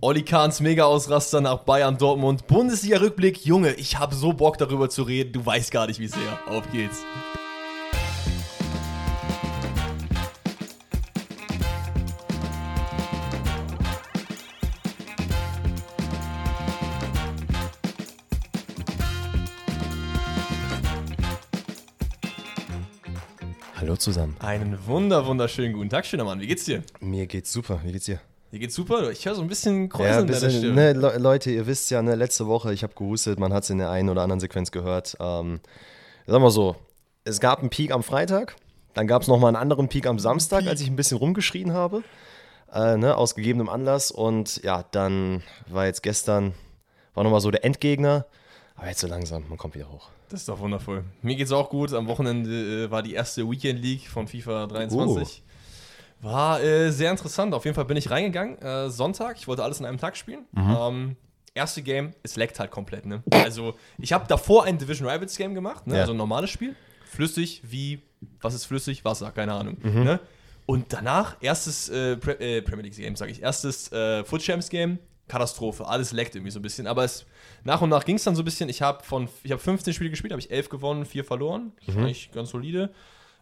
[0.00, 2.46] Olli Kahns Mega-Ausraster nach Bayern Dortmund.
[2.46, 3.44] Bundesliga-Rückblick.
[3.44, 5.32] Junge, ich habe so Bock darüber zu reden.
[5.32, 6.38] Du weißt gar nicht, wie sehr.
[6.46, 7.02] Auf geht's.
[23.74, 24.36] Hallo zusammen.
[24.38, 26.38] Einen wunder, wunderschönen guten Tag, schöner Mann.
[26.38, 26.84] Wie geht's dir?
[27.00, 27.80] Mir geht's super.
[27.82, 28.20] Wie geht's dir?
[28.50, 29.10] Dir geht's super?
[29.10, 30.74] Ich höre so ein bisschen Ja, Kräuseln in deiner bisschen, Stimme.
[30.74, 33.70] ne, Le Leute, ihr wisst ja, ne, letzte Woche, ich habe gehustet, man hat es
[33.70, 35.16] in der einen oder anderen Sequenz gehört.
[35.20, 35.60] Ähm,
[36.26, 36.76] sagen wir so,
[37.24, 38.56] es gab einen Peak am Freitag,
[38.94, 42.02] dann gab es nochmal einen anderen Peak am Samstag, als ich ein bisschen rumgeschrien habe,
[42.72, 44.10] äh, ne, aus gegebenem Anlass.
[44.10, 46.54] Und ja, dann war jetzt gestern,
[47.14, 48.24] war nochmal so der Endgegner,
[48.76, 50.08] aber jetzt so langsam, man kommt wieder hoch.
[50.30, 51.04] Das ist doch wundervoll.
[51.22, 51.92] Mir geht's auch gut.
[51.92, 55.42] Am Wochenende äh, war die erste Weekend League von FIFA 23.
[56.20, 57.54] War äh, sehr interessant.
[57.54, 58.58] Auf jeden Fall bin ich reingegangen.
[58.58, 59.36] Äh, Sonntag.
[59.38, 60.46] Ich wollte alles in einem Tag spielen.
[60.56, 61.16] Ähm,
[61.54, 63.06] erste Game, es leckt halt komplett.
[63.06, 63.22] Ne?
[63.30, 65.86] Also, ich habe davor ein Division Rivals Game gemacht.
[65.86, 65.94] Ne?
[65.94, 66.00] Ja.
[66.00, 66.74] Also ein normales Spiel.
[67.04, 68.02] Flüssig wie,
[68.40, 69.04] was ist flüssig?
[69.04, 69.78] Wasser, keine Ahnung.
[69.82, 70.20] Ne?
[70.66, 73.42] Und danach, erstes äh, Pre äh, Premier League Game, sage ich.
[73.42, 74.98] Erstes äh, Foot Champs Game.
[75.28, 75.86] Katastrophe.
[75.86, 76.86] Alles leckt irgendwie so ein bisschen.
[76.86, 77.26] Aber es,
[77.62, 78.68] nach und nach ging es dann so ein bisschen.
[78.68, 81.72] Ich habe von, ich habe 15 Spiele gespielt, habe ich 11 gewonnen, 4 verloren.
[81.86, 82.90] Das war eigentlich ganz solide.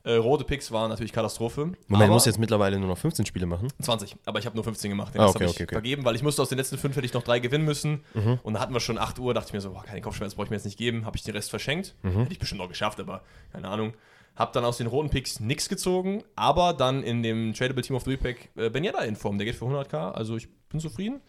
[0.07, 1.73] Äh, rote Picks waren natürlich Katastrophe.
[1.89, 3.67] Moment, musst jetzt mittlerweile nur noch 15 Spiele machen.
[3.83, 5.13] 20, aber ich habe nur 15 gemacht.
[5.13, 5.75] Den Ah, okay, habe ich okay, okay.
[5.75, 8.05] vergeben, weil ich musste aus den letzten fünf hätte ich noch drei gewinnen müssen.
[8.45, 10.47] Und da hatten wir schon 8 Uhr, dachte ich mir so, boah, keine Kopfschmerzen brauche
[10.47, 11.05] ich mir jetzt nicht geben.
[11.07, 11.97] Habe ich den Rest verschenkt.
[12.03, 13.95] Hätte ich bestimmt noch geschafft, aber keine Ahnung.
[14.37, 18.05] Hab dann aus den roten Picks nichts gezogen, aber dann in dem Tradable Team of
[18.05, 19.39] the Week Pack äh, Ben Yedda in Form.
[19.39, 21.21] Der geht für 100k, also ich bin zufrieden.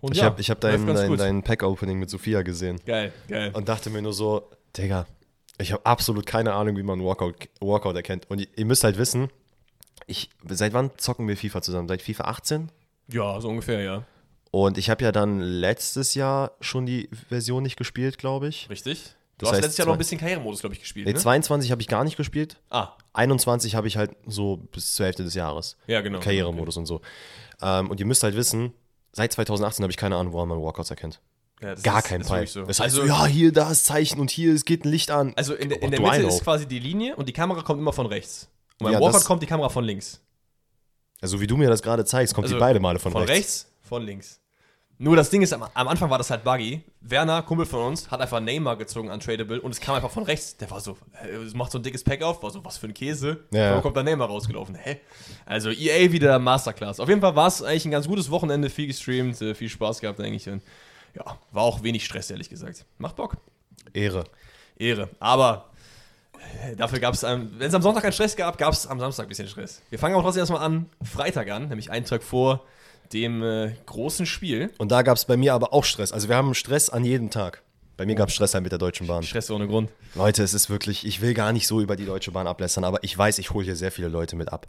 [0.00, 2.78] Und Ich ja, habe hab dein, dein, dein Pack-Opening mit Sophia gesehen.
[2.84, 3.50] Geil, geil.
[3.54, 5.06] und dachte mir nur so, Digga,
[5.58, 8.28] ich habe absolut keine Ahnung, wie man Walkout, Walkout erkennt.
[8.30, 9.28] Und ihr, müsst halt wissen,
[10.06, 11.88] ich, seit wann zocken wir FIFA zusammen?
[11.88, 12.72] Seit FIFA 18?
[13.08, 14.04] Ja, so ungefähr, ja.
[14.50, 18.68] Und ich habe ja dann letztes Jahr schon die Version nicht gespielt, glaube ich.
[18.70, 19.14] Richtig.
[19.38, 21.06] Du Das hast heißt, letztes Jahr noch ein bisschen Karrieremodus, glaube ich, gespielt.
[21.06, 21.18] Nee, ne?
[21.18, 22.60] 22 habe ich gar nicht gespielt.
[22.70, 25.76] Ah, 21 habe ich halt so bis zur Hälfte des Jahres.
[25.88, 26.20] ja, genau.
[26.20, 27.00] Karrieremodus und so.
[27.60, 28.72] Ähm, und ihr müsst halt wissen,
[29.12, 31.20] seit 2018 habe ich keine Ahnung, woran man Walkouts erkennt.
[31.60, 32.46] Ja, Gar ist- kein Fall.
[32.46, 32.62] So.
[32.62, 35.10] Das heißt also, so, ja, hier, da ist Zeichen und hier, es geht ein Licht
[35.10, 35.32] an.
[35.36, 37.92] Also in, der- in der Mitte ist quasi die Linie und die Kamera kommt immer
[37.92, 38.48] von rechts.
[38.80, 40.20] Und beim Ja, Walkout kommt die Kamera von links.
[41.20, 43.36] Also wie du mir das gerade zeigst, kommt Also die beide Male von, Von rechts.
[43.36, 44.40] rechts, von links.
[44.98, 46.82] Nur das Ding ist, am, am Anfang war das halt buggy.
[47.00, 50.22] Werner, Kumpel von uns, hat einfach Neymar gezogen an Tradable und es kam einfach von
[50.22, 50.56] rechts.
[50.58, 50.96] Der war so,
[51.44, 53.44] es macht so ein dickes Pack auf, war so, was für ein Käse.
[53.52, 53.70] Ja.
[53.70, 54.74] Warum kommt da Neymar rausgelaufen?
[54.76, 55.00] Hä?
[55.46, 57.00] Also EA wieder Masterclass.
[57.00, 60.00] Auf jeden Fall war es eigentlich ein ganz gutes Wochenende, viel gestreamt, äh, viel Spaß
[60.00, 60.48] gehabt eigentlich.
[60.48, 60.62] Und
[61.14, 62.84] ja, war auch wenig Stress, ehrlich gesagt.
[62.98, 63.36] Macht Bock.
[63.92, 64.24] Ehre.
[64.76, 65.08] Ehre.
[65.20, 65.70] Aber
[66.62, 69.26] äh, dafür gab es, wenn es am Sonntag keinen Stress gab, gab es am Samstag
[69.26, 69.82] ein bisschen Stress.
[69.90, 72.64] Wir fangen aber trotzdem erstmal an, Freitag an, nämlich einen Tag vor
[73.12, 74.70] dem äh, großen Spiel.
[74.78, 76.12] Und da gab es bei mir aber auch Stress.
[76.12, 77.62] Also wir haben Stress an jedem Tag.
[77.96, 79.22] Bei mir gab es Stress halt mit der Deutschen Bahn.
[79.22, 79.90] Stress ohne Grund.
[80.14, 83.04] Leute, es ist wirklich, ich will gar nicht so über die Deutsche Bahn ablästern, aber
[83.04, 84.66] ich weiß, ich hole hier sehr viele Leute mit ab.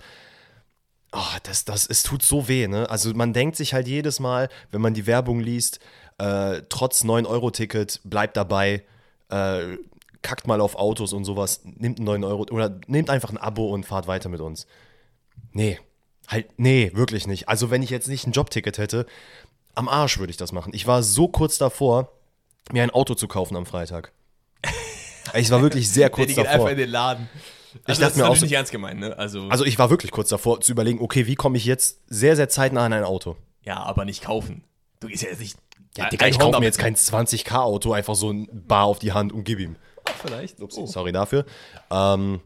[1.11, 2.89] Oh, das, das, es tut so weh, ne?
[2.89, 5.79] Also man denkt sich halt jedes Mal, wenn man die Werbung liest,
[6.17, 8.83] äh, trotz 9-Euro-Ticket, bleibt dabei,
[9.29, 9.77] äh,
[10.21, 13.71] kackt mal auf Autos und sowas, nimmt einen 9 Euro oder nehmt einfach ein Abo
[13.73, 14.65] und fahrt weiter mit uns.
[15.51, 15.79] Nee,
[16.27, 17.47] halt, nee, wirklich nicht.
[17.49, 19.05] Also wenn ich jetzt nicht ein Jobticket hätte,
[19.75, 20.71] am Arsch würde ich das machen.
[20.73, 22.11] Ich war so kurz davor,
[22.71, 24.11] mir ein Auto zu kaufen am Freitag.
[25.33, 26.53] Ich war wirklich sehr kurz die geht davor.
[26.53, 27.27] einfach in den Laden.
[27.83, 29.17] Also dachte das ist mir auch so- nicht ernst gemeint, ne?
[29.17, 32.35] Also, Also ich war wirklich kurz davor zu überlegen, okay, wie komme ich jetzt sehr,
[32.35, 33.35] sehr zeitnah an ein Auto?
[33.63, 34.63] ja, aber nicht kaufen.
[34.99, 35.57] Du gehst ja jetzt nicht.
[35.97, 39.31] Ja, Digga, ich kaufe mir jetzt kein 20k-Auto, einfach so ein Bar auf die Hand
[39.31, 39.75] und gib ihm.
[40.05, 40.59] Ah, Vielleicht.
[40.61, 40.85] Ups, Oh.
[40.85, 41.45] sorry dafür.
[41.89, 42.41] Ähm,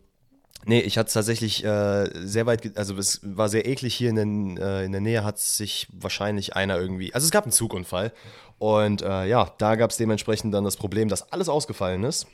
[0.66, 4.16] nee, ich hatte es tatsächlich äh, sehr weit, also es war sehr eklig hier in,
[4.16, 8.14] den, äh, in der Nähe hat sich wahrscheinlich einer irgendwie, also es gab einen Zugunfall
[8.60, 12.28] und äh, ja, da gab es dementsprechend dann das Problem, dass alles ausgefallen ist.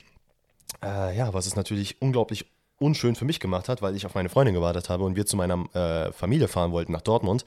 [0.84, 2.44] Äh, ja, was es natürlich unglaublich
[2.78, 5.36] unschön für mich gemacht hat, weil ich auf meine Freundin gewartet habe und wir zu
[5.36, 7.44] meiner äh, Familie fahren wollten nach Dortmund.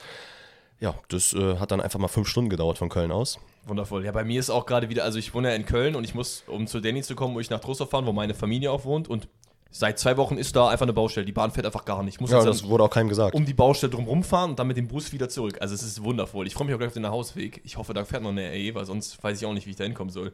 [0.80, 3.40] Ja, das äh, hat dann einfach mal fünf Stunden gedauert von Köln aus.
[3.68, 4.06] Wundervoll.
[4.06, 6.16] Ja, bei mir ist auch gerade wieder, also ich wohne ja in Köln und ich
[6.16, 8.86] muss, um zu Danny zu kommen, wo ich nach Trostorf fahren, wo meine Familie auch
[8.86, 9.28] wohnt und
[9.72, 11.26] seit zwei Wochen ist da einfach eine Baustelle.
[11.26, 12.16] Die Bahn fährt einfach gar nicht.
[12.16, 13.36] Ich muss Ja, das wurde auch keinem gesagt.
[13.36, 15.58] um die Baustelle drum fahren und dann mit dem Bus wieder zurück.
[15.62, 16.48] Also es ist wundervoll.
[16.48, 17.62] Ich freue mich auch gleich auf den Nachhausweg.
[17.66, 19.76] Ich hoffe, da fährt noch eine RE, weil sonst weiß ich auch nicht, wie ich
[19.76, 20.32] da hinkommen soll.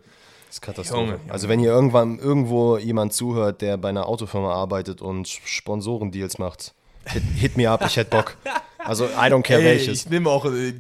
[0.48, 1.02] Das ist Katastrophe.
[1.02, 1.34] Junge, Junge.
[1.34, 6.74] Also wenn ihr irgendwann irgendwo jemand zuhört, der bei einer Autofirma arbeitet und Sponsorendeals macht,
[7.08, 8.38] hit, hit me up, ich hätte Bock.
[8.78, 10.04] Also I don't care Ey, welches.
[10.04, 10.74] ich nehme auch äh,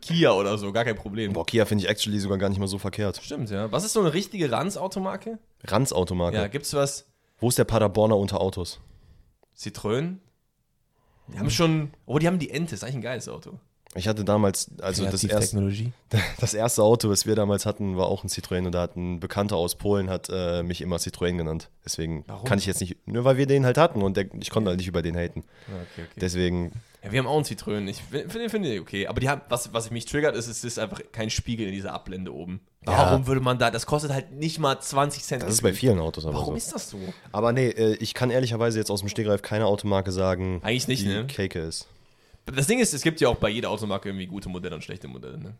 [0.00, 1.32] Kia oder so, gar kein Problem.
[1.32, 3.20] Boah, Kia finde ich actually sogar gar nicht mal so verkehrt.
[3.22, 3.70] Stimmt, ja.
[3.70, 5.38] Was ist so eine richtige Ranz-Automarke?
[5.64, 6.36] Ranz Automarke.
[6.38, 7.06] Ja, gibt's was?
[7.38, 8.80] Wo ist der Paderborner unter Autos?
[9.56, 10.16] Citroën?
[11.28, 11.92] Die haben schon.
[12.06, 13.60] Oh, die haben die Ente, ist eigentlich ein geiles Auto.
[13.96, 15.72] Ich hatte damals, also das erste,
[16.40, 19.18] das erste Auto, was wir damals hatten, war auch ein Citroën und da hat ein
[19.18, 21.70] Bekannter aus Polen hat äh, mich immer Citroën genannt.
[21.84, 22.44] Deswegen Warum?
[22.44, 24.78] kann ich jetzt nicht, nur weil wir den halt hatten und der, ich konnte halt
[24.78, 25.40] nicht über den haten.
[25.66, 26.20] Okay, okay.
[26.20, 26.70] Deswegen,
[27.02, 27.88] Ja, wir haben auch einen Citroën.
[27.88, 29.08] Ich finde find den okay.
[29.08, 31.92] Aber die haben, was, was mich triggert, ist, es ist einfach kein Spiegel in dieser
[31.92, 32.60] Ablende oben.
[32.82, 35.42] Warum würde man da, das kostet halt nicht mal 20 Cent.
[35.42, 36.56] das ist bei vielen Autos aber Warum so.
[36.56, 36.98] ist das so?
[37.32, 41.02] Aber nee, äh, ich kann ehrlicherweise jetzt aus dem Stegreif keine Automarke sagen, Eigentlich nicht,
[41.02, 41.26] die ne?
[41.26, 41.88] Cake ist.
[42.46, 45.08] Das Ding ist, es gibt ja auch bei jeder Automarke irgendwie gute Modelle und schlechte
[45.08, 45.54] Modelle, ne?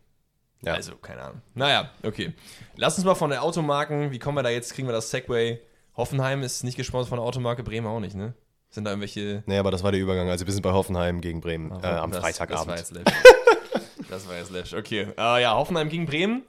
[0.63, 0.73] Ja.
[0.73, 1.41] Also, keine Ahnung.
[1.55, 2.33] Naja, okay.
[2.75, 5.59] Lass uns mal von der Automarken, wie kommen wir da jetzt, kriegen wir das Segway?
[5.95, 8.33] Hoffenheim ist nicht gesponsert von der Automarke, Bremen auch nicht, ne?
[8.69, 9.43] Sind da irgendwelche...
[9.47, 10.29] Nee, aber das war der Übergang.
[10.29, 12.71] Also wir sind bei Hoffenheim gegen Bremen äh, am Das- Freitagabend.
[12.71, 13.83] Das war jetzt Lash.
[14.09, 14.73] das war jetzt Lash.
[14.73, 15.07] Okay.
[15.17, 16.43] Äh, ja, Hoffenheim gegen Bremen.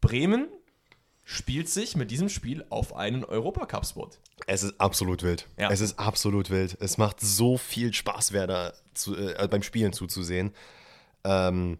[0.00, 0.48] Bremen
[1.30, 4.08] spielt sich mit diesem Spiel auf einen Europacup-Spot.
[4.46, 5.46] Es ist absolut wild.
[5.58, 5.70] Ja.
[5.70, 6.78] Es ist absolut wild.
[6.80, 10.54] Es macht so viel Spaß, wer da zu, äh, beim Spielen zuzusehen.
[11.24, 11.78] Ähm,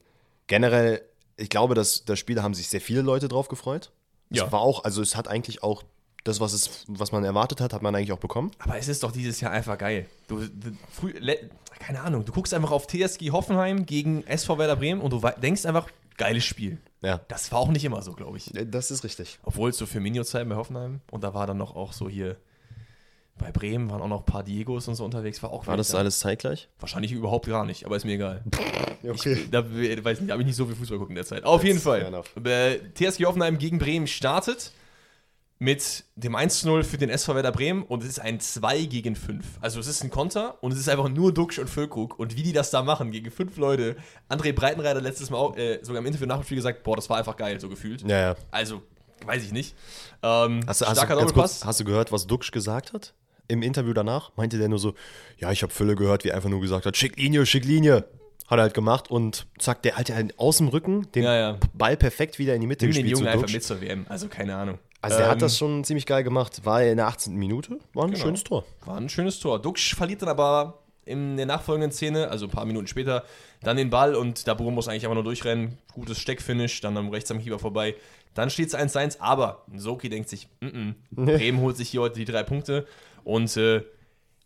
[0.49, 1.01] generell,
[1.39, 3.91] ich glaube, dass das Spiel haben sich sehr viele Leute drauf gefreut.
[4.29, 4.45] Ja.
[4.45, 5.83] Es war auch, also es hat eigentlich auch
[6.25, 8.51] das, was, es, was man erwartet hat, hat man eigentlich auch bekommen.
[8.59, 10.05] Aber es ist doch dieses Jahr einfach geil.
[10.27, 11.49] Du, du früh, le,
[11.79, 15.65] keine Ahnung, du guckst einfach auf TSG Hoffenheim gegen SV Werder Bremen und du denkst
[15.65, 16.79] einfach, geiles Spiel.
[17.01, 17.21] Ja.
[17.29, 18.53] Das war auch nicht immer so, glaube ich.
[18.67, 19.39] Das ist richtig.
[19.45, 22.37] Obwohl es so Firmino-Zeiten bei Hoffenheim und da war dann noch auch so hier
[23.39, 25.43] bei Bremen waren auch noch ein paar Diegos und so unterwegs.
[25.43, 25.99] War auch War das da.
[25.99, 26.69] alles zeitgleich?
[26.81, 28.43] Wahrscheinlich überhaupt gar nicht, aber ist mir egal.
[29.09, 29.47] Okay.
[29.51, 31.45] Da weiß nicht, habe ich nicht so viel Fußball gucken in der Zeit.
[31.45, 32.45] Auf jeden fair Fall.
[32.45, 34.73] Äh, TSG Hoffenheim gegen Bremen startet
[35.61, 39.45] mit dem 1-0 für den SV Werder Bremen und es ist ein 2 gegen 5.
[39.61, 42.43] Also es ist ein Konter und es ist einfach nur Duxch und Füllkrug und wie
[42.45, 43.97] die das da machen gegen fünf Leute.
[44.29, 47.11] André Breitenreiter letztes Mal auch, äh, sogar im Interview nach dem Spiel gesagt, boah, das
[47.11, 48.03] war einfach geil, so gefühlt.
[48.03, 48.37] Ja, ja.
[48.53, 48.83] Also,
[49.27, 49.75] weiß ich nicht.
[50.23, 51.35] Ähm, Hast du, hast, du, starker Doppelpass.
[51.61, 53.15] kurz, hast du gehört, was Duxch gesagt hat?
[53.49, 54.95] Im Interview danach meinte der nur so,
[55.39, 58.05] ja, ich habe Fülle gehört, wie er einfach nur gesagt hat, schick Linie, schick Linie.
[58.47, 61.59] Hat er halt gemacht und zack, der hat ja aus dem Rücken den Ja, ja.
[61.75, 64.07] Ball perfekt wieder in die Mitte Nimm den gespielt Jungen zu einfach mit zur WM.
[64.09, 64.79] Also, keine Ahnung.
[65.01, 66.65] Also Ähm, hat das schon ziemlich geil gemacht.
[66.65, 67.35] War in der 18.
[67.37, 68.25] Minute, war ein Genau.
[68.25, 68.65] schönes Tor.
[68.85, 69.61] War ein schönes Tor.
[69.63, 73.25] Duxch verliert dann aber in der nachfolgenden Szene, also ein paar Minuten später,
[73.63, 75.79] dann den Ball und Dabur muss eigentlich einfach nur durchrennen.
[75.95, 77.95] Gutes Steckfinish, dann am rechts am Keeper vorbei.
[78.35, 82.17] Dann steht es 1-1, aber Soki denkt sich, mm -mm, Bremen holt sich hier heute
[82.17, 82.87] die drei Punkte.
[83.25, 83.85] Und äh,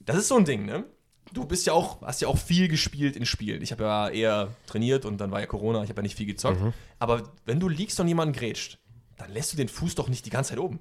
[0.00, 0.84] das ist so ein Ding, ne?
[1.32, 3.62] Du bist ja auch, hast ja auch viel gespielt in Spielen.
[3.62, 6.26] Ich habe ja eher trainiert und dann war ja Corona, ich habe ja nicht viel
[6.26, 6.60] gezockt.
[6.98, 8.78] Aber wenn du liegst und jemanden grätscht,
[9.18, 10.80] dann lässt du den Fuß doch nicht die ganze Zeit oben.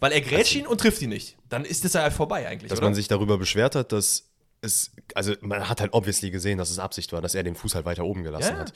[0.00, 1.36] Weil er grätscht ihn und trifft ihn nicht.
[1.48, 2.88] Dann ist das ja halt vorbei eigentlich, Dass oder?
[2.88, 4.24] man sich darüber beschwert hat, dass
[4.60, 7.74] es, also man hat halt obviously gesehen, dass es Absicht war, dass er den Fuß
[7.74, 8.58] halt weiter oben gelassen Ja.
[8.58, 8.72] hat.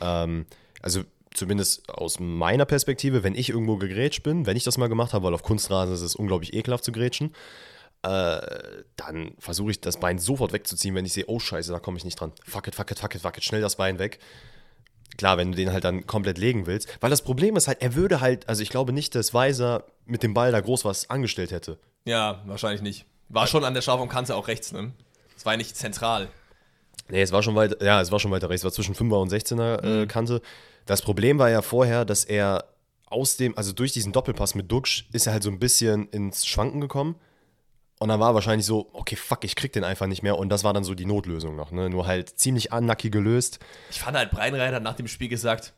[0.00, 0.46] Ähm,
[0.82, 1.04] also
[1.34, 5.24] zumindest aus meiner Perspektive, wenn ich irgendwo gegrätscht bin, wenn ich das mal gemacht habe,
[5.26, 7.34] weil auf Kunstrasen ist es unglaublich ekelhaft zu grätschen,
[8.02, 8.40] äh,
[8.96, 12.04] dann versuche ich das Bein sofort wegzuziehen, wenn ich sehe, oh scheiße, da komme ich
[12.04, 12.32] nicht dran.
[12.44, 14.18] Fuck it, fuck it, fuck it, fuck it, schnell das Bein weg.
[15.18, 16.88] Klar, wenn du den halt dann komplett legen willst.
[17.00, 20.22] Weil das Problem ist halt, er würde halt, also ich glaube nicht, dass Weiser mit
[20.22, 21.78] dem Ball da groß was angestellt hätte.
[22.04, 23.06] Ja, wahrscheinlich nicht.
[23.28, 24.92] War schon an der scharfen Kante auch rechts, ne?
[25.36, 26.28] Es war ja nicht zentral.
[27.08, 29.22] Nee, es war schon weiter, ja, es war schon weiter rechts, es war zwischen 5er
[29.22, 30.40] und 16er äh, Kante.
[30.86, 32.64] Das Problem war ja vorher, dass er
[33.06, 36.46] aus dem, also durch diesen Doppelpass mit Duxch ist er halt so ein bisschen ins
[36.46, 37.16] Schwanken gekommen.
[37.98, 40.36] Und dann war wahrscheinlich so, okay, fuck, ich krieg den einfach nicht mehr.
[40.38, 41.88] Und das war dann so die Notlösung noch, ne?
[41.88, 43.58] Nur halt ziemlich unlucky gelöst.
[43.90, 45.72] Ich fand halt, Breinreiter hat nach dem Spiel gesagt,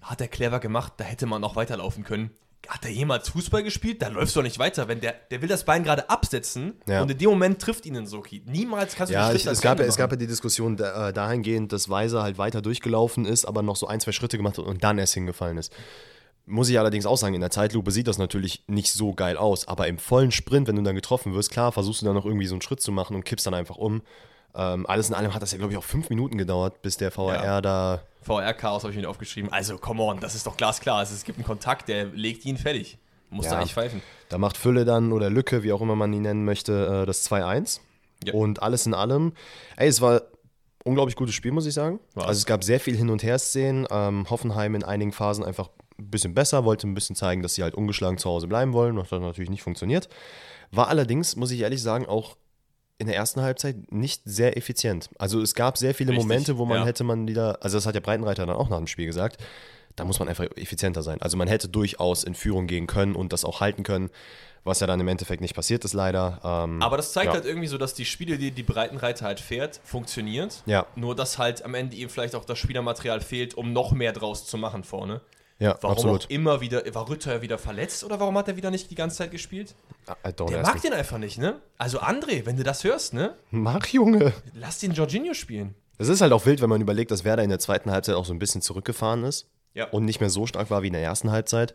[0.00, 2.30] hat er clever gemacht, da hätte man noch weiterlaufen können.
[2.68, 4.00] Hat er jemals Fußball gespielt?
[4.02, 4.86] Da läufst du doch nicht weiter.
[4.88, 7.02] Wenn der, der will das Bein gerade absetzen Ja.
[7.02, 8.42] und in dem Moment trifft ihn ein Soki.
[8.46, 11.12] Niemals kannst du Ja, ich, es, gab, ja- es gab ja die Diskussion da, äh,
[11.12, 14.64] dahingehend, dass Weiser halt weiter durchgelaufen ist, aber noch so ein, zwei Schritte gemacht hat
[14.64, 15.72] und dann erst hingefallen ist.
[16.52, 19.66] Muss ich allerdings auch sagen, in der Zeitlupe sieht das natürlich nicht so geil aus,
[19.68, 22.46] aber im vollen Sprint, wenn du dann getroffen wirst, klar, versuchst du dann noch irgendwie
[22.46, 24.02] so einen Schritt zu machen und kippst dann einfach um.
[24.54, 27.10] Ähm, alles in allem hat das ja, glaube ich, auch fünf Minuten gedauert, bis der
[27.10, 27.60] VRR Ja.
[27.62, 28.02] da.
[28.20, 29.50] VR-Chaos habe ich mir aufgeschrieben.
[29.50, 30.98] Also, come on, das ist doch glasklar.
[30.98, 32.98] Also, es gibt einen Kontakt, der legt ihn fertig.
[33.30, 33.52] Muss Ja.
[33.52, 34.02] da nicht pfeifen.
[34.28, 37.24] Da macht Fülle dann oder Lücke, wie auch immer man ihn nennen möchte, äh, das
[37.24, 37.80] 2-1.
[38.24, 38.34] Ja.
[38.34, 39.32] Und alles in allem,
[39.78, 40.20] ey, es war ein
[40.84, 41.98] unglaublich gutes Spiel, muss ich sagen.
[42.14, 42.26] War's.
[42.28, 43.86] Also es gab sehr viel Hin- und Her-Szenen.
[43.90, 45.70] Ähm, Hoffenheim in einigen Phasen einfach
[46.02, 48.96] ein bisschen besser, wollte ein bisschen zeigen, dass sie halt ungeschlagen zu Hause bleiben wollen.
[48.96, 50.08] Das hat natürlich nicht funktioniert.
[50.70, 52.36] War allerdings, muss ich ehrlich sagen, auch
[52.98, 55.10] in der ersten Halbzeit nicht sehr effizient.
[55.18, 56.86] Also es gab sehr viele Richtig, Momente, wo man ja.
[56.86, 59.42] hätte man wieder, also das hat der Breitenreiter dann auch nach dem Spiel gesagt,
[59.96, 61.20] da muss man einfach effizienter sein.
[61.20, 64.10] Also man hätte durchaus in Führung gehen können und das auch halten können,
[64.64, 66.40] was ja dann im Endeffekt nicht passiert ist leider.
[66.44, 67.32] Ähm, Aber das zeigt ja.
[67.32, 70.62] halt irgendwie so, dass die Spiele, die die Breitenreiter halt fährt, funktioniert.
[70.66, 70.86] Ja.
[70.94, 74.46] Nur, dass halt am Ende ihm vielleicht auch das Spielermaterial fehlt, um noch mehr draus
[74.46, 75.20] zu machen vorne.
[75.62, 76.24] Ja, Warum absolut.
[76.26, 79.18] auch immer wieder, war Rütter wieder verletzt oder warum hat er wieder nicht die ganze
[79.18, 79.74] Zeit gespielt?
[80.26, 81.60] I don't Der mag den einfach nicht, ne?
[81.78, 83.34] Also André, wenn du das hörst, ne?
[83.52, 84.32] Mach, Junge.
[84.54, 85.74] Lass den Jorginho spielen.
[85.98, 88.24] Es ist halt auch wild, wenn man überlegt, dass Werder in der zweiten Halbzeit auch
[88.24, 89.86] so ein bisschen zurückgefahren ist Ja.
[89.90, 91.74] und nicht mehr so stark war wie in der ersten Halbzeit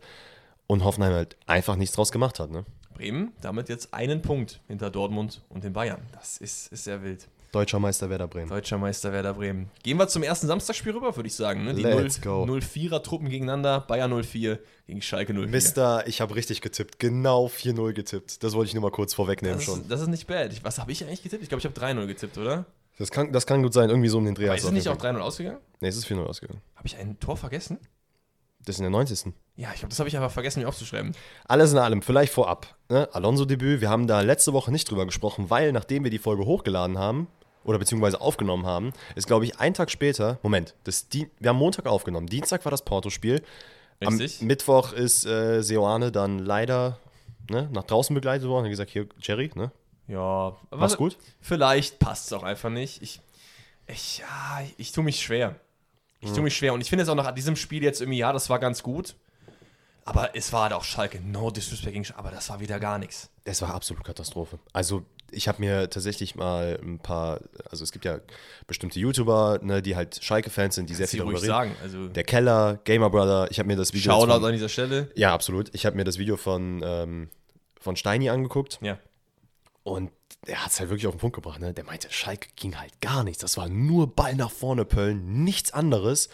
[0.68, 2.52] und Hoffenheim halt einfach nichts draus gemacht hat.
[2.52, 2.66] Ne?
[2.94, 6.02] Bremen damit jetzt einen Punkt hinter Dortmund und den Bayern.
[6.12, 7.28] Das ist, ist sehr wild.
[7.52, 8.50] Deutscher Meister Werder Bremen.
[8.50, 9.70] Deutscher Meister Werder Bremen.
[9.84, 11.64] Gehen wir zum ersten Samstagsspiel rüber, würde ich sagen.
[11.64, 11.74] Ne?
[11.74, 12.54] Die Let's 0, go.
[12.54, 13.82] 04er Truppen gegeneinander.
[13.82, 15.48] Bayern 04 gegen Schalke 04.
[15.48, 17.00] Mister, ich habe richtig getippt.
[17.00, 18.44] Genau 4-0 getippt.
[18.44, 19.82] Das wollte ich nur mal kurz vorwegnehmen das, schon.
[19.82, 20.52] ist, das ist nicht bad.
[20.52, 21.44] Ich- Was habe ich eigentlich getippt?
[21.44, 22.66] Ich glaube, ich habe 3-0 getippt, oder?
[22.98, 24.48] Das kann, das kann gut sein, irgendwie so um den Dreh.
[24.48, 25.60] Aber ist es nicht auch auf jeden 3-0 ausgegangen?
[25.80, 26.62] Nee, es ist 4-0 ausgegangen.
[26.76, 27.80] Habe ich ein Tor vergessen?
[28.66, 29.34] Das ist in der 90.
[29.56, 31.14] Ja, ich glaube, das habe ich einfach vergessen, mir aufzuschreiben.
[31.48, 32.76] Alles in allem, vielleicht vorab.
[32.90, 33.08] Ne?
[33.14, 36.98] Alonso-Debüt, wir haben da letzte Woche nicht drüber gesprochen, weil nachdem wir die Folge hochgeladen
[36.98, 37.28] haben,
[37.68, 41.58] oder beziehungsweise aufgenommen haben, ist, glaube ich, ein Tag später, Moment, das Di wir haben
[41.58, 43.44] Montag aufgenommen, Dienstag war das Porto-Spiel.
[44.04, 44.20] Am.
[44.42, 46.98] Mittwoch ist äh, Seoane dann leider
[47.50, 48.66] ne, nach draußen begleitet worden.
[48.66, 49.72] Hat gesagt, hier, Jerry, ne?
[50.08, 51.18] Ja, Mach's gut.
[51.42, 53.02] Vielleicht passt es auch einfach nicht.
[53.02, 53.20] Ich,
[53.88, 55.56] ich, ja, ich tue mich schwer.
[56.22, 56.74] Ich tue mich schwer.
[56.74, 59.16] Und ich finde es auch nach diesem Spiel jetzt irgendwie, ja, das war ganz gut.
[60.06, 61.20] Aber es war halt auch Schalke.
[61.20, 62.20] No disrespect gegen Schalke.
[62.20, 63.30] Aber das war wieder gar nichts.
[63.44, 64.60] Es war absolut Katastrophe.
[64.72, 68.20] Also ich habe mir tatsächlich mal ein paar, also es gibt ja
[68.68, 71.48] bestimmte YouTuber, ne, die halt Schalke-Fans sind, die sehr Sie viel darüber reden.
[71.48, 71.76] sagen.
[71.82, 75.12] Also, Der Keller, Gamer Brother, ich habe mir das Video Shoutout von, an dieser Stelle.
[75.16, 75.74] Ja, absolut.
[75.74, 77.30] Ich habe mir das Video von, ähm,
[77.80, 78.98] von Steini angeguckt Ja.
[79.84, 80.12] und
[80.46, 81.60] er hat es halt wirklich auf den Punkt gebracht.
[81.60, 81.74] Ne?
[81.74, 83.42] Der meinte, Schalke ging halt gar nichts.
[83.42, 86.30] Das war nur Ball nach vorne pöllen, nichts anderes.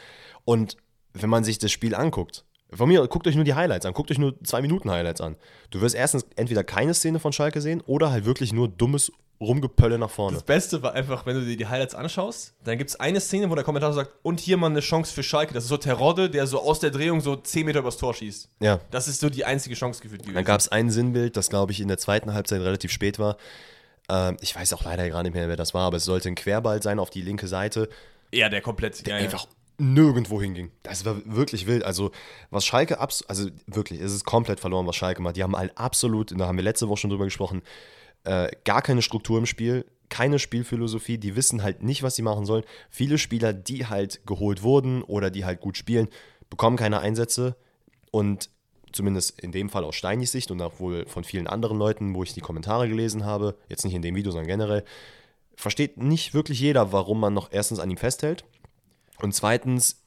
[0.45, 0.77] Und
[1.13, 2.43] wenn man sich das Spiel anguckt,
[2.75, 5.35] von mir, guckt euch nur die Highlights an, guckt euch nur zwei Minuten Highlights an.
[5.69, 9.11] Du wirst erstens entweder keine Szene von Schalke sehen oder halt wirklich nur dummes
[9.43, 10.35] Rumgepölle nach vorne.
[10.35, 13.49] Das Beste war einfach, wenn du dir die Highlights anschaust, dann gibt es eine Szene,
[13.49, 15.53] wo der Kommentator sagt, und hier mal eine Chance für Schalke.
[15.53, 18.49] Das ist so Terodde, der so aus der Drehung so 10 Meter übers Tor schießt.
[18.59, 18.79] Ja.
[18.91, 20.35] Das ist so die einzige Chance gefühlt gewesen.
[20.35, 23.37] Dann gab es ein Sinnbild, das glaube ich in der zweiten Halbzeit relativ spät war.
[24.09, 26.35] Ähm, ich weiß auch leider gar nicht mehr, wer das war, aber es sollte ein
[26.35, 27.89] Querball sein auf die linke Seite.
[28.31, 29.05] ja, der komplett.
[29.07, 29.23] ja, ja.
[29.23, 30.71] einfach nirgendwo hinging.
[30.83, 31.83] Das war wirklich wild.
[31.83, 32.11] Also,
[32.49, 35.35] was Schalke also wirklich, es ist komplett verloren, was Schalke macht.
[35.35, 37.61] Die haben halt absolut, da haben wir letzte Woche schon drüber gesprochen,
[38.23, 42.45] äh, gar keine Struktur im Spiel, keine Spielphilosophie, die wissen halt nicht, was sie machen
[42.45, 42.63] sollen.
[42.89, 46.07] Viele Spieler, die halt geholt wurden oder die halt gut spielen,
[46.49, 47.55] bekommen keine Einsätze
[48.11, 48.49] und
[48.91, 52.21] zumindest in dem Fall aus Steinis Sicht und auch wohl von vielen anderen Leuten, wo
[52.21, 54.83] ich die Kommentare gelesen habe, jetzt nicht in dem Video, sondern generell,
[55.55, 58.45] versteht nicht wirklich jeder, warum man noch erstens an ihm festhält
[59.21, 60.01] und zweitens,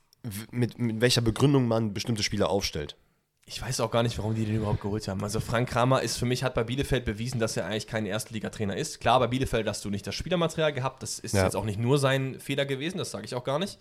[0.50, 2.96] mit, mit welcher Begründung man bestimmte Spieler aufstellt.
[3.48, 5.22] Ich weiß auch gar nicht, warum die den überhaupt geholt haben.
[5.22, 8.76] Also Frank Kramer ist für mich, hat bei Bielefeld bewiesen, dass er eigentlich kein Erstligatrainer
[8.76, 9.00] ist.
[9.00, 11.00] Klar, bei Bielefeld hast du nicht das Spielermaterial gehabt.
[11.02, 11.44] Das ist Ja.
[11.44, 13.78] jetzt auch nicht nur sein Fehler gewesen, das sage ich auch gar nicht.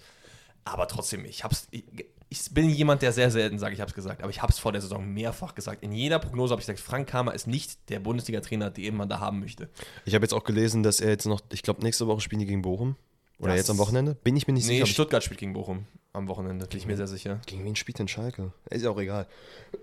[0.66, 1.68] Aber trotzdem, ich hab's.
[1.72, 1.84] Ich,
[2.30, 4.60] ich bin jemand, der sehr selten sagt, ich habe es gesagt, aber ich habe es
[4.60, 5.82] vor der Saison mehrfach gesagt.
[5.84, 9.20] In jeder Prognose habe ich gesagt, Frank Kramer ist nicht der Bundesliga-Trainer, den man da
[9.20, 9.70] haben möchte.
[10.06, 12.46] Ich habe jetzt auch gelesen, dass er jetzt noch, ich glaube, nächste Woche spielen die
[12.48, 12.98] gegen Bochum.
[13.40, 14.16] Oder Das- jetzt am Wochenende?
[14.24, 14.84] Bin ich mir nicht Nee, sicher.
[14.86, 17.42] ich- Stuttgart spielt gegen Bochum am Wochenende, bin ich mir sehr sicher.
[17.46, 18.54] Gegen wen spielt denn Schalke?
[18.70, 19.28] Ist ja auch egal.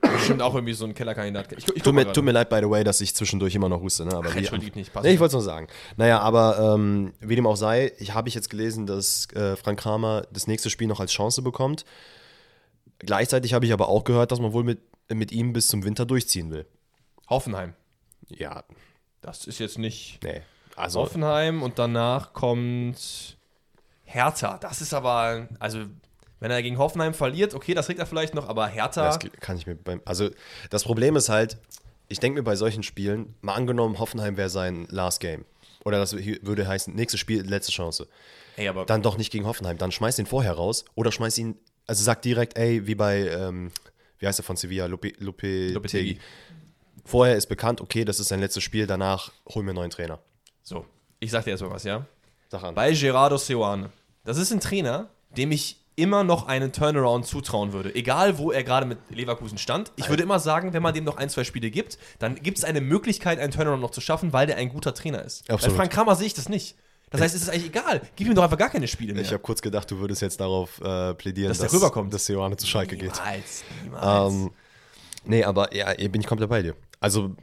[0.00, 1.52] Bestimmt auch irgendwie so ein Kellerkandidat.
[1.52, 3.82] Ich, ich Tut mir, tut mir leid, by the way, dass ich zwischendurch immer noch
[3.82, 4.06] huste.
[4.06, 4.14] Ne?
[4.14, 5.66] Aber Ach, entschuldigt nicht, passt Nee, ich wollte es nur sagen.
[5.98, 9.78] Naja, aber ähm, wie dem auch sei, ich habe ich jetzt gelesen, dass äh, Frank
[9.80, 11.84] Kramer das nächste Spiel noch als Chance bekommt.
[13.00, 14.80] Gleichzeitig habe ich aber auch gehört, dass man wohl mit,
[15.12, 16.66] mit ihm bis zum Winter durchziehen will.
[17.28, 17.74] Hoffenheim.
[18.28, 18.64] Ja,
[19.20, 20.20] Das ist jetzt nicht.
[20.24, 20.40] nee.
[20.76, 23.36] Also, Hoffenheim und danach kommt
[24.14, 24.58] Hertha.
[24.58, 25.84] Das ist aber, also,
[26.40, 29.04] wenn er gegen Hoffenheim verliert, okay, das kriegt er vielleicht noch, aber Hertha.
[29.06, 30.00] das kann ich mir beim.
[30.04, 30.30] Also,
[30.70, 31.56] das Problem ist halt,
[32.08, 35.44] ich denke mir bei solchen Spielen, mal angenommen, Hoffenheim wäre sein Last Game.
[35.84, 38.06] Oder das würde heißen, nächstes Spiel, letzte Chance.
[38.56, 39.78] ey, aber Dann doch nicht gegen Hoffenheim.
[39.78, 43.72] Dann schmeiß ihn vorher raus oder schmeiß ihn, also sag direkt, ey, wie bei, ähm,
[44.18, 46.18] wie heißt er von Sevilla, Lupe, Lupe, Lopetegui.
[47.04, 50.20] Vorher ist bekannt, okay, das ist sein letztes Spiel, danach holen wir einen neuen Trainer.
[50.62, 50.86] so,
[51.18, 52.06] ich sag dir erstmal was, ja?
[52.48, 52.74] Sag an.
[52.74, 53.90] Bei Gerardo Seoane.
[54.24, 57.94] Das ist ein Trainer, dem ich immer noch einen Turnaround zutrauen würde.
[57.94, 59.92] Egal, wo er gerade mit Leverkusen stand.
[59.96, 62.64] Ich würde immer sagen, wenn man dem noch ein, zwei Spiele gibt, dann gibt es
[62.64, 65.46] eine Möglichkeit, einen Turnaround noch zu schaffen, weil der ein guter Trainer ist.
[65.48, 65.76] Bei Absolut.
[65.76, 66.76] Frank Kramer sehe ich das nicht.
[67.10, 68.00] Das heißt, es ist eigentlich egal.
[68.16, 69.22] Gib ihm doch einfach gar keine Spiele mehr.
[69.22, 72.12] Ich habe kurz gedacht, du würdest jetzt darauf äh, plädieren, Dass der rüberkommt.
[72.14, 73.12] dass Seoane zu Schalke geht.
[73.12, 74.32] Niemals, niemals.
[74.32, 74.50] Ähm,
[75.26, 76.74] nee, aber ja, bin ich komplett bei dir.
[77.00, 77.36] Also,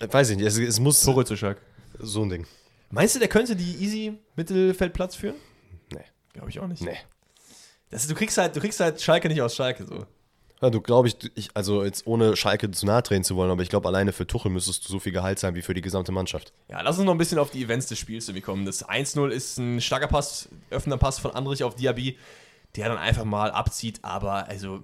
[0.00, 1.60] weiß ich nicht, es, es muss Tore zu Schalke.
[1.98, 2.46] so ein Ding.
[2.90, 5.34] Meinst du, der könnte die easy Mittelfeldplatz führen?
[6.32, 6.82] Glaube ich auch nicht.
[6.82, 6.96] nee.
[7.90, 10.06] Das, du, kriegst halt, du kriegst halt Schalke nicht aus Schalke so.
[10.62, 13.62] Ja, du glaube ich, ich, also jetzt ohne Schalke zu nahe treten zu wollen, aber
[13.62, 16.10] ich glaube, alleine für Tuchel müsstest du so viel Gehalt sein wie für die gesamte
[16.12, 16.52] Mannschaft.
[16.70, 18.64] Ja, lass uns noch ein bisschen auf die Events des Spiels irgendwie kommen.
[18.64, 22.16] Das 1-0 ist ein starker Pass, öffnender Pass von Andrich auf Diaby,
[22.76, 24.80] der dann einfach mal abzieht, aber also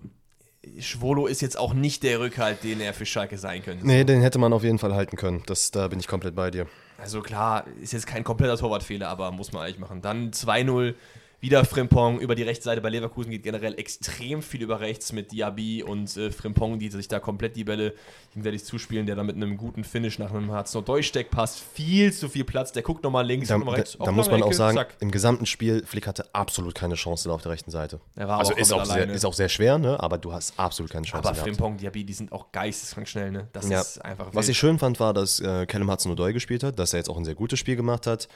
[0.80, 3.86] Schwolo ist jetzt auch nicht der Rückhalt, den er für Schalke sein könnte.
[3.86, 5.44] Nee, den hätte man auf jeden Fall halten können.
[5.46, 6.66] Das, da bin ich komplett bei dir.
[6.98, 10.02] Also klar, ist jetzt kein kompletter Torwartfehler, aber muss man eigentlich machen.
[10.02, 10.94] Dann 2-0,
[11.40, 12.80] wieder Frimpong über die rechte Seite.
[12.80, 17.06] Bei Leverkusen geht generell extrem viel über rechts mit Diaby und äh, Frimpong, die sich
[17.06, 17.94] da komplett die Bälle
[18.32, 22.12] gegenseitig zuspielen, der da mit einem guten Finish nach einem Hartz noch durchsteckt, passt viel
[22.12, 22.72] zu viel Platz.
[22.72, 23.96] Der guckt nochmal links, Da, nochmal da, rechts.
[24.04, 24.96] da muss man auch Ecke, sagen, zack.
[24.98, 28.00] im gesamten Spiel, Flick hatte absolut keine Chance da auf der rechten Seite.
[28.16, 30.00] Er war also auch ist auch, sehr, ist auch sehr schwer, ne?
[30.00, 31.48] aber du hast absolut keine Chance Aber gehabt.
[31.48, 33.46] Frimpong, Diaby, die sind auch geisteskrank schnell, ne?
[33.52, 33.80] Das Ja.
[33.80, 34.48] ist einfach Was wild.
[34.48, 37.24] ich schön fand, war, dass äh, Callum Hudson-Odoi gespielt hat, dass er jetzt auch ein
[37.24, 38.28] sehr gutes Spiel gemacht hat.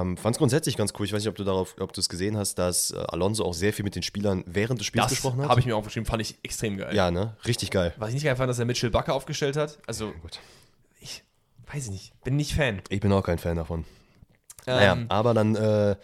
[0.00, 1.06] Ähm, fand es grundsätzlich ganz cool.
[1.06, 3.54] Ich weiß nicht, ob du darauf, ob du es gesehen hast, dass äh, Alonso auch
[3.54, 5.48] sehr viel mit den Spielern während des Spiels Das gesprochen hat.
[5.50, 6.94] habe ich mir aufgeschrieben, fand ich extrem geil.
[6.94, 7.36] ja, ne?
[7.46, 7.92] Richtig geil.
[7.98, 9.78] Was ich nicht geil fand, dass er Mitchell Bucker aufgestellt hat.
[9.86, 10.40] Also, Gut.
[11.00, 11.22] ich
[11.72, 12.80] weiß ich nicht, bin nicht Fan.
[12.88, 13.80] Ich bin auch kein Fan davon.
[14.66, 15.96] Ähm, Naja, aber dann äh,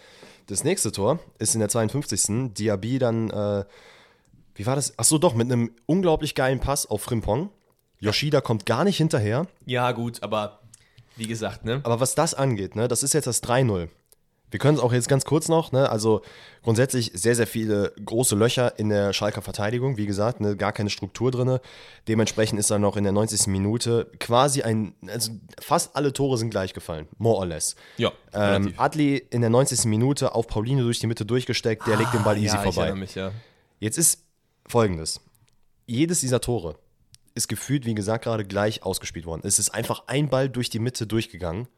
[0.47, 2.53] das nächste Tor ist in der 52.
[2.55, 3.65] Diaby dann, äh,
[4.55, 4.99] wie war das?
[4.99, 7.51] Achso, doch, mit einem unglaublich geilen Pass auf Frimpong.
[7.99, 9.47] Yoshida kommt gar nicht hinterher.
[9.67, 10.60] Ja, gut, aber
[11.21, 11.81] wie gesagt, ne?
[11.85, 13.89] Aber was das angeht, ne, das ist jetzt das 3-0.
[14.53, 16.23] Wir können es auch jetzt ganz kurz noch, ne, also
[16.65, 20.91] grundsätzlich sehr, sehr viele große Löcher in der Schalker Verteidigung, wie gesagt, ne, gar keine
[20.91, 21.61] Struktur drin.
[22.09, 23.47] Dementsprechend ist dann noch in der 90.
[23.47, 27.77] Minute quasi ein, also fast alle Tore sind gleich gefallen, more or less.
[27.97, 28.75] Ja, Ähm.
[28.77, 29.85] Adli in der 90.
[29.85, 32.75] Minute auf Paulinho durch die Mitte durchgesteckt, der legt den Ball easy Ah, ja, Ich
[32.75, 32.95] vorbei.
[32.95, 33.31] mich, ja.
[33.79, 34.25] Jetzt ist
[34.67, 35.21] folgendes:
[35.87, 36.75] Jedes dieser Tore
[37.35, 39.43] ist gefühlt, wie gesagt, gerade gleich ausgespielt worden.
[39.45, 41.69] Es ist einfach ein Ball durch die Mitte durchgegangen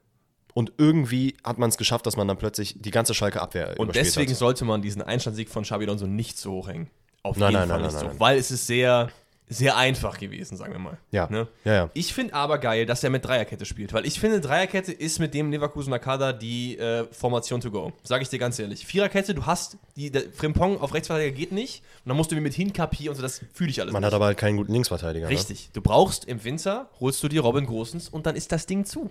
[0.54, 3.94] und irgendwie hat man es geschafft, dass man dann plötzlich die ganze Schalke Abwehr Und
[3.94, 4.38] deswegen hat.
[4.38, 6.90] sollte man diesen Einstandssieg von Xabi Alonso nicht so hochhängen.
[7.22, 8.08] Auf Nein, jeden nein, Fall nein, nicht nein, so.
[8.08, 8.20] nein.
[8.20, 9.10] Weil es ist sehr,
[9.48, 10.96] sehr einfach gewesen, sagen wir mal.
[11.10, 11.28] Ja.
[11.30, 11.46] Ne?
[11.64, 11.90] Ja, ja.
[11.92, 15.34] Ich finde aber geil, dass er mit Dreierkette spielt, weil ich finde, Dreierkette ist mit
[15.34, 17.92] dem Leverkusener Kader die äh, Formation to go.
[18.02, 18.86] Sage ich dir ganz ehrlich.
[18.86, 22.54] Viererkette, du hast, die, der Frimpong auf Rechtsverteidiger geht nicht und dann musst du mit
[22.54, 24.06] Hinkapi und so, das fühle ich alles Man nicht.
[24.06, 25.28] hat aber halt keinen guten Linksverteidiger.
[25.28, 25.68] Richtig.
[25.74, 29.04] Du brauchst im Winter, holst du dir Robin Großens und dann ist das Ding zu.
[29.04, 29.10] Ne?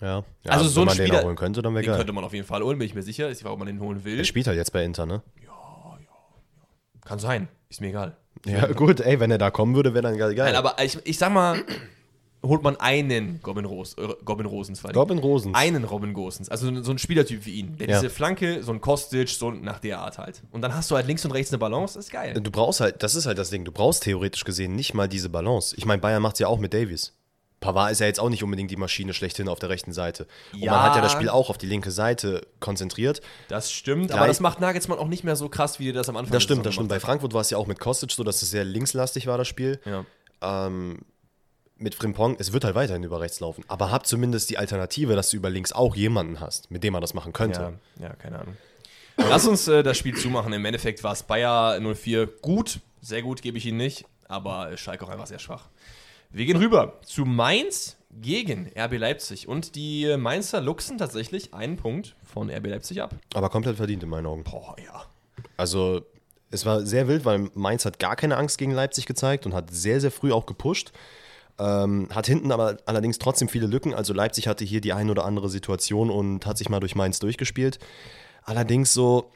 [0.00, 0.24] Ja.
[0.44, 0.50] ja.
[0.52, 1.96] Also so ein man den Spieler- auch holen könnte, dann wäre Den geil.
[1.98, 3.28] könnte man auf jeden Fall holen, bin ich mir sicher.
[3.28, 4.18] Ist die Frage, ob man den holen will.
[4.18, 5.22] Er spielt halt jetzt bei Inter, ne?
[7.04, 7.48] Kann sein.
[7.68, 8.16] Ist mir egal.
[8.46, 10.34] Ja, gut, ey, wenn er da kommen würde, wäre dann geil.
[10.36, 11.62] Nein, aber ich, ich sag mal,
[12.44, 14.82] holt man einen Robin, Ros, äh, Robin Rosens.
[14.94, 15.54] Robin Rosens.
[15.56, 16.48] Einen Robin Gosens.
[16.50, 17.76] Also so ein Spielertyp wie ihn.
[17.78, 18.00] Der Ja.
[18.00, 20.42] diese Flanke, so ein Kostic, so nach der Art halt.
[20.50, 22.34] Und dann hast du halt links und rechts eine Balance, ist geil.
[22.34, 25.30] Du brauchst halt, das ist halt das Ding, du brauchst theoretisch gesehen nicht mal diese
[25.30, 25.74] Balance.
[25.78, 27.14] Ich meine, Bayern macht es ja auch mit Davies.
[27.64, 30.26] Pavard ist ja jetzt auch nicht unbedingt die Maschine schlechthin auf der rechten Seite.
[30.52, 30.72] Und Ja.
[30.72, 33.22] man hat ja das Spiel auch auf die linke Seite konzentriert.
[33.48, 36.16] Das stimmt, Ja, aber das macht Nagelsmann auch nicht mehr so krass, wie das am
[36.18, 36.90] Anfang Das stimmt, das stimmt.
[36.90, 39.48] Bei Frankfurt war es ja auch mit Kostic so, dass es sehr linkslastig war, das
[39.48, 39.80] Spiel.
[39.86, 40.04] Ja.
[40.42, 41.00] Ähm,
[41.76, 43.64] mit Frimpong, es wird halt weiterhin über rechts laufen.
[43.66, 47.00] Aber hab zumindest die Alternative, dass du über links auch jemanden hast, mit dem man
[47.00, 47.78] das machen könnte.
[47.98, 48.56] Ja, ja, keine Ahnung.
[49.16, 50.52] Lass uns äh, das Spiel zumachen.
[50.52, 52.80] Im Endeffekt war es Bayer 04 gut.
[53.00, 54.04] Sehr gut gebe ich Ihnen nicht.
[54.28, 55.68] Aber äh, Schalke auch einfach sehr schwach.
[56.34, 59.46] Wir gehen rüber zu Mainz gegen RB Leipzig.
[59.46, 63.14] Und die Mainzer luchsen tatsächlich einen Punkt von RB Leipzig ab.
[63.34, 64.42] Aber komplett verdient in meinen Augen.
[64.42, 65.04] Boah, ja.
[65.56, 66.02] Also,
[66.50, 69.72] es war sehr wild, weil Mainz hat gar keine Angst gegen Leipzig gezeigt und hat
[69.72, 70.90] sehr, sehr früh auch gepusht.
[71.60, 73.94] Ähm, hat hinten aber allerdings trotzdem viele Lücken.
[73.94, 77.20] Also Leipzig hatte hier die ein oder andere Situation und hat sich mal durch Mainz
[77.20, 77.78] durchgespielt.
[78.42, 79.30] Allerdings so,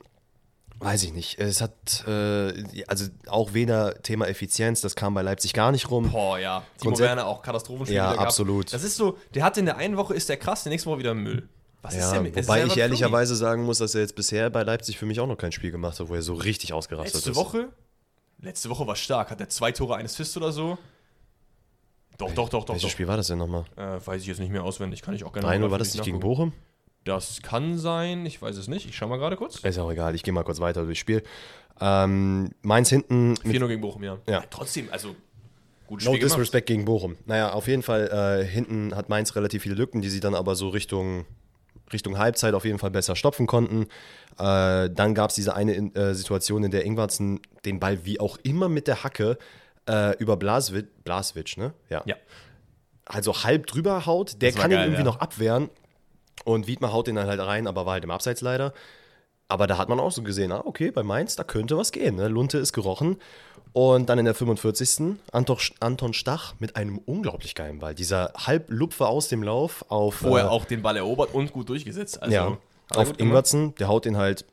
[0.80, 1.38] weiß ich nicht.
[1.38, 6.10] Es hat, äh, also auch weder Thema Effizienz, das kam bei Leipzig gar nicht rum.
[6.10, 6.62] Boah, ja.
[6.80, 8.72] Timo Grundsä- Werner auch Katastrophenspiel Ja, absolut.
[8.72, 10.98] Das ist so, der hat in der einen Woche ist der krass, die nächste Woche
[11.00, 11.48] wieder Müll.
[11.82, 14.00] Was ist Ja, denn mit das ist wobei einfach ich ehrlicherweise sagen muss, dass er
[14.00, 16.34] jetzt bisher bei Leipzig für mich auch noch kein Spiel gemacht hat, wo er so
[16.34, 17.36] richtig ausgerastet Letzte ist.
[17.36, 17.68] Woche?
[18.40, 19.30] Letzte Woche war stark.
[19.30, 20.76] Hat er zwei Tore, ein Assist oder so?
[22.18, 22.74] Doch, doch, doch, doch.
[22.74, 22.90] Welches doch.
[22.90, 23.64] Spiel war das denn nochmal?
[23.76, 25.94] Äh, weiß ich jetzt nicht mehr auswendig, kann ich auch gerne 3-0 mal war das
[25.94, 26.18] nicht gegen.
[26.18, 26.52] Bochum?
[27.08, 28.86] Das kann sein, ich weiß es nicht.
[28.86, 29.56] Ich schau mal gerade kurz.
[29.60, 31.22] Ist auch egal, ich gehe mal kurz weiter durchs Spiel.
[31.80, 34.18] Ähm, Mainz hinten mit 4-0 gegen Bochum, ja.
[34.28, 34.42] Ja.
[34.50, 35.16] Trotzdem, also
[35.86, 36.32] gut No Spiel gemacht.
[36.32, 37.16] Disrespect gegen Bochum.
[37.24, 40.54] Naja, auf jeden Fall, äh, hinten hat Mainz relativ viele Lücken, die sie dann aber
[40.54, 41.24] so Richtung,
[41.92, 43.84] Richtung Halbzeit auf jeden Fall besser stopfen konnten.
[44.38, 48.20] Äh, dann gab es diese eine in, äh, Situation, in der Ingwarzen den Ball wie
[48.20, 49.38] auch immer mit der Hacke
[49.88, 51.72] äh, über Blaswitsch, Blaswitsch, ne?
[51.88, 52.02] Ja.
[52.04, 52.16] Ja.
[53.06, 55.04] Also halb drüber haut, der kann geil, ihn irgendwie ja.
[55.04, 55.70] noch abwehren.
[56.48, 58.72] Und Wiedmer haut den dann halt rein, aber war halt im Abseits leider.
[59.48, 62.16] Aber da hat man auch so gesehen, ah, okay, bei Mainz, da könnte was gehen.
[62.16, 62.28] Ne?
[62.28, 63.18] Lunte ist gerochen.
[63.74, 65.16] Und dann in der 45.
[65.30, 67.94] Anton, Stach mit einem unglaublich geilen Ball.
[67.94, 71.68] Dieser Halblupfer aus dem Lauf auf, Wo äh, er auch den Ball erobert und gut
[71.68, 72.22] durchgesetzt.
[72.22, 72.56] Also, ja,
[72.94, 73.12] auf.
[73.18, 73.74] Ingwertsen.
[73.74, 74.46] Der haut den halt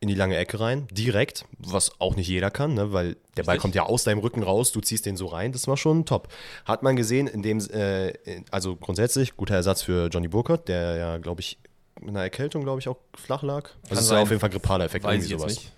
[0.00, 2.92] in die lange Ecke rein, direkt, was auch nicht jeder kann, ne?
[2.92, 3.60] weil der Ball Richtig.
[3.60, 6.28] kommt ja aus deinem Rücken raus, du ziehst den so rein, das war schon top.
[6.64, 8.14] Hat man gesehen, in dem, äh,
[8.50, 11.58] also grundsätzlich, guter Ersatz für Johnny Burkhardt, der ja, glaube ich,
[12.00, 13.68] mit einer Erkältung, glaube ich, auch flach lag.
[13.90, 15.54] Das ist ja auf jeden Fall grippaler Effekt, Weiß irgendwie sowas.
[15.54, 15.72] nicht.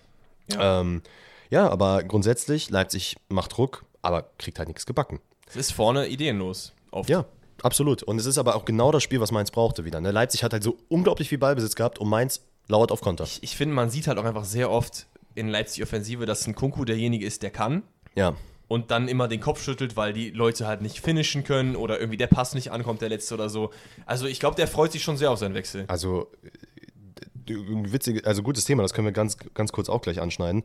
[0.53, 0.81] Ja.
[0.81, 1.03] Ähm,
[1.51, 5.21] ja, aber grundsätzlich, Leipzig macht Druck, aber kriegt halt nichts gebacken.
[5.49, 6.73] Es ist vorne ideenlos.
[6.93, 7.11] Oft.
[7.11, 7.25] Ja,
[7.63, 8.05] absolut.
[8.05, 10.01] Und es ist aber auch genau das Spiel, was Mainz brauchte wieder.
[10.01, 10.13] Ne?
[10.13, 13.25] Leipzig hat halt so unglaublich viel Ballbesitz gehabt und Mainz lauert auf Konter.
[13.25, 16.55] Ich, ich finde, man sieht halt auch einfach sehr oft in Leipzig Offensive, dass ein
[16.55, 17.83] Kunku derjenige ist, der kann.
[18.15, 18.35] Ja.
[18.69, 22.17] Und dann immer den Kopf schüttelt, weil die Leute halt nicht finishen können oder irgendwie
[22.17, 23.71] der Pass nicht ankommt, der letzte oder so.
[24.07, 25.85] Also ich glaube, der freut sich schon sehr auf seinen Wechsel.
[25.89, 27.55] Also, äh,
[27.93, 30.65] witzige, also gutes Thema, das können wir ganz, ganz kurz auch gleich anschneiden.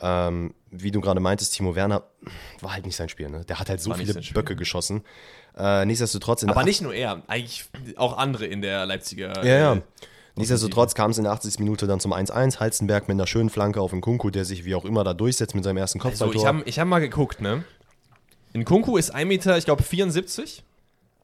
[0.00, 2.04] Ähm, wie du gerade meintest, Timo Werner
[2.60, 3.44] war halt nicht sein Spiel, ne?
[3.44, 4.14] Der hat halt so viele.
[4.32, 5.02] Böcke geschossen.
[5.56, 9.44] Äh, nichtsdestotrotz Aber nicht nur er, eigentlich auch andere in der Leipziger.
[9.44, 9.82] Ja, ja.
[10.36, 11.58] Nichtsdestotrotz kam es in der 80.
[11.58, 12.58] Minute dann zum 1-1.
[12.58, 15.54] Halstenberg mit einer schönen Flanke auf den Kunku, der sich wie auch immer da durchsetzt
[15.54, 16.40] mit seinem ersten Also Kopfballtor.
[16.42, 17.64] ich habe ich hab mal geguckt, ne?
[18.54, 20.62] In Kunku ist 1 Meter, ich glaube 74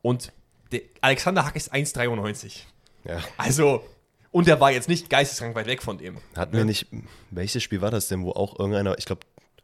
[0.03, 0.33] und
[0.73, 2.61] der Alexander Hack ist 1,93.
[3.05, 3.19] ja.
[3.39, 3.83] Also,
[4.31, 6.19] und der war jetzt nicht geisteskrank weit weg von dem.
[6.37, 6.87] Hatten wir nicht,
[7.31, 9.23] welches Spiel war das denn, wo auch irgendeiner, ich glaube,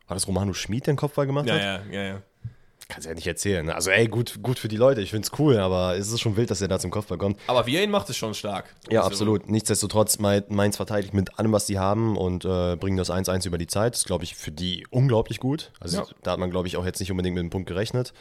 [0.09, 1.61] war das Romano Schmid, der den Kopfball gemacht Ja, hat?
[1.63, 2.23] ja, ja, ja.
[2.89, 3.65] Kannst ja nicht erzählen.
[3.67, 3.75] ne?
[3.75, 6.51] Also ey, gut, gut für die Leute, ich find's cool, aber es ist schon wild,
[6.51, 7.39] dass er da zum Kopfball kommt.
[7.47, 8.75] Aber wie er ihn macht, ist schon stark.
[8.91, 9.49] Ja, Also, absolut.
[9.49, 13.57] Nichtsdestotrotz, Mai- Mainz verteidigt mit allem, was die haben und äh, bringen das 1-1 über
[13.59, 13.95] die Zeit.
[13.95, 15.71] Das ist, glaube ich, für die unglaublich gut.
[15.81, 16.07] Also Ja.
[16.23, 18.13] da hat man, glaube ich, auch jetzt nicht unbedingt mit einem Punkt gerechnet.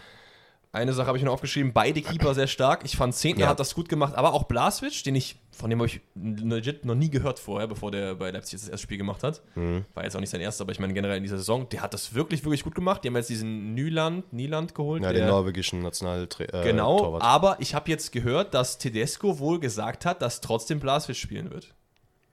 [0.75, 2.81] Eine Sache habe ich noch aufgeschrieben, beide Keeper sehr stark.
[2.83, 3.49] Ich fand Zehntner Ja.
[3.51, 6.95] hat das gut gemacht, aber auch Blaswitsch, den ich, von dem habe ich legit noch
[6.95, 9.43] nie gehört vorher, bevor der bei Leipzig das erste Spiel gemacht hat.
[9.53, 9.86] Mhm.
[9.93, 11.93] War jetzt auch nicht sein erstes, aber ich meine generell in dieser Saison, der hat
[11.93, 13.03] das wirklich, wirklich gut gemacht.
[13.03, 15.03] Die haben jetzt diesen Nyland, Nyland geholt.
[15.03, 16.55] Ja, der, den norwegischen Nationaltrainer.
[16.55, 17.21] Äh, Genau, Torwart.
[17.23, 21.67] aber ich habe jetzt gehört, dass Tedesco wohl gesagt hat, dass trotzdem Blaswitsch spielen wird.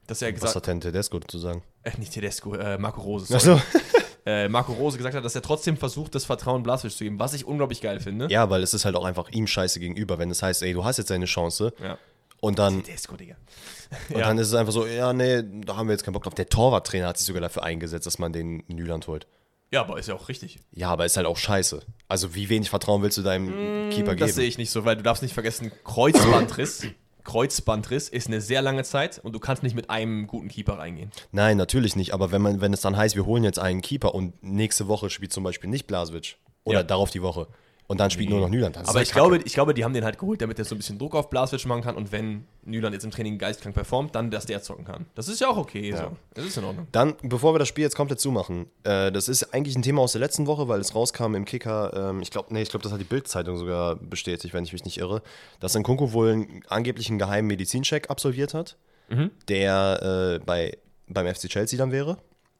[0.06, 1.62] Dass er Was gesagt hat denn Tedesco zu sagen?
[1.82, 3.26] äh, nicht Tedesco, äh, Marco Rose.
[3.38, 3.58] sorry.
[3.60, 3.78] Achso.
[4.26, 7.32] Äh, Marco Rose gesagt hat, dass er trotzdem versucht, das Vertrauen Blaswitsch zu geben, was
[7.34, 8.28] ich unglaublich geil finde.
[8.30, 10.84] Ja, weil es ist halt auch einfach ihm scheiße gegenüber, wenn es heißt, ey, du
[10.84, 11.98] hast jetzt deine Chance Ja.
[12.40, 13.36] und dann, Tedesco, Digga.
[14.10, 16.34] und dann ist es einfach so, ja, nee, da haben wir jetzt keinen Bock drauf.
[16.34, 19.26] Der Torwarttrainer hat sich sogar dafür eingesetzt, dass man den Nyland holt.
[19.72, 20.58] Ja, aber ist ja auch richtig.
[20.72, 21.80] Ja, aber ist halt auch scheiße.
[22.08, 24.48] Also wie wenig Vertrauen willst du deinem Keeper Mm, Das sehe geben?
[24.48, 26.86] ich nicht so, weil du darfst nicht vergessen, Kreuzbandriss.
[27.30, 31.12] Kreuzbandriss ist eine sehr lange Zeit und du kannst nicht mit einem guten Keeper reingehen.
[31.30, 32.12] Nein, natürlich nicht.
[32.12, 35.10] Aber wenn man, wenn es dann heißt, wir holen jetzt einen Keeper und nächste Woche
[35.10, 36.82] spielt zum Beispiel nicht Blaswitsch oder Ja.
[36.82, 37.46] darauf die Woche
[37.90, 39.28] und dann spielt nur noch Nyland, ist Aber das ich Kacke.
[39.30, 41.28] glaube, ich glaube, die haben den halt geholt, damit er so ein bisschen Druck auf
[41.28, 44.84] Blaswitsch machen kann und wenn Nyland jetzt im Training geistkrank performt, dann, dass der zocken
[44.84, 45.06] kann.
[45.16, 45.92] Das ist ja auch okay.
[45.96, 46.16] So.
[46.34, 46.86] Das ist in Ordnung.
[46.92, 50.12] Dann, bevor wir das Spiel jetzt komplett zumachen, äh, das ist eigentlich ein Thema aus
[50.12, 52.92] der letzten Woche, weil es rauskam im Kicker, ähm, ich glaube, nee, ich glaube, das
[52.92, 55.20] hat die Bild-Zeitung sogar bestätigt, wenn ich mich nicht irre,
[55.58, 58.76] dass Nkunku wohl einen, angeblich einen geheimen Medizincheck absolviert hat,
[59.08, 59.32] Mhm.
[59.48, 62.18] der äh, bei, beim FC Chelsea dann wäre.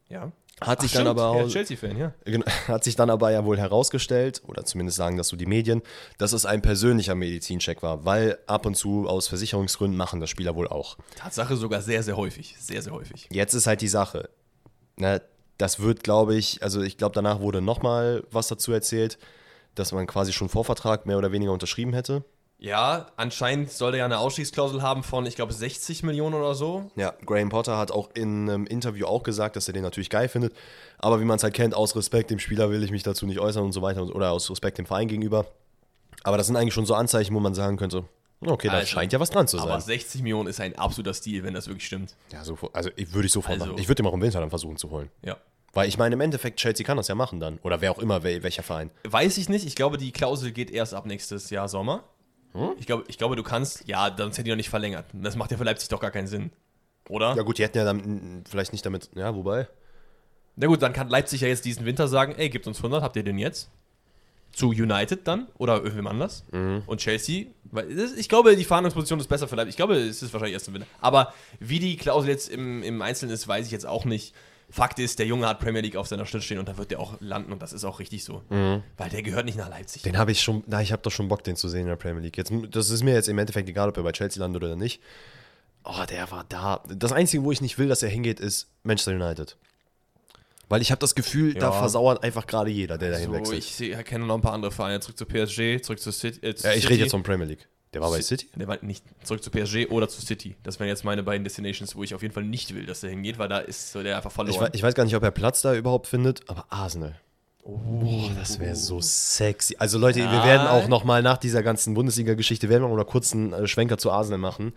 [0.08, 0.32] Ja.
[0.60, 1.20] Hat sich Ach, dann stimmt.
[1.20, 2.12] aber ja, auch, Chelsea-Fan, ja.
[2.68, 5.82] Hat sich dann aber ja wohl herausgestellt, oder zumindest sagen das so die Medien,
[6.18, 10.54] dass es ein persönlicher Medizincheck war, weil ab und zu aus Versicherungsgründen machen das Spieler
[10.54, 10.98] wohl auch.
[11.16, 12.56] Tatsache sogar sehr, sehr häufig.
[12.58, 13.28] Sehr, sehr häufig.
[13.30, 14.28] Jetzt ist halt die Sache,
[14.96, 15.22] ne,
[15.56, 19.18] das wird, glaube ich, also ich glaube, danach wurde nochmal was dazu erzählt,
[19.74, 22.24] dass man quasi schon Vorvertrag mehr oder weniger unterschrieben hätte.
[22.62, 26.90] Ja, anscheinend soll der ja eine Ausstiegsklausel haben von, ich glaube, 60 Millionen oder so.
[26.94, 30.28] Ja, Graham Potter hat auch in einem Interview auch gesagt, dass er den natürlich geil
[30.28, 30.54] findet,
[30.98, 33.40] aber wie man es halt kennt, aus Respekt dem Spieler will ich mich dazu nicht
[33.40, 35.46] äußern und so weiter oder aus Respekt dem Verein gegenüber.
[36.22, 38.04] Aber das sind eigentlich schon so Anzeichen, wo man sagen könnte,
[38.44, 39.80] okay, da Also, scheint ja was dran zu Aber sein.
[39.80, 42.14] 60 Millionen ist ein absoluter Stil, wenn das wirklich stimmt.
[42.30, 43.78] Ja, so, also ich, würde ich sofort Also- machen.
[43.80, 45.08] Ich würde ihn auch im Winter dann versuchen zu holen.
[45.24, 45.38] Ja.
[45.72, 47.58] Weil ich meine, im Endeffekt, Chelsea kann das ja machen dann.
[47.62, 48.90] Oder wer auch immer, wel, welcher Verein.
[49.04, 49.64] Weiß ich nicht.
[49.64, 52.04] Ich glaube, die Klausel geht erst ab nächstes Jahr Sommer.
[52.78, 55.06] Ich, glaube, ich glaube, du kannst, ja, sonst hätte ich noch nicht verlängert.
[55.12, 56.50] Das macht ja für Leipzig doch gar keinen Sinn.
[57.08, 57.34] Oder?
[57.36, 59.68] Ja gut, die hätten ja dann vielleicht nicht damit, ja, wobei.
[60.56, 63.16] Na gut, dann kann Leipzig ja jetzt diesen Winter sagen, ey, gebt uns 100, habt
[63.16, 63.70] ihr den jetzt?
[64.52, 66.44] Zu United dann oder irgendwem anders.
[66.86, 69.70] Und Chelsea, weil das, ich glaube, die Verhandlungsposition ist besser für Leipzig.
[69.70, 70.88] Ich glaube, es ist wahrscheinlich erst im Winter.
[71.00, 74.34] Aber wie die Klausel jetzt im, im Einzelnen ist, weiß ich jetzt auch nicht.
[74.70, 77.00] Fakt ist, der Junge hat Premier League auf seiner Stirn stehen und da wird der
[77.00, 78.42] auch landen und das ist auch richtig so.
[78.48, 80.02] Weil der gehört nicht nach Leipzig.
[80.02, 81.96] Den habe ich schon, na, ich habe doch schon Bock, den zu sehen in der
[81.96, 82.36] Premier League.
[82.36, 85.00] Jetzt, das ist mir jetzt im Endeffekt egal, ob er bei Chelsea landet oder nicht.
[85.84, 86.82] Oh, der war da.
[86.88, 89.56] Das Einzige, wo ich nicht will, dass er hingeht, ist Manchester United.
[90.68, 91.72] Weil ich habe das Gefühl, da Ja.
[91.72, 93.80] versauert einfach gerade jeder, der dahin so, wechselt.
[93.80, 95.00] ich kenne noch ein paar andere Vereine.
[95.00, 96.46] Zurück zu PSG, zurück zu City.
[96.46, 97.66] Äh, zu ja, ich rede jetzt von Premier League.
[97.92, 98.48] Der war bei City?
[98.54, 100.54] Der war nicht zurück zu PSG oder zu City.
[100.62, 103.10] Das wären jetzt meine beiden Destinations, wo ich auf jeden Fall nicht will, dass er
[103.10, 104.60] hingeht, weil da ist so der einfach Ich, verloren.
[104.60, 107.16] wei- ich weiß gar nicht, ob er Platz da überhaupt findet, aber Arsenal.
[107.64, 109.76] Boah, das wäre so sexy.
[109.78, 110.44] Also Leute, wir Ja.
[110.44, 113.66] werden auch noch mal nach dieser ganzen Bundesliga-Geschichte, werden wir noch mal kurz einen äh,
[113.66, 114.72] Schwenker zu Arsenal machen.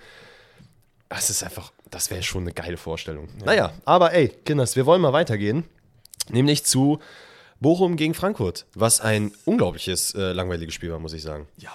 [1.10, 3.30] Das ist einfach, das wäre schon eine geile Vorstellung.
[3.46, 5.64] Naja, aber ey, Kinders, wir wollen mal weitergehen.
[6.30, 7.00] Nämlich zu
[7.60, 11.48] Bochum gegen Frankfurt, was ein unglaubliches, äh, langweiliges Spiel war, muss ich sagen.
[11.58, 11.70] ja.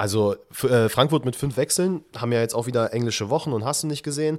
[0.00, 3.82] Also äh, Frankfurt mit fünf Wechseln, haben ja jetzt auch wieder englische Wochen und hast
[3.82, 4.38] du nicht gesehen.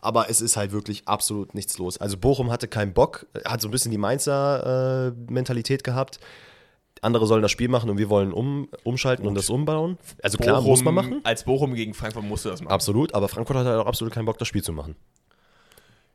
[0.00, 1.98] Aber es ist halt wirklich absolut nichts los.
[1.98, 6.20] Also Bochum hatte keinen Bock, hat so ein bisschen die Mainzer äh, Mentalität gehabt.
[7.00, 9.98] andere sollen das Spiel machen und wir wollen um, umschalten und das umbauen.
[10.22, 11.20] Also klar, Bochum, muss man machen.
[11.24, 12.72] Als Bochum gegen Frankfurt musst du das machen.
[12.72, 14.94] Absolut, aber Frankfurt hat halt auch absolut keinen Bock, das Spiel zu machen.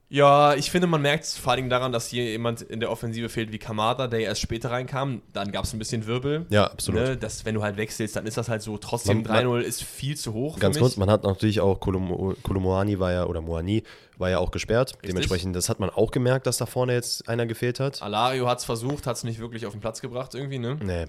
[0.10, 3.28] Ja, ich finde, man merkt es vor allem daran, dass hier jemand in der Offensive
[3.28, 5.22] fehlt wie Kamada, der erst später reinkam.
[5.34, 6.46] Dann gab es ein bisschen Wirbel.
[6.50, 7.02] Ja, absolut.
[7.02, 8.78] Ne, dass, wenn du halt wechselst, dann ist das halt so.
[8.78, 10.60] Trotzdem Man- 3-0 ist viel zu hoch.
[10.60, 13.84] Ganz kurz, man hat natürlich auch Kolomo- Kolomoani war ja, oder Moani
[14.18, 14.98] war ja auch gesperrt.
[15.06, 18.02] Dementsprechend, das hat man auch gemerkt, dass da vorne jetzt einer gefehlt hat.
[18.02, 20.78] Alario hat es versucht, hat es nicht wirklich auf den Platz gebracht irgendwie, ne?
[20.82, 21.06] Nee,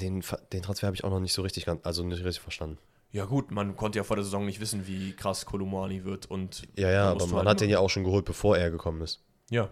[0.00, 2.78] den, den Transfer habe ich auch noch nicht so richtig, also nicht richtig verstanden.
[3.10, 6.62] Ja gut, man konnte ja vor der Saison nicht wissen, wie krass Kolumani wird und
[6.76, 9.22] Ja, ja, aber man halt hat den ja auch schon geholt, bevor er gekommen ist.
[9.50, 9.70] Ja,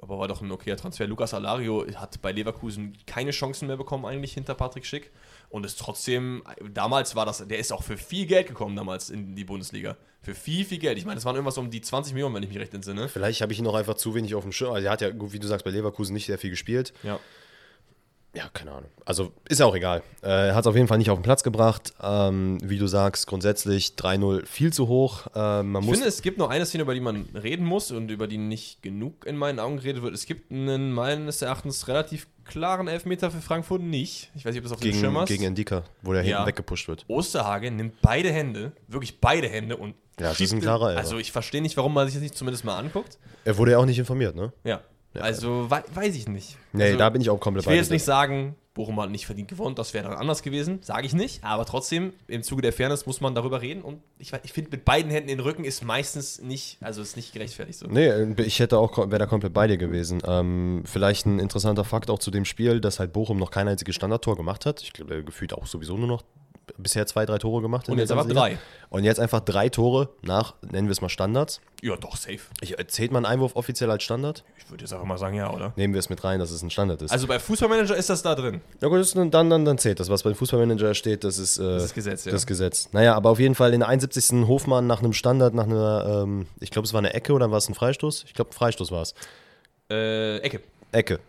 [0.00, 1.06] aber war doch ein okayer Transfer.
[1.06, 5.10] Lukas Alario hat bei Leverkusen keine Chancen mehr bekommen eigentlich hinter Patrick Schick
[5.48, 9.34] und ist trotzdem, damals war das, der ist auch für viel Geld gekommen damals in
[9.34, 9.96] die Bundesliga.
[10.22, 10.98] Für viel, viel Geld.
[10.98, 13.08] Ich meine, das waren irgendwas um die 20 Millionen, wenn ich mich recht entsinne.
[13.08, 14.72] Vielleicht habe ich ihn auch einfach zu wenig auf dem Schirm.
[14.72, 16.92] Also er hat ja, gut, wie du sagst, bei Leverkusen nicht sehr viel gespielt.
[17.02, 17.20] Ja.
[18.36, 18.90] Ja, keine Ahnung.
[19.06, 20.02] Also ist ja auch egal.
[20.22, 21.94] Äh, Er hat es auf jeden Fall nicht auf den Platz gebracht.
[22.02, 25.26] Ähm, wie du sagst, grundsätzlich 3-0 viel zu hoch.
[25.34, 27.90] Ähm, man Ich muss finde, es gibt noch eine Szene, über die man reden muss
[27.90, 30.12] und über die nicht genug in meinen Augen geredet wird.
[30.14, 34.30] Es gibt einen meines Erachtens relativ klaren Elfmeter für Frankfurt nicht.
[34.34, 35.28] Ich weiß nicht, ob das auf dem Schirm gegen, hast.
[35.28, 36.36] gegen Endika, wo der Ja.
[36.38, 37.04] hinten weggepusht wird.
[37.08, 41.00] Osterhage nimmt beide Hände, wirklich beide Hände und Ja, das ist ein klarer Elfer.
[41.00, 43.18] Also ich verstehe nicht, warum man sich das nicht zumindest mal anguckt.
[43.44, 44.52] Er wurde ja auch nicht informiert, ne?
[44.64, 44.80] Ja.
[45.22, 46.56] Also wei weiß ich nicht.
[46.72, 49.24] Nee, also, da bin ich auch komplett Ich will jetzt nicht sagen, Bochum hat nicht
[49.24, 51.42] verdient gewonnen, das wäre dann anders gewesen, sage ich nicht.
[51.42, 53.80] Aber trotzdem, im Zuge der Fairness muss man darüber reden.
[53.80, 57.00] Und ich, we- ich finde, mit beiden Händen in den Rücken ist meistens nicht, also
[57.00, 57.86] ist nicht gerechtfertigt so.
[57.86, 58.10] Nee,
[58.42, 60.20] ich hätte auch, wäre da komplett bei dir gewesen.
[60.26, 63.94] Ähm, vielleicht ein interessanter Fakt auch zu dem Spiel, dass halt Bochum noch kein einziges
[63.94, 64.82] Standardtor gemacht hat.
[64.82, 66.22] Ich glaube, gefühlt auch sowieso nur noch
[66.78, 67.88] bisher zwei, drei Tore gemacht.
[67.88, 68.58] Und jetzt ganzen drei.
[68.88, 71.60] Und jetzt einfach drei Tore nach, nennen wir es mal Standards.
[71.82, 72.40] Ja, doch, safe.
[72.60, 74.44] Ich, äh, zählt man Einwurf offiziell als Standard?
[74.58, 75.72] Ich würde jetzt einfach mal sagen, ja, oder?
[75.76, 77.10] Nehmen wir es mit rein, dass es ein Standard ist.
[77.10, 78.60] Also bei Fußballmanager ist das da drin.
[78.80, 80.08] ja gut, dann, dann, dann zählt das.
[80.08, 82.32] Was beim Fußballmanager steht, das ist, äh, Das ist Gesetz, ja.
[82.32, 82.88] das Gesetz.
[82.92, 84.46] Naja, aber auf jeden Fall in der 71.
[84.46, 87.58] Hofmann nach einem Standard, nach einer, ähm, ich glaube, es war eine Ecke oder war
[87.58, 88.24] es ein Freistoß?
[88.26, 89.14] Ich glaube, ein Freistoß war es.
[89.90, 90.60] Äh, Ecke.
[90.92, 91.20] Ecke.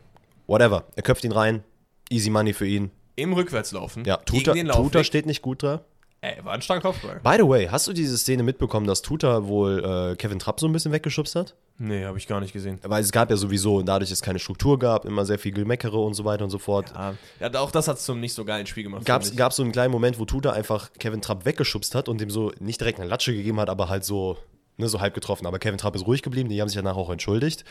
[0.48, 0.84] Whatever.
[0.96, 1.64] Er köpft ihn rein.
[2.10, 2.92] Easy Money für ihn.
[3.18, 4.06] Im Rückwärtslaufen.
[4.06, 5.82] Ja, Tuta, Tuta steht nicht gut da.
[6.22, 7.20] Ey, war ein starker Kopfball.
[7.24, 10.68] By the way, hast du diese Szene mitbekommen, dass Tuta wohl äh, Kevin Trapp so
[10.68, 11.56] ein bisschen weggeschubst hat?
[11.80, 12.80] Nee, habe ich gar nicht gesehen.
[12.84, 15.98] Weil es gab ja sowieso, dadurch, dass es keine Struktur gab, immer sehr viel Gemeckere
[15.98, 16.92] und so weiter und so fort.
[16.94, 19.06] Ja, ja auch das hat es zum nicht so geilen Spiel gemacht.
[19.06, 22.30] Gab es so einen kleinen Moment, wo Tuta einfach Kevin Trapp weggeschubst hat und dem
[22.30, 24.38] so nicht direkt eine Latsche gegeben hat, aber halt so,
[24.78, 25.48] ne, so halb getroffen.
[25.48, 27.64] Aber Kevin Trapp ist ruhig geblieben, die haben sich danach auch entschuldigt.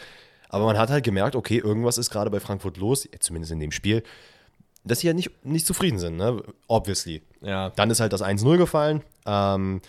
[0.48, 3.72] Aber man hat halt gemerkt, okay, irgendwas ist gerade bei Frankfurt los, zumindest in dem
[3.72, 4.04] Spiel,
[4.87, 6.42] dass sie ja nicht, nicht zufrieden sind, ne?
[6.68, 7.22] Obviously.
[7.42, 9.03] Ja, Dann ist halt das 1-0 gefallen.
[9.27, 9.81] Ähm,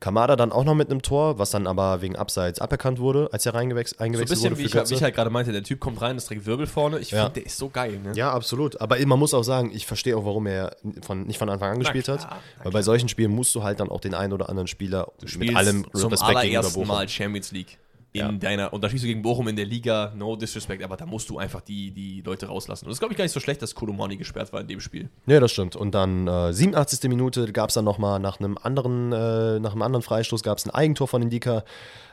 [0.00, 3.46] Kamada dann auch noch mit einem Tor, was dann aber wegen Abseits aberkannt wurde, als
[3.46, 4.58] er reingewex so ein bisschen, wurde.
[4.58, 4.90] wie ich, Götze.
[4.90, 6.98] wie ich halt gerade meinte, der Typ kommt rein, ist direkt Wirbel vorne.
[6.98, 7.22] Ich Ja.
[7.24, 8.12] finde, der ist so geil, ne?
[8.14, 8.78] Ja, absolut.
[8.82, 11.78] Aber man muss auch sagen, ich verstehe auch, warum er von, nicht von Anfang an
[11.78, 12.28] gespielt hat.
[12.62, 15.38] Weil bei solchen Spielen musst du halt dann auch den einen oder anderen Spieler Spielst
[15.38, 16.86] mit allem zum Respekt gegenüber allerersten.
[16.86, 17.78] Mal Champions League
[18.14, 18.30] in Ja.
[18.30, 21.28] deiner, und da spielst du gegen Bochum in der Liga, no disrespect, aber da musst
[21.30, 22.84] du einfach die, die Leute rauslassen.
[22.84, 24.80] Und das ist, glaube ich, gar nicht so schlecht, dass Kolomani gesperrt war in dem
[24.80, 25.08] Spiel.
[25.26, 25.74] Ja, das stimmt.
[25.74, 27.08] Und dann äh, 87.
[27.10, 30.64] Minute gab es dann nochmal nach einem anderen, äh, nach einem anderen Freistoß gab es
[30.64, 31.64] ein Eigentor von Indika.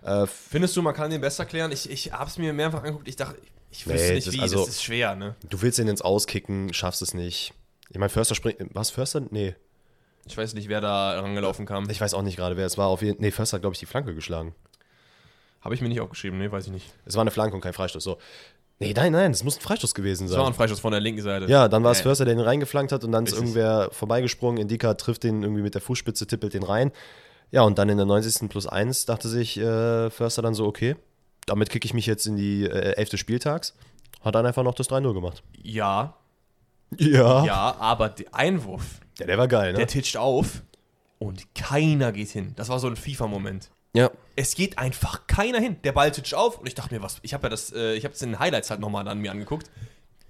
[0.01, 1.71] Äh, Findest du, man kann den besser klären?
[1.71, 3.37] Ich, ich habe es mir mehrfach angeguckt, ich dachte,
[3.69, 5.35] ich wüsste Nee, nicht das- wie, also- das ist schwer, ne?
[5.47, 7.53] du willst ihn ins Auskicken, schaffst es nicht.
[7.91, 8.57] Ich meine, Förster springt.
[8.73, 9.21] Was, Förster?
[9.29, 9.53] Nee.
[10.25, 11.87] Ich weiß nicht, wer da rangelaufen kam.
[11.91, 12.87] Ich weiß auch nicht gerade, wer es war.
[12.87, 14.55] Auf jeden, nee, Förster hat, glaube ich, die Flanke geschlagen.
[15.62, 16.91] Habe ich mir nicht aufgeschrieben, ne, weiß ich nicht.
[17.06, 18.04] Es war eine Flanke und kein Freistoß.
[18.04, 18.17] So.
[18.80, 20.54] Nee, nein, nein, es muss ein Freistoß gewesen Das war sein.
[20.54, 21.45] ein Freistoß von der linken Seite.
[21.45, 23.50] Ja, dann war es Förster, der den reingeflankt hat und dann ist Richtig.
[23.56, 24.60] irgendwer vorbeigesprungen.
[24.60, 26.91] Indika trifft den irgendwie mit der Fußspitze, tippelt den rein.
[27.52, 28.50] Ja, und dann in der 90.
[28.50, 30.95] plus 1 dachte sich äh, Förster dann so, okay,
[31.45, 33.17] damit kicke ich mich jetzt in die äh, 11.
[33.19, 33.76] Spieltags.
[34.21, 35.43] Hat dann einfach noch das 3-0 gemacht.
[35.62, 36.15] Ja,
[36.97, 37.45] Ja.
[37.45, 39.78] ja, aber der Einwurf, Ja, der war geil, ne?
[39.80, 40.63] der titscht auf
[41.19, 42.54] und keiner geht hin.
[42.56, 43.69] Das war so ein FIFA-Moment.
[43.93, 44.12] Ja.
[44.36, 45.75] Es geht einfach keiner hin.
[45.84, 48.06] Der Ball titscht auf und ich dachte mir, was, ich habe ja das, äh, ich
[48.06, 49.69] habe es in den Highlights halt nochmal an mir angeguckt.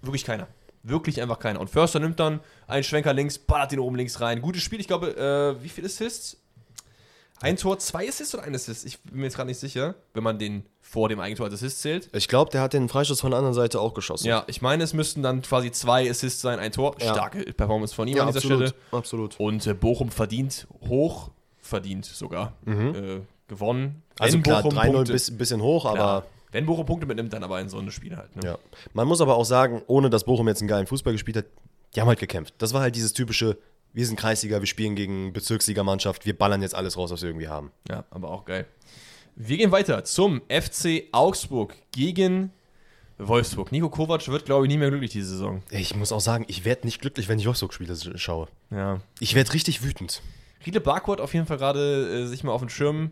[0.02, 0.48] Wirklich keiner.
[0.84, 1.60] Wirklich einfach keiner.
[1.60, 4.42] Und Förster nimmt dann einen Schwenker links, ballert den oben links rein.
[4.42, 6.38] Gutes Spiel, ich glaube, äh, wie viele Assists?
[7.40, 8.86] Ein Tor, zwei Assists oder ein Assist?
[8.86, 11.82] Ich bin mir jetzt gerade nicht sicher, wenn man den vor dem Eigentor als Assist
[11.82, 12.10] zählt.
[12.14, 14.28] Ich glaube, der hat den Freistoß von der anderen Seite auch geschossen.
[14.28, 16.96] Ja, ich meine, es müssten dann quasi zwei Assists sein, ein Tor.
[17.00, 17.14] Ja.
[17.14, 18.70] Starke Performance von ihm ja an dieser absolut.
[18.70, 18.82] Stelle.
[18.92, 19.40] absolut.
[19.40, 23.22] Und äh, Bochum verdient, hoch verdient sogar, äh,
[23.52, 24.02] gewonnen.
[24.18, 25.14] Also Wenn klar, Bochum 3-0 punktet.
[25.14, 26.00] bisschen, bisschen hoch, Klar.
[26.00, 28.36] aber Wenn Bochum Punkte mitnimmt, dann aber in so einem Spiel halt.
[28.36, 28.42] Ne?
[28.44, 28.58] Ja.
[28.94, 31.46] Man muss aber auch sagen, ohne dass Bochum jetzt einen geilen Fußball gespielt hat,
[31.96, 32.56] die haben halt gekämpft.
[32.58, 33.58] Das war halt dieses typische,
[33.94, 37.50] wir sind Kreisliga, wir spielen gegen Bezirksligamannschaft, wir ballern jetzt alles raus, was wir irgendwie
[37.50, 37.72] haben.
[37.90, 38.66] Ja, aber auch geil.
[39.36, 42.52] Wir gehen weiter zum FC Augsburg gegen
[43.18, 43.72] Wolfsburg.
[43.72, 45.62] Nico Kovac wird, glaube ich, nie mehr glücklich diese Saison.
[45.70, 48.48] Ich muss auch sagen, ich werde nicht glücklich, wenn ich Wolfsburg-Spiele schaue.
[48.72, 49.00] Ja.
[49.20, 50.22] Ich werde richtig wütend.
[50.66, 53.12] Riedle Barco hat auf jeden Fall gerade äh, sich mal auf den Schirm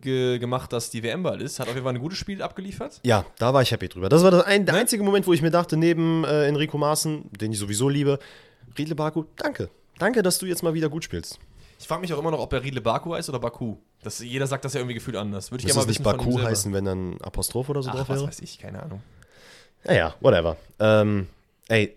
[0.00, 1.58] ge gemacht, dass die WM bald ist.
[1.60, 3.00] Hat auf jeden Fall ein gutes Spiel abgeliefert.
[3.02, 4.08] Ja, da war ich happy drüber.
[4.08, 7.30] Das war das ein, der einzige Moment, wo ich mir dachte, neben äh, Enrico Maaßen,
[7.32, 8.18] den ich sowieso liebe,
[8.78, 9.70] Riedle Baku, danke.
[9.98, 11.38] Danke, dass du jetzt mal wieder gut spielst.
[11.78, 13.76] Ich frage mich auch immer noch, ob er Riedle Baku heißt oder Baku.
[14.02, 15.50] Das, jeder sagt das ja irgendwie gefühlt anders.
[15.50, 17.90] Würde ich Müsste es mal nicht von ihm Baku heißen, wenn dann Apostroph oder so
[17.90, 18.28] Ach, drauf was wäre?
[18.28, 19.02] weiß ich, keine Ahnung.
[19.84, 20.56] Naja, whatever.
[20.78, 21.28] Ähm,
[21.68, 21.96] ey,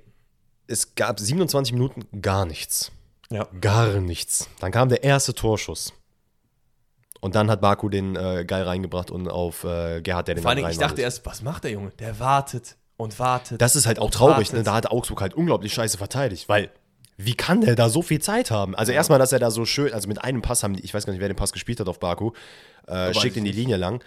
[0.68, 2.92] es gab 27 Minuten gar nichts.
[3.32, 3.48] Ja.
[3.62, 4.50] Gar nichts.
[4.60, 5.94] Dann kam der erste Torschuss.
[7.22, 10.52] Und dann hat Baku den äh, geil reingebracht und auf äh, Gerhard, der den Vor
[10.52, 11.92] allem, ich dachte erst, was macht der Junge?
[12.00, 13.62] Der wartet und wartet.
[13.62, 14.64] Das ist halt auch traurig, ne?
[14.64, 16.70] Da hat Augsburg halt unglaublich scheiße verteidigt, weil
[17.22, 18.76] wie kann der da so viel Zeit haben?
[18.76, 21.06] Also erstmal, dass er da so schön, also mit einem Pass haben die, ich weiß
[21.06, 22.32] gar nicht, wer den Pass gespielt hat auf Baku,
[22.88, 23.52] äh, schickt in die.
[23.52, 24.02] Linie lang.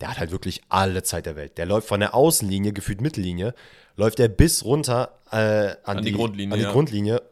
[0.00, 1.58] Der hat halt wirklich alle Zeit der Welt.
[1.58, 3.54] Der läuft von der Außenlinie, gefühlt Mittellinie,
[3.96, 6.72] läuft der bis runter äh, an, die Grundlinie, an die ja.
[6.72, 7.22] Grundlinie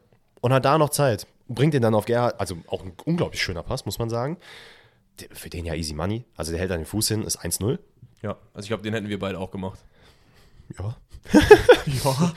[0.43, 1.27] und hat da noch Zeit.
[1.49, 4.37] Bringt den dann auf Gerhard, also auch ein unglaublich schöner Pass, muss man sagen.
[5.33, 6.25] Für den ja easy money.
[6.37, 7.79] Also der hält an den Fuß hin, ist 1-0.
[8.23, 9.79] Ja, also ich glaube, den hätten wir beide auch gemacht.
[10.79, 10.97] Ja.
[12.05, 12.33] Ja.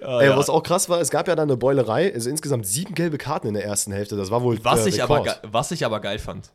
[0.00, 0.20] ja.
[0.20, 3.18] Ey, was auch krass war, es gab ja dann eine Beulerei, also insgesamt sieben gelbe
[3.18, 4.16] Karten in der ersten Hälfte.
[4.16, 5.40] Das war wohl Was, äh, ich aber, Rekord.
[5.50, 6.50] was ich aber geil fand.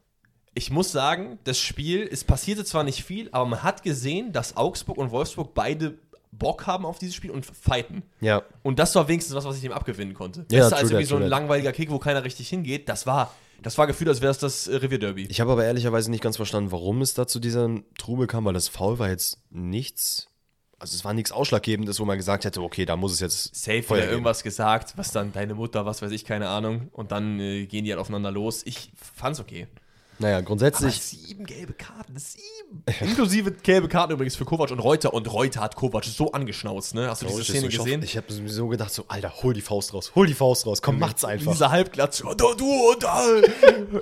[0.53, 4.57] Ich muss sagen, das Spiel, es passierte zwar nicht viel, aber man hat gesehen, dass
[4.57, 5.97] Augsburg und Wolfsburg beide
[6.31, 8.03] Bock haben auf dieses Spiel und fighten.
[8.21, 10.45] Ja, Und das war wenigstens was, was ich dem abgewinnen konnte.
[10.51, 12.87] Ja, Besser als irgendwie that, so ein langweiliger Kick, wo keiner richtig hingeht.
[12.89, 15.27] Das war, das war gefühlt, als wäre es das äh, Revierderby.
[15.29, 18.53] ich habe aber ehrlicherweise nicht ganz verstanden, warum es da zu diesem Trubel kam, weil
[18.53, 20.27] das Foul war jetzt nichts.
[20.79, 23.83] Also es war nichts Ausschlaggebendes, wo man gesagt hätte, okay, da muss es jetzt Safe
[23.83, 24.11] Feuer geben.
[24.11, 26.87] irgendwas gesagt, was dann deine Mutter, was weiß ich, keine Ahnung.
[26.93, 28.61] Und dann äh, gehen die halt aufeinander los.
[28.65, 29.67] Ich fand's okay.
[30.19, 32.83] Naja, Aber grundsätzlich, sieben gelbe Karten, sieben.
[32.99, 35.13] Inklusive gelbe Karten übrigens für Kovac und Reuter.
[35.13, 37.07] Und Reuter hat Kovac so angeschnauzt, ne?
[37.09, 38.03] Hast du diese Szene ich, gesehen?
[38.03, 40.99] ich habe so gedacht, so, Alter, hol die Faust raus, hol die Faust raus, komm,
[40.99, 41.51] macht's einfach.
[41.53, 42.21] Dieser Halbglatz.
[42.23, 43.25] Oh, du, du und da.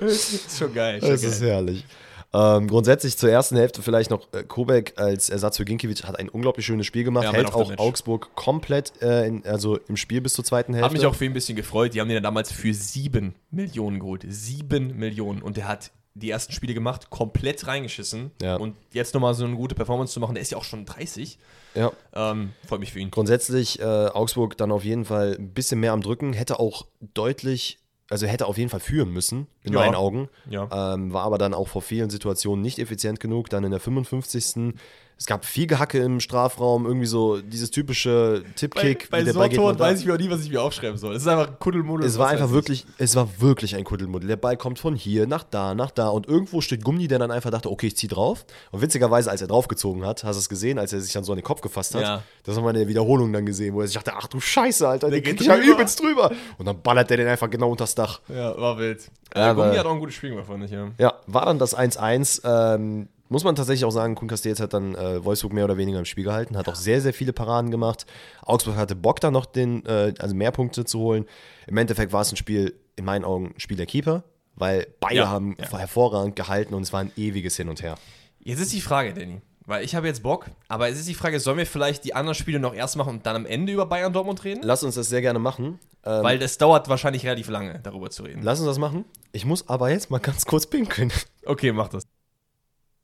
[0.00, 1.00] ist schon geil.
[1.00, 1.30] Schon Das geil.
[1.30, 1.84] ist herrlich.
[2.30, 6.28] Ähm, grundsätzlich zur ersten Hälfte vielleicht noch äh, Kobek als Ersatz für Ginkiewicz hat ein
[6.28, 7.78] unglaublich schönes Spiel gemacht, Ja, hält auch.
[7.78, 10.84] Augsburg komplett äh, in, also im Spiel bis zur zweiten Hälfte.
[10.90, 11.94] Hat mich auch für ihn ein bisschen gefreut.
[11.94, 14.26] Die haben den ja damals für sieben Millionen geholt.
[14.28, 15.40] Sieben Millionen.
[15.40, 18.32] Und der hat die ersten Spiele gemacht, komplett reingeschissen.
[18.42, 18.56] Ja.
[18.56, 21.38] Und jetzt nochmal so eine gute Performance zu machen, der ist ja auch schon 30.
[21.74, 21.92] ja.
[22.14, 23.10] Ähm, freut mich für ihn.
[23.10, 27.78] Grundsätzlich äh, Augsburg dann auf jeden Fall ein bisschen mehr am Drücken, hätte auch deutlich,
[28.10, 29.80] also hätte auf jeden Fall führen müssen, in Ja.
[29.80, 30.28] meinen Augen.
[30.50, 30.94] Ja.
[30.94, 33.50] Ähm, war aber dann auch vor vielen Situationen nicht effizient genug.
[33.50, 34.74] Dann in der 55.
[35.20, 39.10] Es gab viel Gehacke im Strafraum, irgendwie so dieses typische Tippkick.
[39.10, 41.16] bei der so Toren weiß ich mir auch nie, was ich mir aufschreiben soll.
[41.16, 42.06] Es ist einfach ein Kuddelmuddel.
[42.06, 44.28] Es war einfach wirklich, es war wirklich ein Kuddelmuddel.
[44.28, 47.32] Der Ball kommt von hier nach da, nach da und irgendwo steht Gummi, der dann
[47.32, 48.46] einfach dachte, okay, ich zieh drauf.
[48.70, 51.32] Und witzigerweise, als er draufgezogen hat, hast du es gesehen, als er sich dann so
[51.32, 52.02] an den Kopf gefasst hat.
[52.02, 52.22] Ja.
[52.44, 54.86] Das haben wir in der Wiederholung dann gesehen, wo er sich dachte, ach du Scheiße,
[54.88, 55.72] Alter, der geht geht ja drüber.
[55.74, 56.30] übelst drüber.
[56.58, 58.20] Und dann ballert der den einfach genau unters Dach.
[58.28, 59.10] Ja, war wild.
[59.34, 60.92] Aber- Gummi hat auch ein gutes Spiel gemacht, fand ich, ja.
[60.98, 62.40] Ja, war dann das 1-1.
[62.44, 65.98] Ähm, muss man tatsächlich auch sagen, Kun Castells hat dann äh, Wolfsburg mehr oder weniger
[65.98, 68.06] im Spiel gehalten, hat auch sehr, sehr viele Paraden gemacht.
[68.42, 71.26] Augsburg hatte Bock da noch den, äh, also mehr Punkte zu holen.
[71.66, 74.24] Im Endeffekt war es ein Spiel, in meinen Augen, ein Spiel der Keeper,
[74.56, 75.78] weil beide Ja, haben ja.
[75.78, 77.96] hervorragend gehalten und es war ein ewiges Hin und Her.
[78.40, 79.40] Jetzt ist die Frage, Danny.
[79.66, 82.34] Weil ich habe jetzt Bock, aber es ist die Frage, sollen wir vielleicht die anderen
[82.34, 84.60] Spiele noch erst machen und dann am Ende über Bayern Dortmund reden?
[84.62, 85.78] Lass uns das sehr gerne machen.
[86.06, 88.40] Ähm, Weil das dauert wahrscheinlich relativ lange, darüber zu reden.
[88.42, 89.04] lass uns das machen.
[89.32, 91.12] Ich muss aber jetzt mal ganz kurz pinkeln.
[91.44, 92.04] Okay, mach das.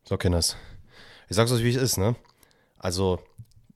[0.04, 0.56] So, Kinders.
[1.28, 2.14] Ich sag's euch, wie es ist, ne?
[2.78, 3.20] Also,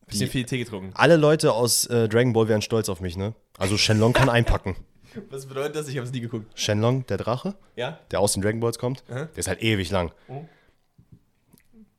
[0.07, 0.91] Bisschen viel Tee getrunken.
[0.95, 3.35] alle Leute aus äh, Dragon Ball wären stolz auf mich, ne?
[3.59, 4.77] Also, Shenlong kann einpacken.
[5.31, 5.89] Was bedeutet das?
[5.89, 6.47] Ich habe es nie geguckt.
[6.59, 7.99] Shenlong, der Drache, Ja?
[8.11, 9.15] der aus den Dragon Balls kommt, Mhm.
[9.15, 10.13] der ist halt ewig lang.
[10.29, 10.49] Mhm.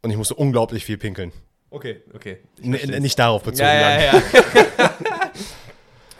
[0.02, 1.32] Und ich musste unglaublich viel pinkeln.
[1.72, 2.40] Okay, okay.
[2.62, 3.68] Nicht darauf bezogen.
[3.68, 4.22] Ja, ja, ja.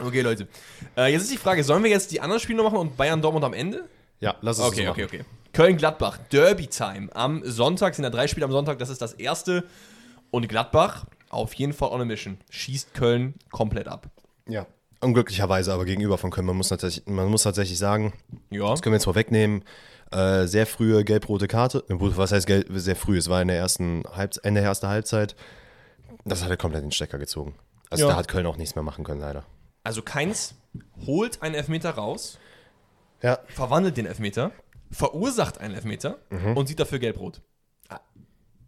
[0.04, 0.46] okay, Leute.
[0.96, 3.22] Äh, jetzt ist die Frage, sollen wir jetzt die anderen Spiele noch machen und Bayern
[3.22, 3.88] Dortmund am Ende?
[4.20, 5.16] ja lass es Okay, so okay, machen.
[5.20, 5.24] okay.
[5.52, 9.64] Köln-Gladbach, Derby-Time am Sonntag, sind ja drei Spiele am Sonntag, das ist das erste.
[10.30, 12.38] Und Gladbach, auf jeden Fall on a mission.
[12.50, 14.08] Schießt Köln komplett ab.
[14.48, 14.66] Ja.
[15.00, 16.46] Unglücklicherweise aber gegenüber von Köln.
[16.46, 18.12] Man muss, tatsächlich, man muss tatsächlich sagen,
[18.50, 18.68] Ja.
[18.70, 19.64] das können wir jetzt vorwegnehmen,
[20.12, 21.84] äh, sehr frühe gelb-rote Karte.
[21.88, 23.16] Was heißt gelb, sehr früh?
[23.16, 25.34] Es war in der ersten Halb Ende der ersten Halbzeit.
[26.24, 27.54] Das hat er komplett den Stecker gezogen.
[27.88, 28.10] Also Ja.
[28.10, 29.44] da hat Köln auch nichts mehr machen können, leider.
[29.84, 30.54] Also Keins
[31.06, 32.38] holt einen Elfmeter raus,
[33.22, 33.38] Ja.
[33.48, 34.52] verwandelt den Elfmeter,
[34.90, 36.18] verursacht einen Elfmeter
[36.54, 37.40] und sieht dafür gelb-rot.
[37.88, 38.00] Ah,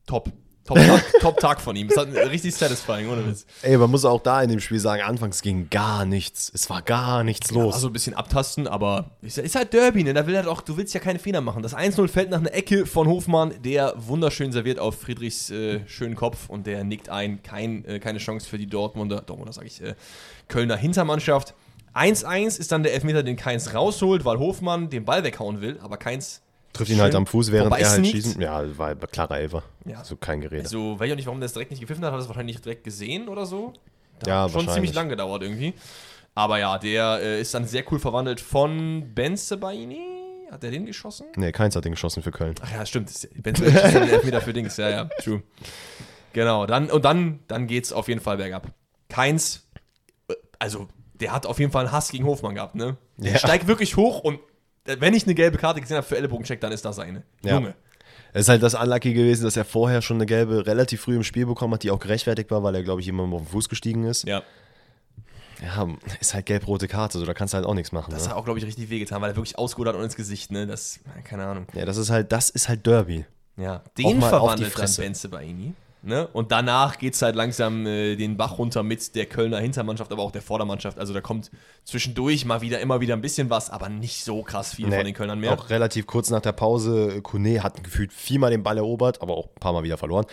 [0.06, 0.32] top.
[0.64, 1.88] Top-Tag Top -Tag von ihm.
[1.88, 3.46] Das hat richtig satisfying, ohne Witz.
[3.62, 6.50] Ey, man muss auch da in dem Spiel sagen, anfangs ging gar nichts.
[6.54, 7.74] Es war gar nichts los.
[7.74, 10.14] Also ein bisschen abtasten, aber ist, ist halt Derby, ne?
[10.14, 11.62] Da will halt auch, du willst ja keine Fehler machen.
[11.62, 16.14] Das 1-0 fällt nach einer Ecke von Hofmann, der wunderschön serviert auf Friedrichs äh, schönen
[16.14, 17.42] Kopf und der nickt ein.
[17.42, 19.94] Kein, äh, keine Chance für die Dortmunder, Dortmunder sage ich, äh,
[20.46, 21.54] Kölner Hintermannschaft.
[21.94, 25.96] 1-1 ist dann der Elfmeter, den Keins rausholt, weil Hofmann den Ball weghauen will, aber
[25.96, 28.40] Keins Trifft ihn halt am Fuß, während er halt schießen.
[28.40, 29.62] Ja, war klarer Elfer.
[29.84, 29.98] Ja.
[29.98, 30.62] Also kein Gerede.
[30.62, 32.28] Also, weiß ich auch nicht, warum der es direkt nicht gepfiffen hat, hat er es
[32.28, 33.74] wahrscheinlich direkt gesehen oder so.
[34.20, 35.74] Da Ja, hat schon ziemlich lang gedauert irgendwie.
[36.34, 40.00] Aber ja, der äh, ist dann sehr cool verwandelt von Benzebaini.
[40.50, 41.26] Hat der den geschossen?
[41.36, 42.54] nee, keins hat den geschossen für Köln.
[42.62, 43.10] Ach ja, stimmt.
[43.34, 44.76] Benzebaini schießt den Elfmeter für Dings.
[44.78, 45.42] Ja, ja, true.
[46.32, 48.68] Genau, dann, und dann, dann geht's auf jeden Fall bergab.
[49.10, 49.66] Keins,
[50.28, 50.88] äh, also
[51.22, 52.96] der hat auf jeden Fall einen Hass gegen Hofmann gehabt, ne?
[53.16, 53.38] Der Ja.
[53.38, 54.38] steigt wirklich hoch und
[54.84, 57.22] wenn ich eine gelbe Karte gesehen habe für Ellenbogencheck, dann ist das eine.
[57.42, 57.54] Ja.
[57.54, 57.74] Junge.
[58.34, 61.22] Es ist halt das Unlucky gewesen, dass er vorher schon eine gelbe relativ früh im
[61.22, 63.68] Spiel bekommen hat, die auch gerechtfertigt war, weil er, glaube ich, jemandem auf den Fuß
[63.68, 64.26] gestiegen ist.
[64.26, 64.42] Ja.
[65.62, 65.86] Ja,
[66.18, 68.10] ist halt gelb-rote Karte, so da kannst du halt auch nichts machen.
[68.12, 68.30] Das Ne?
[68.30, 70.66] hat auch, glaube ich, richtig wehgetan, weil er wirklich ausgeholt hat und ins Gesicht, ne?
[70.66, 71.66] Das, keine Ahnung.
[71.74, 73.24] Ja, das ist halt, das ist halt Derby.
[73.56, 74.90] Ja, den verwandelt dann.
[74.96, 75.74] Benze Baini.
[76.04, 76.26] Ne?
[76.32, 80.22] Und danach geht es halt langsam äh, den Bach runter mit der Kölner Hintermannschaft, aber
[80.22, 80.98] auch der Vordermannschaft.
[80.98, 81.52] Also da kommt
[81.84, 85.14] zwischendurch mal wieder, immer wieder ein bisschen was, aber nicht so krass viel von den
[85.14, 85.52] Kölnern mehr.
[85.52, 89.46] Auch relativ kurz nach der Pause, Kone hat gefühlt viermal den Ball erobert, aber auch
[89.46, 90.26] ein paar Mal wieder verloren.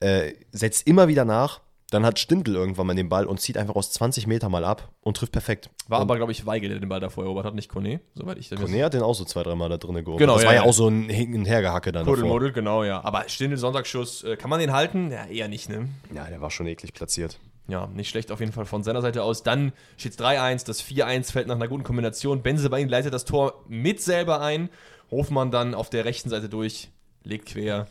[0.00, 1.60] Äh, setzt immer wieder nach,
[1.92, 4.92] dann hat Stindl irgendwann mal den Ball und zieht einfach aus 20 Meter mal ab
[5.02, 5.68] und trifft perfekt.
[5.88, 8.38] War und aber, glaube ich, Weigel, der den Ball davor erobert hat, nicht Kone, soweit
[8.38, 10.18] ich das Kone hat den auch so zwei, dreimal da drin gehoben.
[10.18, 10.68] Genau, das ja, war ja, ja.
[10.68, 12.14] auch so ein Hin- und Hergehacke dann davor.
[12.14, 13.04] Kuddelmuddel, genau, ja.
[13.04, 15.10] Aber Stindel Sonntagsschuss, äh, kann man den halten?
[15.10, 15.88] Ja, eher nicht, ne?
[16.14, 17.38] Ja, der war schon eklig platziert.
[17.68, 19.42] Ja, nicht schlecht auf jeden Fall von seiner Seite aus.
[19.42, 22.42] Dann steht es 3-1, das 4-1 fällt nach einer guten Kombination.
[22.42, 24.70] Benzebain leitet das Tor mit selber ein.
[25.10, 26.90] Hofmann dann auf der rechten Seite durch,
[27.22, 27.86] legt quer.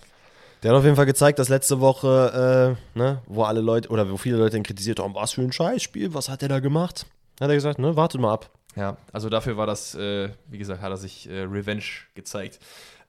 [0.63, 4.09] Der hat auf jeden Fall gezeigt, dass letzte Woche, äh, ne, wo alle Leute oder
[4.11, 7.05] wo viele Leute ihn kritisiert haben, was für ein Scheißspiel, was hat der da gemacht?
[7.39, 8.49] Hat er gesagt, ne, wartet mal ab.
[8.75, 11.83] Ja, also dafür war das, äh, wie gesagt, hat er sich äh, Revenge
[12.13, 12.59] gezeigt.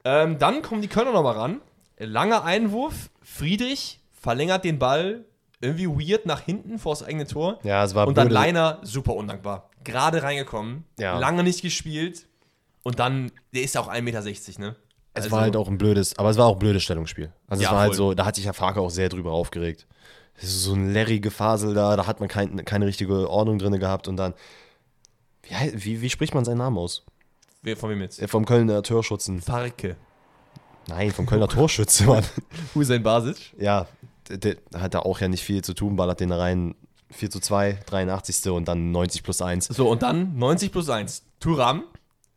[0.05, 1.61] Ähm, dann kommen die Kölner nochmal ran.
[1.99, 3.11] Langer Einwurf.
[3.23, 5.25] Friedrich verlängert den Ball
[5.61, 7.61] irgendwie weird nach hinten vor das eigene Tor.
[7.63, 9.71] Ja, es war Und dann blöde- Leiner, super undankbar.
[9.85, 11.19] Gerade reingekommen, Ja.
[11.19, 12.27] lange nicht gespielt.
[12.83, 14.77] Und dann, der ist ja auch 1,60 Meter, ne?
[15.15, 17.33] Es Also- war halt auch ein blödes, aber es war auch ein blödes Stellungsspiel.
[17.49, 17.97] Also Ja, es war halt voll.
[17.97, 19.87] so, da hat sich Herr Farke auch sehr drüber aufgeregt.
[20.37, 23.79] Das ist so ein Larry Gefasel da, da hat man kein, keine richtige Ordnung drin
[23.79, 24.33] gehabt und dann,
[25.43, 27.05] wie, wie, wie spricht man seinen Namen aus?
[27.63, 28.23] Wer von wem jetzt?
[28.31, 29.41] Vom Kölner Torschützen.
[29.43, 29.97] Farke.
[30.89, 32.25] Nein, vom Kölner Torschütze, Mann.
[32.75, 33.53] Hussein Basic.
[33.59, 33.87] Ja,
[34.29, 36.75] der, der hat da auch ja nicht viel zu tun, ballert den rein
[37.11, 38.51] 4 zu 2, 83.
[38.51, 39.67] und dann 90 plus 1.
[39.67, 41.25] So, und dann 90 plus 1.
[41.39, 41.85] Turam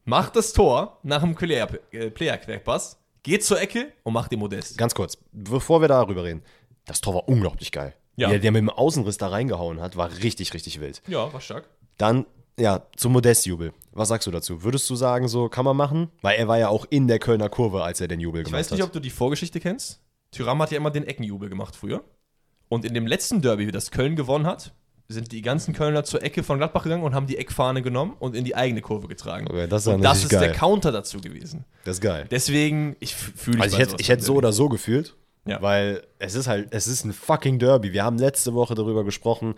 [0.06, 4.78] macht das Tor nach dem Player- äh, Player-Querpass, geht zur Ecke und macht den Modest.
[4.78, 6.44] Ganz kurz, bevor wir darüber reden,
[6.86, 7.94] das Tor war unglaublich geil.
[8.16, 8.30] Ja.
[8.30, 11.02] Der, der mit dem Außenriss da reingehauen hat, war richtig, richtig wild.
[11.08, 11.68] Ja, war stark.
[11.98, 12.26] Dann,
[12.58, 13.74] ja, zum Modestjubel.
[13.92, 14.64] Was sagst du dazu?
[14.64, 16.10] Würdest du sagen, so kann man machen?
[16.22, 18.60] Weil er war ja auch in der Kölner Kurve, als er den Jubel Ich gemacht
[18.60, 18.88] weiß nicht, hat.
[18.88, 20.02] ob du die Vorgeschichte kennst.
[20.32, 22.04] Tyram hat ja immer den Eckenjubel gemacht früher.
[22.70, 24.74] Und in dem letzten Derby, das Köln gewonnen hat,
[25.08, 28.36] sind die ganzen Kölner zur Ecke von Gladbach gegangen und haben die Eckfahne genommen und
[28.36, 29.48] in die eigene Kurve getragen.
[29.50, 30.54] Okay, das und das ist der geil.
[30.54, 31.66] Counter dazu gewesen.
[31.84, 32.26] Das ist geil.
[32.32, 35.62] Deswegen, ich fühle Also ich hätte, ich hätte so oder so gefühlt, Ja.
[35.62, 37.94] weil es ist halt, es ist ein fucking Derby.
[37.94, 39.54] Wir haben letzte Woche darüber gesprochen,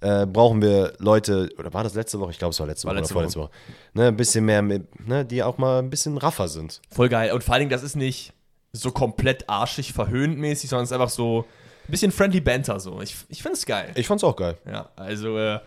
[0.00, 2.32] äh, brauchen wir Leute, oder war das letzte Woche?
[2.32, 3.50] Ich glaube, es war letzte War Woche letzte oder vorletzte Woche.
[3.94, 6.82] Ne, ein bisschen mehr, mit, ne, die auch mal ein bisschen raffer sind.
[6.90, 7.32] Voll geil.
[7.32, 8.32] Und vor allen Dingen, das ist nicht
[8.72, 11.44] so komplett arschig, verhöhnt mäßig, sondern es ist einfach so
[11.88, 13.00] bisschen friendly Banter so.
[13.00, 13.90] Ich, ich finde es geil.
[13.94, 14.56] Ich fand's auch geil.
[14.66, 15.60] Ja, also äh,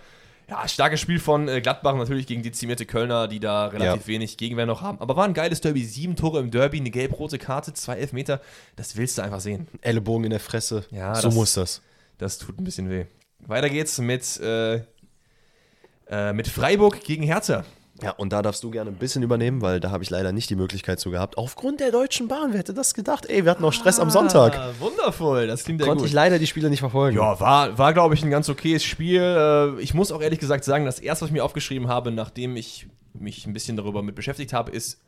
[0.48, 4.08] ja, starkes Spiel von äh, Gladbach natürlich gegen dezimierte Kölner, die da relativ Ja.
[4.08, 5.00] wenig Gegenwehr noch haben.
[5.02, 5.84] Aber war ein geiles Derby.
[5.84, 8.42] Sieben Tore im Derby, eine gelb-rote Karte, zwei Elfmeter.
[8.76, 9.68] Das willst du einfach sehen.
[9.82, 10.86] Ellenbogen in der Fresse.
[10.92, 11.82] Ja, so das- muss das.
[12.18, 13.06] Das tut ein bisschen weh.
[13.40, 14.82] Weiter geht's mit, äh,
[16.10, 17.64] äh, mit Freiburg gegen Hertha.
[18.02, 20.50] Ja, und da darfst du gerne ein bisschen übernehmen, weil da habe ich leider nicht
[20.50, 21.38] die Möglichkeit zu gehabt.
[21.38, 23.26] Aufgrund der Deutschen Bahn, wer hätte das gedacht?
[23.28, 24.58] Ey, wir hatten noch Stress am Sonntag.
[24.58, 26.08] Ah, wundervoll, das klingt ja Konnte gut.
[26.10, 27.16] ich leider die Spiele nicht verfolgen.
[27.18, 29.22] Ja, war, war glaube ich, ein ganz okayes Spiel.
[29.22, 32.58] Äh, Ich muss auch ehrlich gesagt sagen, das erste, was ich mir aufgeschrieben habe, nachdem
[32.58, 35.00] ich mich ein bisschen darüber mit beschäftigt habe, ist,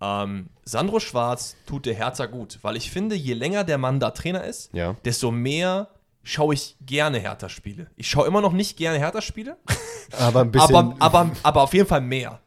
[0.00, 2.60] ähm, Sandro Schwarz tut der Hertha gut.
[2.62, 4.94] Weil ich finde, je länger der Mann da Trainer ist, Ja.
[5.04, 5.88] desto mehr
[6.28, 7.86] schaue ich gerne Hertha-Spiele.
[7.96, 9.56] Ich schaue immer noch nicht gerne Hertha-Spiele,
[10.18, 10.74] Aber ein bisschen.
[10.74, 12.40] aber, aber, aber auf jeden Fall mehr.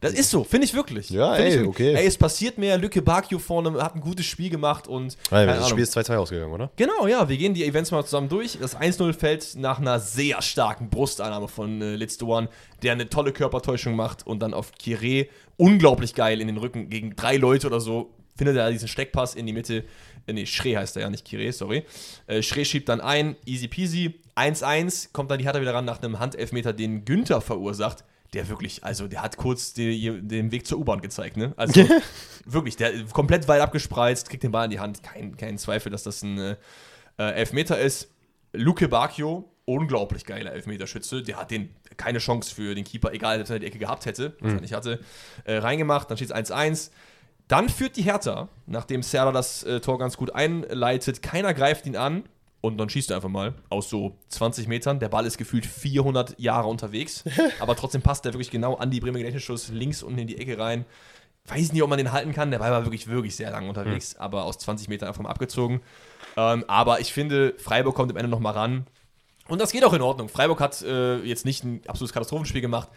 [0.00, 1.10] Das ist so, finde ich wirklich.
[1.10, 1.68] Ja, Find ich ey, wirklich.
[1.68, 1.94] okay.
[1.94, 2.76] Ey, es passiert mehr.
[2.76, 5.16] Lücke Bakio vorne hat ein gutes Spiel gemacht und.
[5.30, 5.70] Keine das Ahnung.
[5.70, 6.70] Spiel ist 2-2 ausgegangen, oder?
[6.74, 8.58] Genau, ja, wir gehen die Events mal zusammen durch.
[8.60, 12.48] Das 1-0 fällt nach einer sehr starken Brustannahme von äh, Litz Doan,
[12.82, 17.14] der eine tolle Körpertäuschung macht und dann auf Kire unglaublich geil in den Rücken gegen
[17.14, 19.84] drei Leute oder so findet er diesen Steckpass in die Mitte.
[20.26, 21.84] Äh, nee, Schree heißt er ja, nicht Kire, sorry.
[22.26, 24.20] Äh, Schree schiebt dann ein, easy peasy.
[24.36, 28.04] 1-1, kommt dann die Hertha wieder ran nach einem Handelfmeter, den Günther verursacht.
[28.32, 31.52] Der wirklich, also der hat kurz die, den Weg zur U-Bahn gezeigt, ne?
[31.56, 31.86] Also
[32.46, 35.02] wirklich, der komplett weit abgespreizt, kriegt den Ball in die Hand.
[35.02, 36.56] Kein, kein Zweifel, dass das ein äh,
[37.18, 38.08] Elfmeter ist.
[38.54, 41.22] Luke Bacchio, unglaublich geiler Elfmeterschütze.
[41.22, 44.34] Der hat den keine Chance für den Keeper, egal, ob er die Ecke gehabt hätte,
[44.40, 45.00] was er nicht hatte,
[45.44, 46.10] äh, reingemacht.
[46.10, 46.90] Dann steht es 1-1.
[47.52, 51.20] Dann führt die Hertha, nachdem Serra das äh, Tor ganz gut einleitet.
[51.20, 52.24] Keiner greift ihn an.
[52.62, 55.00] Und dann schießt er einfach mal aus so 20 Metern.
[55.00, 57.24] Der Ball ist gefühlt 400 Jahre unterwegs.
[57.60, 60.58] aber trotzdem passt der wirklich genau an die Bremer Gedächtnisschuss links unten in die Ecke
[60.58, 60.86] rein.
[61.44, 62.50] Weiß nicht, ob man den halten kann.
[62.50, 64.16] Der Ball war wirklich, wirklich sehr lang unterwegs.
[64.16, 65.82] Aber aus 20 Metern einfach mal abgezogen.
[66.38, 68.86] Ähm, aber ich finde, Freiburg kommt am Ende noch mal ran.
[69.48, 70.30] Und das geht auch in Ordnung.
[70.30, 72.88] Freiburg hat äh, jetzt nicht ein absolutes Katastrophenspiel gemacht.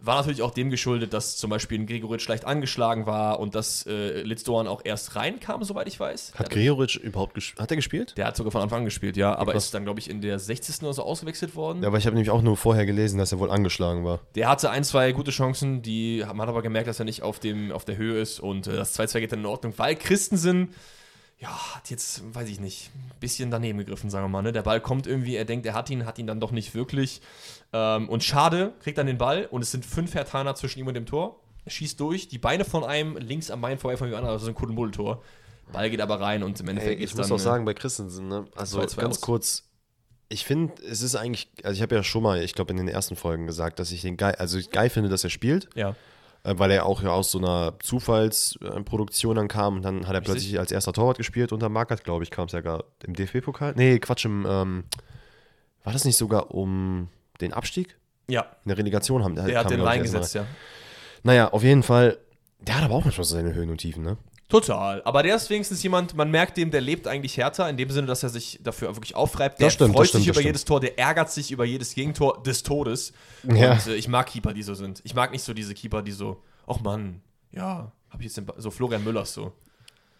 [0.00, 3.86] War natürlich auch dem geschuldet, dass zum Beispiel ein Gregoritsch leicht angeschlagen war und dass
[3.86, 6.32] äh, Litzdorn auch erst reinkam, soweit ich weiß.
[6.34, 7.60] Hat Gregoritsch überhaupt gespielt?
[7.60, 8.14] Hat er gespielt?
[8.16, 9.66] Der hat sogar von Anfang an gespielt, ja, aber krass.
[9.66, 10.82] ist dann, glaube ich, in der 60.
[10.82, 11.82] oder so ausgewechselt worden.
[11.82, 14.20] Ja, aber ich habe nämlich auch nur vorher gelesen, dass er wohl angeschlagen war.
[14.34, 17.38] Der hatte ein, zwei gute Chancen, die man hat aber gemerkt, dass er nicht auf,
[17.38, 20.70] dem, auf der Höhe ist und äh, das 2-2 geht dann in Ordnung, weil Christensen,
[21.38, 24.42] ja, hat jetzt, weiß ich nicht, ein bisschen daneben gegriffen, sagen wir mal.
[24.42, 24.52] Ne?
[24.52, 27.20] Der Ball kommt irgendwie, er denkt, er hat ihn, hat ihn dann doch nicht wirklich.
[27.72, 30.94] Ähm, und schade, kriegt dann den Ball und es sind fünf Hertaner zwischen ihm und
[30.94, 31.40] dem Tor.
[31.66, 34.50] Schießt durch, die Beine von einem links am Bein vorbei von dem anderen, also so
[34.50, 35.22] ein Kuddelmuddel-Tor.
[35.72, 38.28] Ball geht aber rein und im Endeffekt Ey, ich muss dann, auch sagen, bei Christensen,
[38.28, 38.44] ne?
[38.56, 39.20] also 2-2 ganz aus.
[39.22, 39.64] kurz,
[40.28, 42.88] ich finde, es ist eigentlich, also ich habe ja schon mal, ich glaube in den
[42.88, 45.94] ersten Folgen gesagt, dass ich den geil, also ich geil finde, dass er spielt, Ja.
[46.42, 50.20] äh, weil er auch ja aus so einer Zufallsproduktion dann kam und dann hat er
[50.20, 50.32] Richtig.
[50.32, 53.74] plötzlich als erster Torwart gespielt unter Magath, glaube ich, kam es ja gar im DFB-Pokal.
[53.76, 54.84] Nee, Quatsch, im, ähm,
[55.84, 57.08] war das nicht sogar um
[57.42, 57.98] den Abstieg?
[58.28, 60.46] Ja, In der Relegation haben der kam, hat den reingesetzt, ja.
[61.22, 62.18] Naja, auf jeden Fall,
[62.60, 64.16] der hat aber auch manchmal so seine Höhen und Tiefen, ne?
[64.48, 65.02] Total.
[65.04, 68.06] Aber der ist wenigstens jemand, man merkt dem, der lebt eigentlich härter, in dem Sinne,
[68.06, 69.58] dass er sich dafür wirklich aufreibt.
[69.60, 70.46] Der stimmt, freut stimmt, sich über stimmt.
[70.46, 73.14] jedes Tor, der ärgert sich über jedes Gegentor des Todes.
[73.44, 73.72] Ja.
[73.72, 75.00] Und äh, ich mag Keeper, die so sind.
[75.04, 78.44] Ich mag nicht so diese Keeper, die so, ach Mann, ja, hab ich jetzt den
[78.44, 79.52] ba so Florian Müllers so.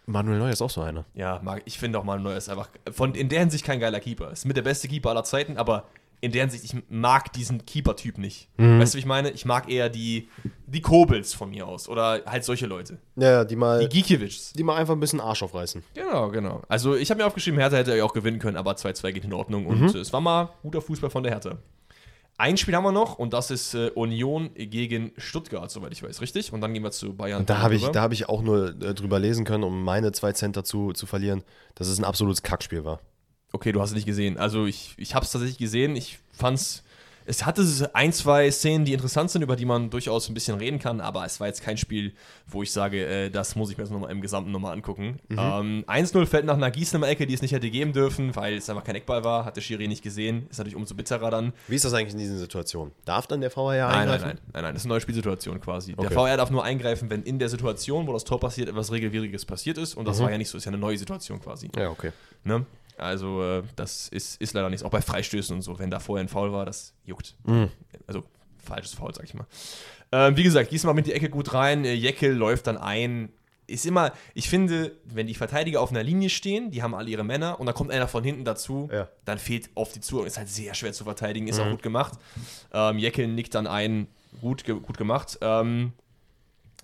[0.06, 1.04] Manuel Neuer ist auch so einer.
[1.12, 4.00] Ja, mag, ich finde auch mal Neuer ist einfach von in der Hinsicht kein geiler
[4.00, 4.30] Keeper.
[4.32, 5.84] Ist mit der beste Keeper aller Zeiten, aber
[6.22, 8.48] in der Hinsicht, ich mag diesen Keeper-Typ nicht.
[8.56, 8.78] Mhm.
[8.78, 9.30] Weißt du, wie ich meine?
[9.32, 10.28] Ich mag eher die,
[10.66, 12.98] die Kobels von mir aus oder halt solche Leute.
[13.16, 14.52] Ja, die mal, Die Giekiewiczs.
[14.52, 15.82] die mal einfach ein bisschen Arsch aufreißen.
[15.94, 16.62] Genau, genau.
[16.68, 19.32] Also ich habe mir aufgeschrieben, Hertha hätte ja auch gewinnen können, aber 2-2 geht in
[19.32, 21.58] Ordnung und äh, es war mal guter Fußball von der Hertha.
[22.38, 26.20] Ein Spiel haben wir noch und das ist äh, Union gegen Stuttgart, soweit ich weiß,
[26.20, 26.52] richtig?
[26.52, 27.40] Und dann gehen wir zu Bayern.
[27.40, 30.12] Und da habe ich, da hab ich auch nur äh, drüber lesen können, um meine
[30.12, 31.42] zwei Cent dazu zu verlieren,
[31.74, 33.00] dass es ein absolutes Kackspiel war.
[33.52, 34.38] Okay, du hast es nicht gesehen.
[34.38, 35.94] Also ich, ich habe es tatsächlich gesehen.
[35.96, 36.82] Ich fand's.
[37.24, 40.80] Es hatte ein, zwei Szenen, die interessant sind, über die man durchaus ein bisschen reden
[40.80, 42.14] kann, aber es war jetzt kein Spiel,
[42.48, 45.20] wo ich sage, äh, das muss ich mir jetzt nochmal im Gesamten nochmal angucken.
[45.30, 48.68] Ähm, 1-0 fällt nach einer Gießener Ecke, die es nicht hätte geben dürfen, weil es
[48.68, 50.48] einfach kein Eckball war, hat der Schiri nicht gesehen.
[50.50, 51.52] Ist natürlich umso bitterer dann.
[51.68, 52.92] Wie ist das eigentlich in diesen Situationen?
[53.04, 54.24] Darf dann der Nein, nein, eingreifen?
[54.26, 55.92] nein, nein, nein, das ist eine neue Spielsituation quasi.
[55.92, 56.14] Der Okay.
[56.14, 59.78] VR darf nur eingreifen, wenn in der Situation, wo das Tor passiert, etwas Regelwidriges passiert
[59.78, 59.94] ist.
[59.94, 61.70] Und das war ja nicht so, ist ja eine neue Situation quasi.
[61.76, 62.10] Ja, okay.
[62.42, 62.66] Ne?
[63.02, 64.84] Also, äh, das ist, ist leider nichts.
[64.84, 67.36] Auch bei Freistößen und so, wenn da vorher ein Foul war, das juckt.
[68.06, 68.24] Also,
[68.64, 69.46] falsches Foul, sag ich mal.
[70.12, 71.84] Ähm, wie gesagt, Gießen mal mit die Ecke gut rein.
[71.84, 73.30] Äh, Jeckel läuft dann ein.
[73.66, 77.24] Ist immer, ich finde, wenn die Verteidiger auf einer Linie stehen, die haben alle ihre
[77.24, 79.08] Männer und dann kommt einer von hinten dazu, Ja.
[79.24, 80.26] dann fehlt auf die Zuordnung.
[80.26, 82.18] Ist halt sehr schwer zu verteidigen, ist auch gut gemacht.
[82.72, 84.08] Ähm, Jeckel nickt dann ein,
[84.42, 85.38] gut, gut gemacht.
[85.40, 85.92] Ähm,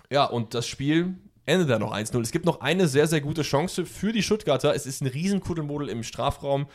[0.09, 1.15] ja, und das Spiel
[1.49, 2.21] endet dann noch 1-0.
[2.21, 4.73] Es gibt noch eine sehr, sehr gute Chance für die Stuttgarter.
[4.75, 6.67] Es ist ein riesen Kuddelmuddel im Strafraum.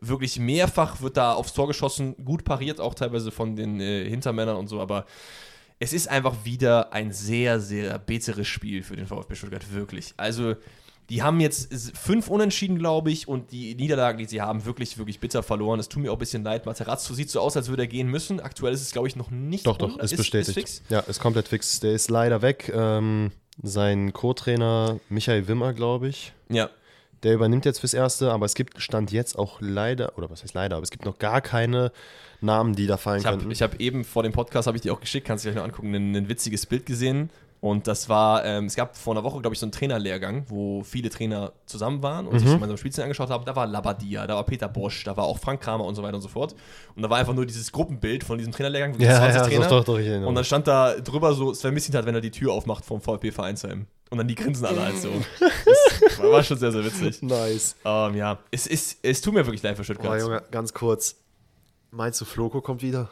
[0.00, 4.56] Wirklich mehrfach wird da aufs Tor geschossen, gut pariert auch teilweise von den äh, Hintermännern
[4.56, 5.06] und so, aber
[5.78, 10.12] es ist einfach wieder ein sehr, sehr bitteres Spiel für den VfB Stuttgart, wirklich.
[10.16, 10.54] Also,
[11.08, 15.20] die haben jetzt fünf Unentschieden, glaube ich, und die Niederlagen, die sie haben, wirklich, wirklich
[15.20, 15.78] bitter verloren.
[15.78, 16.66] Es tut mir auch ein bisschen leid.
[16.66, 18.40] Materazzo sieht so aus, als würde er gehen müssen.
[18.40, 20.54] Aktuell ist es, glaube ich, noch nicht Doch, doch, ist, bestätigt.
[20.54, 20.82] fix.
[20.88, 21.78] Ja, ist komplett fix.
[21.80, 22.72] Der ist leider weg.
[22.74, 23.30] Ähm,
[23.62, 26.70] sein Co-Trainer Michael Wimmer, glaube ich, Ja,
[27.22, 30.54] der übernimmt jetzt fürs Erste, aber es gibt Stand jetzt auch leider, oder was heißt
[30.54, 31.90] leider, aber es gibt noch gar keine
[32.40, 33.50] Namen, die da fallen Ich habe könnten.
[33.50, 35.62] ich hab eben vor dem Podcast, habe ich dir auch geschickt, kannst du dir gleich
[35.62, 37.30] noch angucken, ein, ein witziges Bild gesehen.
[37.68, 40.82] Und das war, ähm, es gab vor einer Woche, glaube ich, so einen Trainerlehrgang, wo
[40.84, 42.38] viele Trainer zusammen waren und Mhm.
[42.38, 43.44] sich gemeinsam Spielszenen angeschaut haben.
[43.44, 46.14] Da war Labadia, da war Peter Bosch, da war auch Frank Kramer und so weiter
[46.14, 46.54] und so fort.
[46.94, 49.68] Und da war einfach nur dieses Gruppenbild von diesem Trainerlehrgang, Ja, 20 ja, Trainer.
[49.68, 52.84] doch, doch, und dann stand da drüber so Sven Missintat, wenn er die Tür aufmacht
[52.84, 53.86] vom VfB Vereinsheim.
[54.10, 55.10] Und dann die grinsen alle halt so.
[56.00, 57.20] Das war, schon sehr, sehr witzig.
[57.22, 57.74] nice.
[57.84, 60.20] Ähm, ja, es, ist, es tut mir wirklich leid für Oh, Stuttgart.
[60.20, 61.16] Junge, ganz kurz.
[61.90, 63.08] Meinst du, Floco kommt wieder?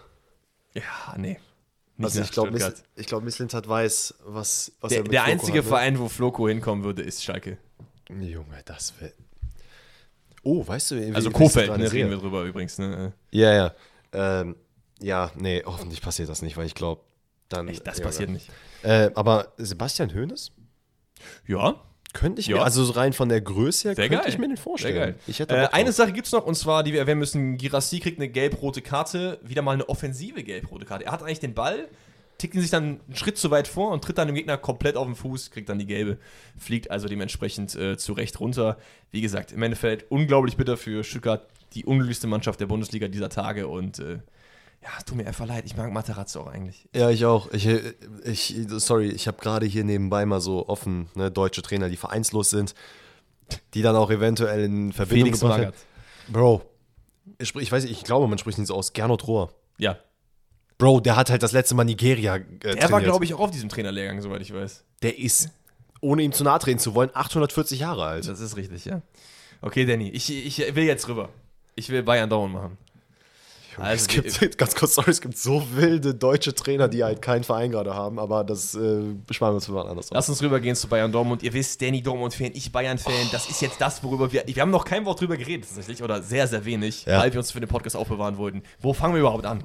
[0.75, 0.83] ja,
[1.17, 1.39] nee.
[1.97, 5.59] Nicht Also ich glaube, glaub, Misslintat weiß, was, was Der, er mit der Floco einzige
[5.59, 5.69] hat, ne?
[5.69, 7.59] Verein, wo Floco hinkommen würde, ist Schalke.
[8.09, 9.13] Junge, das wäre.
[10.43, 12.79] Oh, weißt du, Also Kofeld, ne, reden wir drüber übrigens.
[12.79, 13.13] Ne?
[13.31, 13.75] Ja, ja.
[14.13, 14.57] Ähm,
[15.01, 17.03] ja, nee, hoffentlich passiert das nicht, weil ich glaube,
[17.49, 17.69] dann.
[17.69, 18.51] Echt, das ja, passiert nicht.
[18.83, 20.53] Äh, aber Sebastian Hoeneß?
[21.47, 21.81] Ja,
[22.15, 22.57] Könnte ich Ja.
[22.57, 24.33] mir, also so rein von der Größe her, Sehr könnte geil.
[24.33, 25.17] ich mir den vorstellen.
[25.29, 25.93] Äh, eine.
[25.93, 29.39] Sache gibt es noch, und zwar, die wir erwähnen müssen: Girassi kriegt eine gelb-rote Karte,
[29.43, 31.05] wieder mal eine offensive gelb-rote Karte.
[31.05, 31.89] Er hat eigentlich den Ball,
[32.39, 34.97] tickt ihn sich dann einen Schritt zu weit vor und tritt dann dem Gegner komplett
[34.97, 36.17] auf den Fuß, kriegt dann die gelbe,
[36.57, 38.79] fliegt also dementsprechend äh, zu Recht runter.
[39.11, 43.67] Wie gesagt, im Endeffekt unglaublich bitter für Stuttgart, die unglücklichste Mannschaft der Bundesliga dieser Tage
[43.67, 44.19] und äh,
[44.85, 45.65] ja, tut mir einfach leid.
[45.67, 46.87] Ich mag Materazzo auch eigentlich.
[46.95, 47.51] Ja, ich auch.
[47.53, 47.67] Ich,
[48.25, 52.51] ich, sorry, ich habe gerade hier nebenbei mal so offen ne, deutsche Trainer, die vereinslos
[52.51, 52.75] sind,
[53.75, 55.75] die dann auch eventuell in Verbindung Felix gebracht werden.
[56.29, 56.63] Bro,
[57.39, 58.93] ich, sprich- ich weiß nicht, ich glaube, man spricht nicht so aus.
[58.93, 59.53] Gernot Rohr.
[59.79, 59.99] Ja,
[60.79, 62.43] Bro, der hat halt das letzte Mal Nigeria äh,
[62.77, 64.85] er war, glaube ich, auch auf diesem Trainerlehrgang, soweit ich weiß.
[65.03, 65.49] Der ist,
[66.01, 68.27] ohne ihm zu nahe treten zu wollen, 840 Jahre alt.
[68.29, 69.01] Das ist richtig, ja.
[69.63, 71.29] Okay, Danny, ich, ich will jetzt rüber.
[71.77, 72.77] Ich will Bayern Down machen.
[73.79, 77.45] Also, es gibt, ganz kurz, sorry, es gibt so wilde deutsche Trainer, die halt keinen
[77.45, 79.01] Verein gerade haben, aber das äh,
[79.31, 80.11] sparen wir uns für was anderes.
[80.11, 81.43] Lass uns rübergehen zu Bayern Dortmund.
[81.43, 83.29] Ihr wisst, Danny Dortmund-Fan, ich Bayern-Fan.
[83.33, 84.45] Das ist jetzt das, worüber wir.
[84.47, 87.21] Wir haben noch kein Wort drüber geredet, tatsächlich, oder sehr, sehr wenig, Ja.
[87.21, 88.63] weil wir uns für den Podcast aufbewahren wollten.
[88.81, 89.65] Wo fangen wir überhaupt an?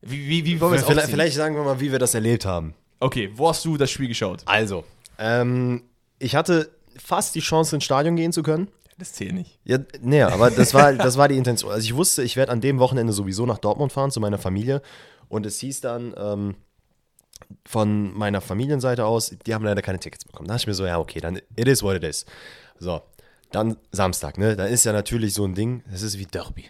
[0.00, 2.44] Wie, wie, wie wollen wir es vielleicht, vielleicht sagen wir mal, wie wir das erlebt
[2.44, 2.74] haben.
[2.98, 4.42] Okay, wo hast du das Spiel geschaut?
[4.46, 4.84] Also,
[5.18, 5.82] ähm,
[6.18, 8.68] ich hatte fast die Chance, ins Stadion gehen zu können.
[9.02, 9.58] Das zählt nicht.
[9.64, 11.72] Ja, nee, aber das war, das war die Intention.
[11.72, 14.80] Also ich wusste, ich werde an dem Wochenende sowieso nach Dortmund fahren zu meiner Familie.
[15.28, 16.54] Und es hieß dann ähm,
[17.66, 20.46] von meiner Familienseite aus, die haben leider keine Tickets bekommen.
[20.46, 22.26] Da dachte ich mir so, ja, okay, dann it is what it is.
[22.78, 23.02] So,
[23.50, 24.54] dann Samstag, ne?
[24.54, 26.66] Da ist ja natürlich so ein Ding, das ist wie Derby.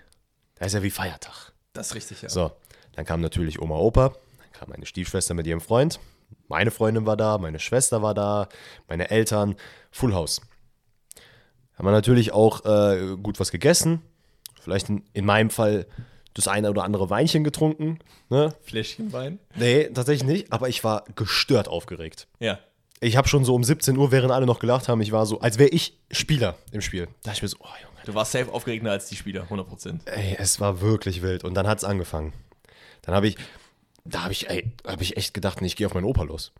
[0.55, 1.53] Das ist ja wie Feiertag.
[1.75, 2.31] Das ist richtig, ja.
[2.31, 2.51] So,
[2.95, 6.01] dann kam natürlich Oma, Opa, dann kam meine Stiefschwester mit ihrem Freund,
[6.49, 8.49] meine Freundin war da, meine Schwester war da,
[8.89, 9.55] meine Eltern,
[9.91, 10.41] Full House.
[11.83, 14.03] Haben wir natürlich auch äh, gut was gegessen,
[14.61, 15.89] vielleicht in, in meinem Fall
[16.33, 17.99] das eine oder andere Weinchen getrunken.
[18.31, 18.55] Ne?
[18.63, 19.41] Fläschchenwein?
[19.57, 22.29] Nee, tatsächlich nicht, aber ich war gestört aufgeregt.
[22.39, 22.61] Ja.
[23.01, 25.41] Ich habe schon so um 17 Uhr, während alle noch gelacht haben, ich war so,
[25.41, 27.07] als wäre ich Spieler im Spiel.
[27.07, 30.03] Da dachte ich mir so, oh Junge, Du warst safe aufgeregter als die Spieler, 100%.
[30.05, 31.43] Ey, es war wirklich wild.
[31.43, 32.33] Und dann hat es angefangen.
[33.03, 33.37] Dann habe ich,
[34.05, 36.53] da habe ich, ey, habe ich echt gedacht, nee, ich gehe auf meinen Opa los.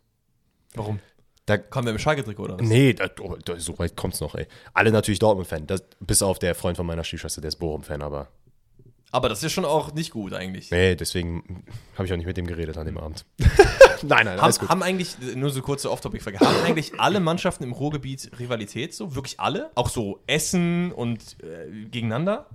[0.73, 0.99] Warum?
[1.45, 2.67] Da, Kam der im Schalke-Trick oder was?
[2.67, 4.47] nee, da, oh, da, so weit kommt's noch, ey.
[4.73, 5.67] Alle natürlich Dortmund-Fan.
[5.99, 8.29] Bis auf der Freund von meiner Stiefschwester, der ist Bochum-Fan, aber
[9.11, 10.71] Aber das ist schon auch nicht gut eigentlich.
[10.71, 11.65] nee, deswegen
[11.95, 13.25] habe ich auch nicht mit dem geredet an dem Abend.
[14.03, 14.69] nein, nein, alles Haben, gut.
[14.69, 19.13] haben eigentlich, nur so kurze Off-Topic-Frage, haben eigentlich alle Mannschaften im Ruhrgebiet Rivalität so?
[19.13, 19.69] Wirklich alle?
[19.75, 22.47] Auch so Essen und äh, gegeneinander?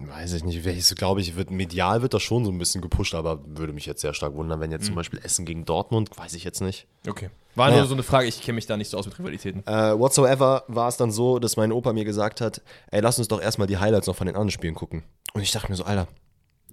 [0.00, 3.14] Weiß ich nicht, welches, glaube ich, wird, medial wird das schon so ein bisschen gepusht,
[3.14, 6.34] aber würde mich jetzt sehr stark wundern, wenn jetzt zum Beispiel Essen gegen Dortmund, weiß
[6.34, 6.86] ich jetzt nicht.
[7.08, 7.30] Okay.
[7.56, 7.78] War Ja.
[7.78, 9.66] nur so eine Frage, ich kenne mich da nicht so aus mit Rivalitäten.
[9.66, 13.26] Äh, whatsoever war es dann so, dass mein Opa mir gesagt hat, ey, lass uns
[13.26, 15.02] doch erstmal die Highlights noch von den anderen Spielen gucken.
[15.34, 16.06] Und ich dachte mir so, Alter,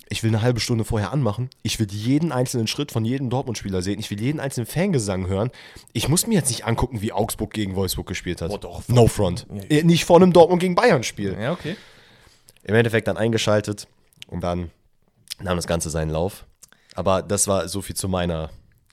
[0.07, 1.49] ich will eine halbe Stunde vorher anmachen.
[1.63, 3.99] Ich will jeden einzelnen Schritt von jedem Dortmund-Spieler sehen.
[3.99, 5.49] Ich will jeden einzelnen Fangesang hören.
[5.93, 8.51] Ich muss mir jetzt nicht angucken, wie Augsburg gegen Wolfsburg gespielt hat.
[8.51, 8.83] Oh, doch.
[8.87, 9.47] No front.
[9.51, 9.77] Ja.
[9.77, 11.35] Äh, Nicht vor einem Dortmund gegen Bayern-Spiel.
[11.41, 11.75] Ja, okay.
[12.65, 13.87] Im Endeffekt dann eingeschaltet
[14.27, 14.71] und dann
[15.39, 16.45] nahm das Ganze seinen Lauf.
[16.95, 18.49] Aber das war so viel zu meiner.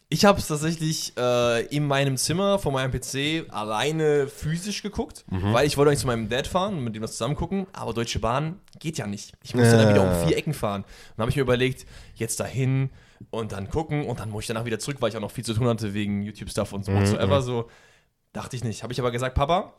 [0.09, 5.67] Ich habe es tatsächlich äh, in meinem Zimmer vor meinem PC alleine physisch geguckt, weil
[5.67, 8.19] ich wollte eigentlich zu meinem Dad fahren und mit dem das zusammen gucken, aber Deutsche
[8.19, 9.33] Bahn geht ja nicht.
[9.43, 10.85] Ich musste dann wieder um vier Ecken fahren.
[11.17, 12.91] Dann habe ich mir überlegt, jetzt dahin
[13.31, 15.45] und dann gucken und dann muss ich danach wieder zurück, weil ich auch noch viel
[15.45, 17.41] zu tun hatte wegen YouTube-Stuff und so whatsoever.
[17.41, 17.71] So
[18.35, 18.83] dachte ich nicht.
[18.83, 19.73] Habe ich aber gesagt, Papa,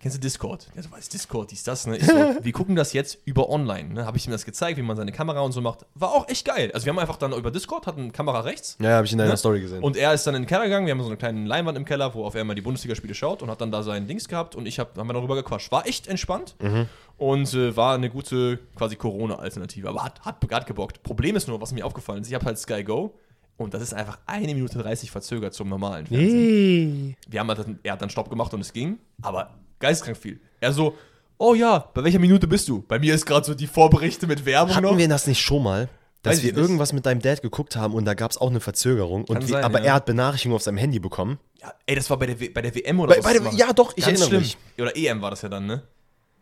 [0.00, 0.66] kennst du Discord?
[0.74, 1.50] Ja, so, was ist Discord?
[1.50, 1.96] Dies, das, ne?
[1.98, 3.90] Ich so, wir gucken das jetzt über online.
[3.94, 4.06] Ne?
[4.06, 5.86] Habe ich ihm das gezeigt, wie man seine Kamera und so macht.
[5.94, 6.70] War auch echt geil.
[6.74, 9.30] Also wir haben einfach dann über Discord, hatten Kamera rechts Ja, habe ich in deiner
[9.32, 9.36] Ne?
[9.36, 9.82] Story gesehen.
[9.82, 11.84] und er ist dann in den Keller gegangen, wir haben so eine kleine Leinwand im
[11.84, 14.54] Keller, wo auf er mal die Bundesligaspiele schaut und hat dann da sein Dings gehabt
[14.56, 15.70] und ich hab, haben wir darüber gequatscht.
[15.70, 16.56] War echt entspannt
[17.18, 21.02] und äh, war eine gute quasi Corona-Alternative, aber hat, hat, hat gebockt.
[21.02, 23.14] Problem ist nur, was mir aufgefallen ist, ich habe halt Sky Go
[23.58, 27.16] und das ist einfach eine Minute 30 verzögert zum normalen Fernsehen.
[27.28, 30.40] Wir haben halt, er hat dann Stopp gemacht und es ging, aber geisteskrank viel.
[30.60, 30.96] Er so,
[31.38, 32.82] oh ja, bei welcher Minute bist du?
[32.86, 34.96] Bei mir ist gerade so die Vorberichte mit Werbung Hatten noch.
[34.98, 35.88] wir das nicht schon mal?
[36.22, 36.60] Dass Weiß ich wir nicht.
[36.60, 39.24] irgendwas mit deinem Dad geguckt haben und da gab es auch eine Verzögerung.
[39.24, 39.86] Und wir, sein, aber ja.
[39.86, 41.38] er hat Benachrichtigungen auf seinem Handy bekommen.
[41.62, 43.40] Ja, ey, das war bei der, w bei der WM oder Bei- was bei der-
[43.42, 43.58] das war.
[43.58, 44.40] ja, doch, ich Ganz erinnere schlimm.
[44.42, 44.56] mich.
[44.78, 45.82] Oder EM war das ja dann, ne?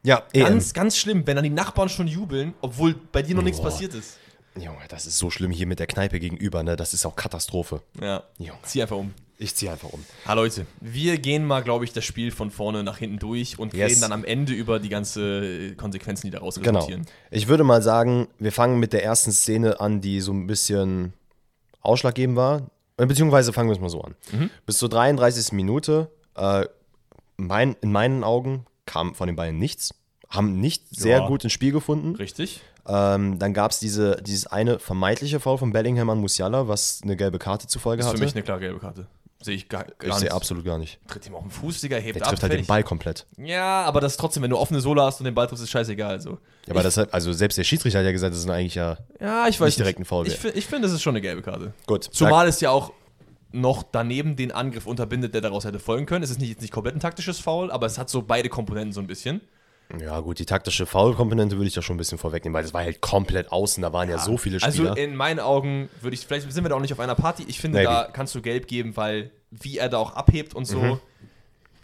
[0.04, 0.44] Ja, EM.
[0.46, 3.68] Ganz, ganz schlimm, wenn dann die Nachbarn schon jubeln, obwohl bei dir noch nichts Boah.
[3.70, 4.18] passiert ist.
[4.56, 6.74] Junge, das ist so schlimm hier mit der Kneipe gegenüber, ne?
[6.74, 7.80] Das ist auch Katastrophe.
[8.00, 8.24] Ja.
[8.38, 8.58] Junge.
[8.64, 9.14] Zieh einfach um.
[9.40, 10.04] Ich ziehe einfach um.
[10.26, 13.72] Ha, Leute, wir gehen mal, glaube ich, das Spiel von vorne nach hinten durch und
[13.72, 13.90] Yes.
[13.92, 15.22] reden dann am Ende über die ganze
[15.70, 16.80] äh, Konsequenzen, die daraus Genau.
[16.80, 17.06] resultieren.
[17.30, 21.12] Ich würde mal sagen, wir fangen mit der ersten Szene an, die so ein bisschen
[21.82, 22.62] ausschlaggebend war.
[22.96, 24.16] Äh, Beziehungsweise fangen wir es mal so an.
[24.66, 25.52] Bis zur 33.
[25.52, 26.64] Minute, äh,
[27.36, 29.94] mein, in meinen Augen kam von den beiden nichts.
[30.30, 31.26] haben nicht sehr Ja.
[31.28, 32.14] gut ins Spiel gefunden.
[32.16, 32.60] Richtig.
[32.86, 37.16] Ähm, dann gab es diese, dieses eine vermeintliche Foul von Bellingham an Musiala, was eine
[37.16, 38.18] gelbe Karte zur Folge Das ist hatte.
[38.18, 39.06] für mich eine klare gelbe Karte.
[39.40, 40.32] Sehe ich gar, ich gar sehe nicht.
[40.34, 40.98] absolut gar nicht.
[41.06, 42.30] Tritt ihm auf den Fuß, Digga, hebt Der ab.
[42.30, 42.66] trifft halt den.
[42.66, 43.24] Ball komplett.
[43.36, 45.70] Ja, aber das ist trotzdem, wenn du offene Sohle hast und den Ball triffst, ist
[45.70, 46.10] scheißegal.
[46.10, 46.30] Also.
[46.66, 48.98] Ja, aber das hat, also selbst der Schiedsrichter hat ja gesagt, das ist eigentlich ja
[49.20, 50.26] Ja, ich weiß nicht direkt ein Foul.
[50.26, 51.72] Ich, fi- ich finde, das ist schon eine gelbe Karte.
[51.86, 52.04] Gut.
[52.04, 52.92] Zumal es ja auch
[53.52, 56.22] noch daneben den Angriff unterbindet, der daraus hätte folgen können.
[56.24, 58.92] Es ist nicht, jetzt nicht komplett ein taktisches Foul, aber es hat so beide Komponenten
[58.92, 59.40] so ein bisschen.
[60.00, 62.82] Ja, gut, die taktische Foul-Komponente würde ich da schon ein bisschen vorwegnehmen, weil das war
[62.82, 64.90] halt komplett außen, da waren ja, so viele Spieler.
[64.90, 67.44] Also in meinen Augen würde ich, vielleicht sind wir da auch nicht auf einer Party.
[67.48, 67.90] Ich finde, Maybe.
[67.90, 71.00] da kannst du gelb geben, weil wie er da auch abhebt und so, Mhm.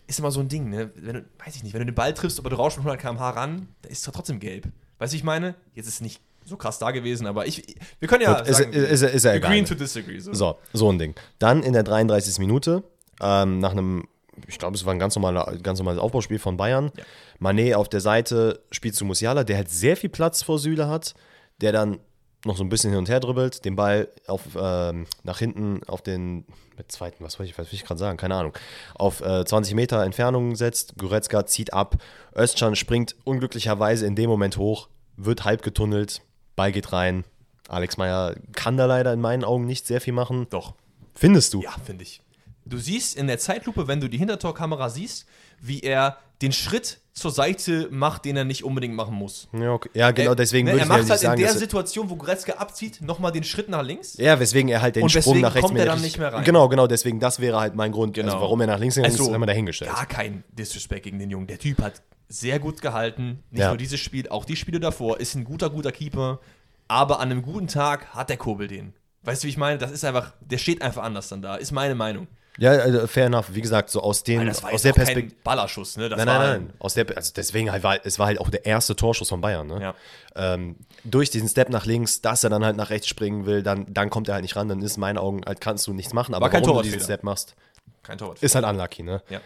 [0.06, 0.90] ist immer so ein Ding, ne?
[0.96, 3.00] Wenn du, weiß ich nicht, wenn du den Ball triffst, aber du rauschst mit 100
[3.00, 4.68] km/h ran, da ist es trotzdem gelb.
[4.98, 5.54] Weißt du, ich meine?
[5.74, 8.58] Jetzt ist es nicht so krass da gewesen, aber ich, wir können ja Gut, ist-
[8.58, 9.66] sagen, ist- ist- ist ja egal, agree ne?
[9.66, 10.18] to disagree.
[10.18, 10.34] So.
[10.34, 11.14] so, so ein Ding.
[11.38, 12.38] Dann in der 33.
[12.38, 12.84] Minute,
[13.22, 14.06] ähm, nach einem,
[14.46, 16.90] ich glaube, es war ein ganz, normaler, ganz normales Aufbauspiel von Bayern.
[16.96, 17.04] Ja.
[17.40, 21.14] Mané auf der Seite spielt zu Musiala, der halt sehr viel Platz vor Süle hat,
[21.60, 22.00] der dann
[22.44, 26.02] noch so ein bisschen hin und her dribbelt, den Ball auf, ähm, nach hinten auf
[26.02, 26.44] den
[26.76, 28.52] mit zweiten, was wollte ich, was will ich gerade sagen, keine Ahnung,
[28.96, 31.96] auf äh, 20 Meter Entfernung setzt, Goretzka zieht ab,
[32.36, 36.20] Özcan springt unglücklicherweise in dem Moment hoch, wird halb getunnelt,
[36.56, 37.24] Ball geht rein,
[37.68, 40.46] Alex Meyer kann da leider in meinen Augen nicht sehr viel machen.
[40.50, 40.74] Doch.
[41.14, 41.62] Findest du?
[41.62, 42.20] Ja, finde ich.
[42.66, 45.26] Du siehst in der Zeitlupe, wenn du die Hintertorkamera siehst,
[45.60, 49.48] wie er den Schritt zur Seite macht, den er nicht unbedingt machen muss.
[49.52, 49.90] Ja, okay.
[49.94, 51.58] ja genau, Er- deswegen ne, würde Er ich macht nicht halt sagen, in der er-
[51.58, 54.16] Situation, wo Goretzka abzieht, nochmal den Schritt nach links.
[54.16, 56.42] Ja, weswegen er halt den Sprung nach rechts kommt er dann nicht mehr rein.
[56.44, 58.28] Genau, genau, deswegen, das wäre halt mein Grund, Genau.
[58.32, 59.92] also warum er nach links gegangen Also, ist immer dahingestellt.
[59.92, 61.46] Gar kein Disrespect gegen den Jungen.
[61.46, 63.42] Der Typ hat sehr gut gehalten.
[63.50, 63.68] Nicht Ja.
[63.68, 65.20] nur dieses Spiel, auch die Spiele davor.
[65.20, 66.40] Ist ein guter, guter Keeper.
[66.88, 68.92] Aber an einem guten Tag hat der Kurbel den.
[69.22, 69.78] Weißt du, wie ich meine?
[69.78, 71.54] Das ist einfach, der steht einfach anders dann da.
[71.56, 72.26] Ist meine Meinung.
[72.58, 73.46] Ja, also fair enough.
[73.52, 75.34] Wie gesagt, so aus den, Weil das war aus der Perspektive.
[75.42, 76.08] Ballerschuss, ne?
[76.08, 76.72] Das Nein, nein, nein.
[76.78, 79.66] Aus der, also deswegen halt war, es war halt auch der erste Torschuss von Bayern.
[79.66, 79.80] Ne?
[79.80, 79.94] Ja.
[80.36, 83.92] Ähm, durch diesen Step nach links, dass er dann halt nach rechts springen will, dann,
[83.92, 84.68] dann kommt er halt nicht ran.
[84.68, 86.34] Dann ist in meinen Augen halt kannst du nichts machen.
[86.34, 87.00] Aber warum du diesen.
[87.00, 87.56] Step machst,
[88.04, 88.40] Kein Torwart.
[88.42, 89.02] ist halt unlucky.
[89.02, 89.20] Ne?
[89.28, 89.40] Ja.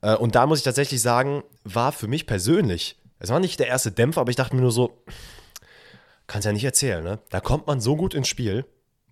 [0.00, 3.66] Äh, und da muss ich tatsächlich sagen, war für mich persönlich, es war nicht der
[3.66, 5.02] erste Dämpfer, aber ich dachte mir nur so,
[6.26, 7.18] kannst ja nicht erzählen, ne?
[7.30, 8.64] Da kommt man so gut ins Spiel,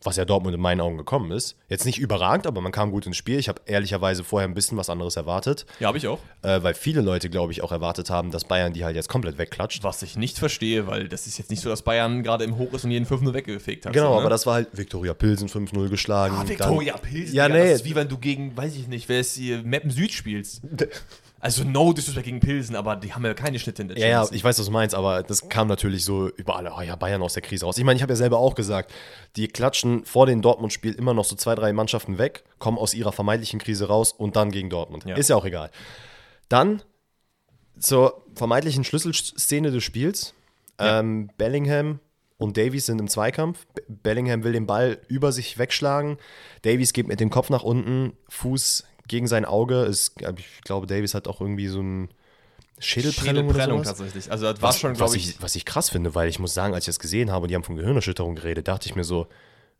[0.03, 1.57] was ja Dortmund in meinen Augen gekommen ist.
[1.69, 3.39] Jetzt nicht überragend, aber man kam gut ins Spiel.
[3.39, 6.19] Ich habe ehrlicherweise vorher ein bisschen was anderes erwartet, Ja, habe ich auch.
[6.43, 9.39] äh, weil viele Leute, glaube ich, auch erwartet haben, dass Bayern die halt jetzt komplett
[9.39, 9.83] wegklatscht.
[9.83, 12.73] Was ich nicht verstehe, weil das ist jetzt nicht so, dass Bayern gerade im Hoch
[12.75, 13.93] ist und jeden 5-0 weggefegt hat.
[13.93, 14.21] Genau, so, ne?
[14.21, 16.37] aber das war halt Viktoria Pilsen 5-0 geschlagen.
[16.39, 17.35] Ah, Victoria Pilsen.
[17.35, 17.59] Ja, nee.
[17.71, 20.63] Das ist wie wenn du gegen, weiß ich nicht, wer ist hier, Meppen Süd spielst.
[21.39, 24.11] Also no disrespect gegen Pilsen, aber die haben ja keine Schnitte in der Ja, ja,
[24.13, 24.39] Champions League.
[24.39, 27.21] ich weiß, was du meinst, aber das kam natürlich so über alle, oh ja, Bayern
[27.23, 27.77] aus der Krise raus.
[27.77, 28.93] Ich meine, ich habe ja selber auch gesagt,
[29.37, 33.13] die klatschen vor dem Dortmund-Spiel immer noch so zwei, drei Mannschaften weg, kommen aus ihrer
[33.13, 35.05] vermeintlichen Krise raus und dann gegen Dortmund.
[35.05, 35.15] Ja.
[35.17, 35.71] Ist ja auch egal.
[36.49, 36.83] Dann
[37.79, 40.33] zur vermeintlichen Schlüsselszene des Spiels.
[40.79, 42.01] Ähm, Bellingham
[42.39, 43.67] und Davies sind im Zweikampf.
[43.75, 46.17] Be- Bellingham will den Ball über sich wegschlagen.
[46.63, 49.83] Davies geht mit dem Kopf nach unten, Fuß gegen sein Auge.
[49.85, 52.09] Es, ich glaube, Davies hat auch irgendwie so ein
[52.79, 54.31] Schädelprellung, Schädelprellung tatsächlich.
[54.31, 56.53] Also das war schon, was, glaube ich, ich, was ich krass finde, weil ich muss
[56.55, 59.05] sagen, als ich das gesehen habe und die haben von Gehirnerschütterung geredet, dachte ich mir
[59.05, 59.27] so,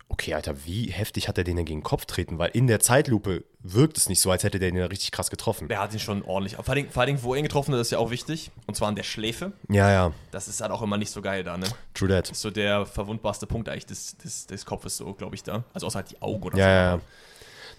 [0.09, 2.39] okay, Alter, wie heftig hat er den denn gegen den Kopf treten?
[2.39, 5.67] Weil in der Zeitlupe wirkt es nicht so, als hätte der den richtig krass getroffen.
[5.67, 6.55] der hat ihn schon ordentlich.
[6.55, 8.49] Vor allem, vor allem, wo er ihn getroffen hat, ist ja auch wichtig.
[8.67, 9.51] Und zwar an der Schläfe.
[9.69, 11.67] Ja, ja, Das ist halt auch immer nicht so geil da, ne?
[11.93, 12.31] true that.
[12.31, 15.65] Ist so der verwundbarste Punkt eigentlich des, des, des Kopfes, so, glaube ich, da.
[15.73, 16.69] Also außer halt die Augen oder Ja, so.
[16.69, 17.01] ja, ja.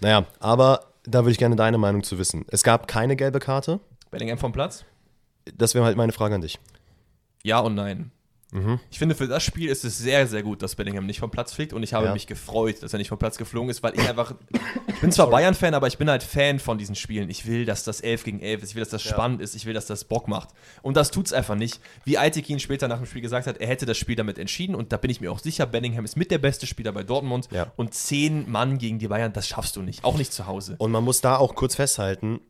[0.01, 2.45] Naja, aber da würde ich gerne deine Meinung zu wissen.
[2.49, 3.79] Es gab keine gelbe Karte.
[4.11, 4.85] Bellingham vom Platz?
[5.55, 6.59] Das wäre halt meine Frage an dich.
[7.43, 8.11] Ja und nein.
[8.51, 8.79] Mhm.
[8.89, 11.53] Ich finde, für das Spiel ist es sehr, sehr gut, dass Bellingham nicht vom Platz
[11.53, 12.13] fliegt und ich habe Ja.
[12.13, 14.33] mich gefreut, dass er nicht vom Platz geflogen ist, weil ich einfach.
[14.87, 17.29] Ich bin zwar Bayern-Fan, aber ich bin halt Fan von diesen Spielen.
[17.29, 19.65] Ich will, dass das 11 gegen 11 ist, ich will, dass das spannend ist, ich
[19.67, 20.49] will, dass das Bock macht.
[20.81, 21.79] Und das tut's einfach nicht.
[22.05, 24.91] Wie Aitekin später nach dem Spiel gesagt hat, er hätte das Spiel damit entschieden und
[24.91, 27.71] da bin ich mir auch sicher, Bellingham ist mit der beste Spieler bei Dortmund Ja.
[27.75, 30.03] und 10 Mann gegen die Bayern, das schaffst du nicht.
[30.03, 30.75] Auch nicht zu Hause.
[30.79, 32.41] Und man muss da auch kurz festhalten,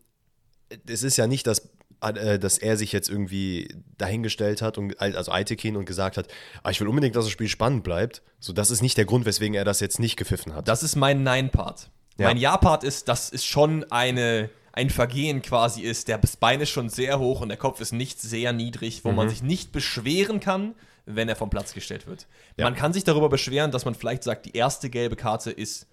[0.87, 1.67] es ist ja nicht, dass,
[2.01, 6.27] dass er sich jetzt irgendwie dahingestellt hat, und, also Aitekin, und gesagt hat,
[6.63, 8.21] ah, ich will unbedingt, dass das Spiel spannend bleibt.
[8.39, 10.67] So, das ist nicht der Grund, weswegen er das jetzt nicht gepfiffen hat.
[10.67, 11.89] Das ist mein Nein-Part.
[12.17, 12.27] Ja.
[12.27, 16.07] Mein Ja-Part ist, dass es schon eine, ein Vergehen quasi ist.
[16.07, 19.15] Der Bein ist schon sehr hoch und der Kopf ist nicht sehr niedrig, wo Mhm.
[19.15, 20.75] man sich nicht beschweren kann,
[21.05, 22.27] wenn er vom Platz gestellt wird.
[22.57, 22.65] Ja.
[22.65, 25.87] Man kann sich darüber beschweren, dass man vielleicht sagt, die erste gelbe Karte ist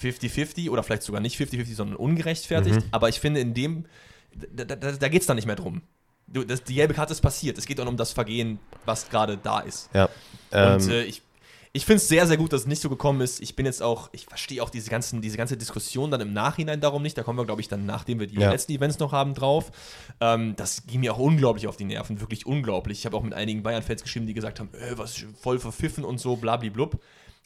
[0.00, 2.76] 50-50 oder vielleicht sogar nicht 50-50, sondern ungerechtfertigt.
[2.76, 2.88] Mhm.
[2.90, 3.84] Aber ich finde, in dem,
[4.52, 5.82] da, da, da geht es dann nicht mehr drum.
[6.26, 7.58] Du, das, die gelbe Karte ist passiert.
[7.58, 9.90] Es geht dann um das Vergehen, was gerade da ist.
[9.94, 10.04] ja.
[10.04, 10.10] Und
[10.52, 11.22] Ähm, äh, ich,
[11.74, 13.40] Ich finde es sehr, sehr gut, dass es nicht so gekommen ist.
[13.40, 16.80] Ich bin jetzt auch, ich verstehe auch diese, ganzen, diese ganze Diskussion dann im Nachhinein
[16.82, 17.16] darum nicht.
[17.16, 18.50] Da kommen wir, glaube ich, dann, nachdem wir die Ja.
[18.50, 19.70] letzten Events noch haben, drauf.
[20.20, 22.98] Ähm, das ging mir auch unglaublich auf die Nerven, wirklich unglaublich.
[23.00, 26.18] Ich habe auch mit einigen Bayern-Fans geschrieben, die gesagt haben, äh, was voll verpfiffen und
[26.20, 27.00] so, blablablub.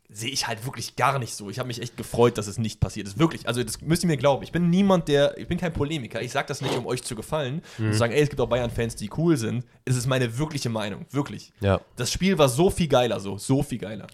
[0.08, 1.50] Sehe ich halt wirklich gar nicht so.
[1.50, 3.18] Ich habe mich echt gefreut, dass es nicht passiert ist.
[3.18, 3.48] Wirklich.
[3.48, 4.42] Also, das müsst ihr mir glauben.
[4.42, 5.36] Ich bin niemand, der.
[5.38, 6.22] Ich bin kein Polemiker.
[6.22, 7.62] Ich sage das nicht, um euch zu gefallen.
[7.78, 9.64] Und zu sagen, ey, es gibt auch Bayern-Fans, die cool sind.
[9.84, 11.06] Es ist meine wirkliche Meinung.
[11.10, 11.52] Wirklich.
[11.60, 11.80] Ja.
[11.96, 13.36] Das Spiel war so viel geiler, so.
[13.38, 14.06] So viel geiler.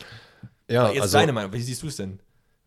[0.69, 1.53] Ja, Jetzt also deine Meinung.
[1.53, 2.19] Wie siehst du es denn?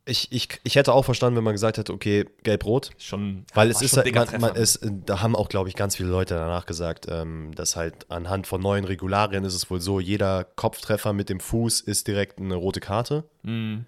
[0.07, 2.91] Ich, ich, ich hätte auch verstanden, wenn man gesagt hätte, okay, gelb-rot.
[2.99, 3.45] Schon.
[3.55, 6.35] Weil es ist halt, man, man ist, da haben auch, glaube ich, ganz viele Leute
[6.35, 11.11] danach gesagt, ähm, dass halt anhand von neuen Regularien ist es wohl so, jeder Kopftreffer
[11.11, 13.23] mit dem Fuß ist direkt eine rote Karte.
[13.41, 13.85] Mhm.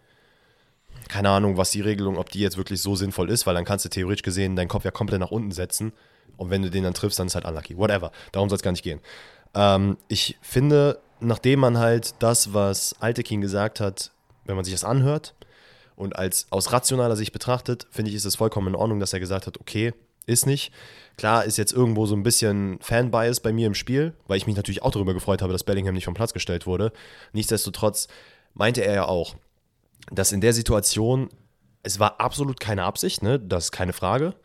[1.07, 3.85] Keine Ahnung, was die Regelung, ob die jetzt wirklich so sinnvoll ist, weil dann kannst
[3.85, 5.93] du theoretisch gesehen deinen Kopf ja komplett nach unten setzen
[6.35, 7.77] und wenn du den dann triffst, dann ist halt unlucky.
[7.77, 8.11] Whatever.
[8.31, 9.01] Darum soll es gar nicht gehen.
[9.53, 14.11] Ähm, ich finde, nachdem man halt das, was Altekin gesagt hat,
[14.45, 15.35] wenn man sich das anhört
[15.97, 19.19] und als aus rationaler Sicht betrachtet, finde ich, ist es vollkommen in Ordnung, dass er
[19.19, 19.93] gesagt hat, okay,
[20.27, 20.71] ist nicht.
[21.17, 24.55] Klar ist jetzt irgendwo so ein bisschen Fanbias bei mir im Spiel, weil ich mich
[24.55, 26.91] natürlich auch darüber gefreut habe, dass Bellingham nicht vom Platz gestellt wurde.
[27.33, 28.07] Nichtsdestotrotz
[28.53, 29.35] meinte er ja auch,
[30.11, 31.29] dass in der Situation,
[31.81, 33.39] es war absolut keine Absicht, ne?
[33.39, 34.35] das ist keine Frage.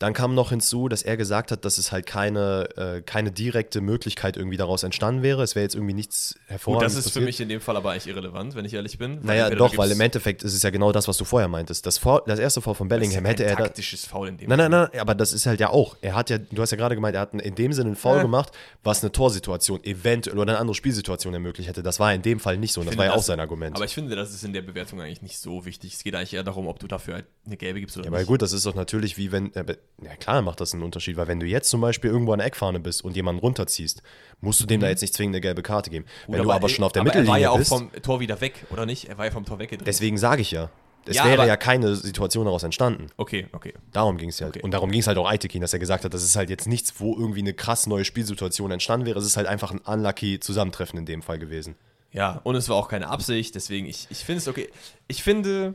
[0.00, 3.80] Dann kam noch hinzu, dass er gesagt hat, dass es halt keine, äh, keine direkte
[3.80, 5.42] Möglichkeit irgendwie daraus entstanden wäre.
[5.42, 7.26] Es wäre jetzt irgendwie nichts Gut, hervorragendes das ist für passiert.
[7.26, 9.18] mich in dem Fall aber eigentlich irrelevant, wenn ich ehrlich bin.
[9.24, 11.84] Naja, doch, weil im Endeffekt ist es ja genau das, was du vorher meintest.
[11.84, 14.70] Das, Foul, das erste Foul von Bellingham hätte er taktisches Foul in dem Nein, nein,
[14.70, 14.88] Fall.
[14.92, 15.96] nein, aber das ist halt ja auch.
[16.00, 18.18] Er hat ja, du hast ja gerade gemeint, er hat in dem Sinne einen Foul
[18.18, 18.22] Ja.
[18.22, 18.52] gemacht,
[18.84, 21.82] was eine Torsituation eventuell oder eine andere Spielsituation ermöglicht hätte.
[21.82, 22.82] Das war in dem Fall nicht so.
[22.82, 23.74] Und das war ja auch das- sein Argument.
[23.74, 25.94] Aber ich finde, das ist in der Bewertung eigentlich nicht so wichtig.
[25.94, 28.18] Es geht eigentlich eher darum, ob du dafür halt eine gelbe gibst oder Ja, aber
[28.18, 28.28] nicht.
[28.28, 31.26] gut, das ist doch natürlich wie wenn, äh, ja klar macht das einen Unterschied, weil
[31.28, 34.02] wenn du jetzt zum Beispiel irgendwo an der Eckfahne bist und jemanden runterziehst,
[34.40, 36.04] musst du dem da jetzt nicht zwingend eine gelbe Karte geben.
[36.26, 37.90] Gut, wenn du aber schon auf der aber Mittellinie Er war ja auch bist, vom
[38.02, 39.08] Tor wieder weg, oder nicht?
[39.08, 39.86] Er war ja vom Tor weggedreht.
[39.86, 40.70] deswegen sage ich ja,
[41.06, 43.06] es Ja, wäre aber- ja keine Situation daraus entstanden.
[43.16, 43.72] Okay, okay.
[43.92, 44.48] Darum ging es ja.
[44.48, 44.60] Okay.
[44.62, 46.66] Und darum ging es halt auch Aitekin, dass er gesagt hat, das ist halt jetzt
[46.68, 49.18] nichts, wo irgendwie eine krass neue Spielsituation entstanden wäre.
[49.18, 51.74] Es ist halt einfach ein unlucky Zusammentreffen in dem Fall gewesen.
[52.12, 54.68] Ja, und es war auch keine Absicht, deswegen, ich, ich finde es okay.
[55.08, 55.74] Ich finde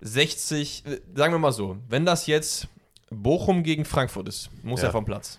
[0.00, 2.68] 60, äh, sagen wir mal so, wenn das jetzt
[3.10, 4.88] Bochum gegen Frankfurt ist, muss Ja.
[4.88, 5.38] er vom Platz.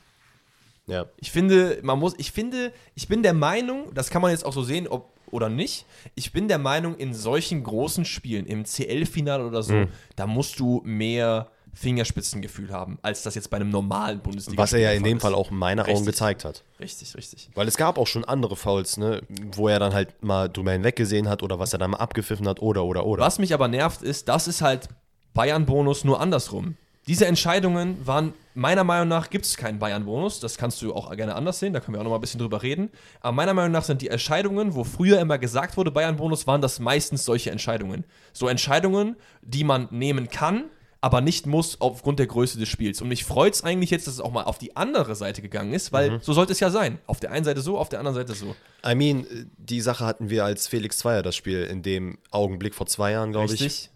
[0.88, 1.06] Ja.
[1.18, 4.54] Ich finde, man muss, ich finde, ich bin der Meinung, das kann man jetzt auch
[4.54, 5.86] so sehen, ob oder nicht.
[6.16, 9.88] Ich bin der Meinung, in solchen großen Spielen, im CL-Finale oder so, Mhm.
[10.18, 14.80] da musst du mehr Fingerspitzengefühl haben, als das jetzt bei einem normalen Bundesliga Was er
[14.80, 16.66] ja in dem Fall auch in meinen Augen gezeigt hat.
[16.82, 17.50] Richtig, richtig.
[17.56, 19.22] Weil es gab auch schon andere Fouls, ne,
[19.54, 22.62] wo er dann halt mal drüber hinweggesehen hat oder was er dann mal abgepfiffen hat
[22.62, 23.24] oder oder oder.
[23.24, 24.90] Was mich aber nervt, ist, das ist halt
[25.34, 26.76] Bayern-Bonus nur andersrum.
[27.08, 30.40] Diese Entscheidungen waren, meiner Meinung nach gibt es keinen Bayern-Bonus.
[30.40, 32.40] Das kannst du auch gerne anders sehen, da können wir auch noch mal ein bisschen
[32.40, 32.90] drüber reden.
[33.22, 36.80] Aber meiner Meinung nach sind die Entscheidungen, wo früher immer gesagt wurde, Bayern-Bonus, waren das
[36.80, 38.06] meistens solche Entscheidungen.
[38.34, 40.66] So Entscheidungen, die man nehmen kann,
[41.02, 43.02] aber nicht muss aufgrund der Größe des Spiels.
[43.02, 45.74] Und mich freut es eigentlich jetzt, dass es auch mal auf die andere Seite gegangen
[45.74, 47.00] ist, weil so sollte es ja sein.
[47.08, 48.56] Auf der einen Seite so, auf der anderen Seite so.
[48.86, 49.26] I mean,
[49.58, 53.32] die Sache hatten wir als Felix Zweier das Spiel in dem Augenblick vor zwei Jahren,
[53.32, 53.90] glaube ich, Richtig?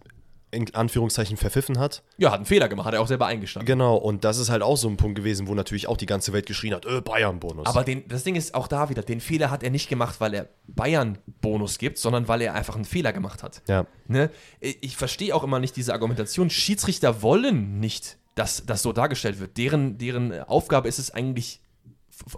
[0.52, 2.04] In Anführungszeichen verpfiffen hat.
[2.18, 3.66] Ja, hat einen Fehler gemacht, hat er auch selber eingestanden.
[3.66, 6.34] Genau, und das ist halt auch so ein Punkt gewesen, wo natürlich auch die ganze
[6.34, 7.68] Welt geschrien hat, äh, Bayern-Bonus.
[7.68, 10.34] Aber den, das Ding ist auch da wieder, den Fehler hat er nicht gemacht, weil
[10.34, 13.62] er Bayern-Bonus gibt, sondern weil er einfach einen Fehler gemacht hat.
[13.68, 13.86] ja.
[14.08, 14.30] Ne?
[14.60, 16.52] Ich verstehe auch immer nicht diese Argumentation.
[16.52, 19.58] Schiedsrichter wollen nicht, dass das so dargestellt wird.
[19.58, 21.62] Deren, deren Aufgabe ist es eigentlich,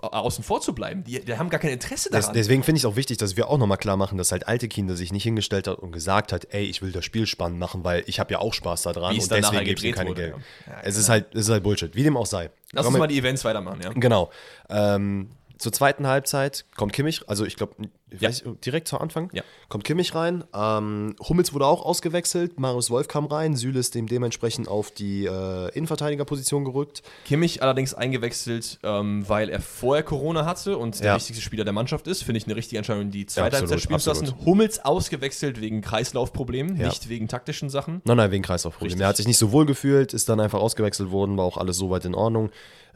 [0.01, 1.03] außen vor zu bleiben.
[1.03, 2.33] Die, die haben gar kein Interesse daran.
[2.33, 4.67] deswegen finde ich es auch wichtig, dass wir auch nochmal klar machen, dass halt alte
[4.67, 7.83] Kinder sich nicht hingestellt hat und gesagt hat, ey, ich will das Spiel spannend machen,
[7.83, 10.35] weil ich habe ja auch Spaß daran es und deswegen ich ihm gedreht keine Geld.
[10.65, 10.81] ja.
[10.83, 12.49] Es, ist halt, es ist halt Bullshit, wie dem auch sei.
[12.71, 13.91] Lass uns mal die Events weitermachen, ja.
[13.93, 14.31] Genau.
[14.69, 17.73] Ähm, zur zweiten Halbzeit kommt Kimmich, also ich glaube,
[18.19, 18.29] Ja.
[18.63, 19.43] direkt zu Anfang, Ja.
[19.67, 20.43] kommt Kimmich rein.
[20.53, 25.25] Ähm, Hummels wurde auch ausgewechselt, Marius Wolf kam rein, Süle ist dem dementsprechend auf die
[25.25, 27.01] äh, Innenverteidigerposition gerückt.
[27.25, 31.15] Kimmich allerdings eingewechselt, ähm, weil er vorher Corona hatte und der Ja.
[31.15, 32.23] wichtigste Spieler der Mannschaft ist.
[32.23, 34.33] Finde ich eine richtige Entscheidung, die zweite Halbzeit spielen zu lassen.
[34.45, 38.01] Hummels ausgewechselt wegen Kreislaufproblemen, nicht wegen taktischen Sachen.
[38.05, 38.87] Nein, nein, wegen Kreislaufproblem.
[38.91, 39.01] Richtig.
[39.01, 41.77] Er hat sich nicht so wohl gefühlt, ist dann einfach ausgewechselt worden, war auch alles
[41.77, 42.51] soweit in Ordnung.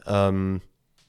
[0.06, 0.62] Ähm,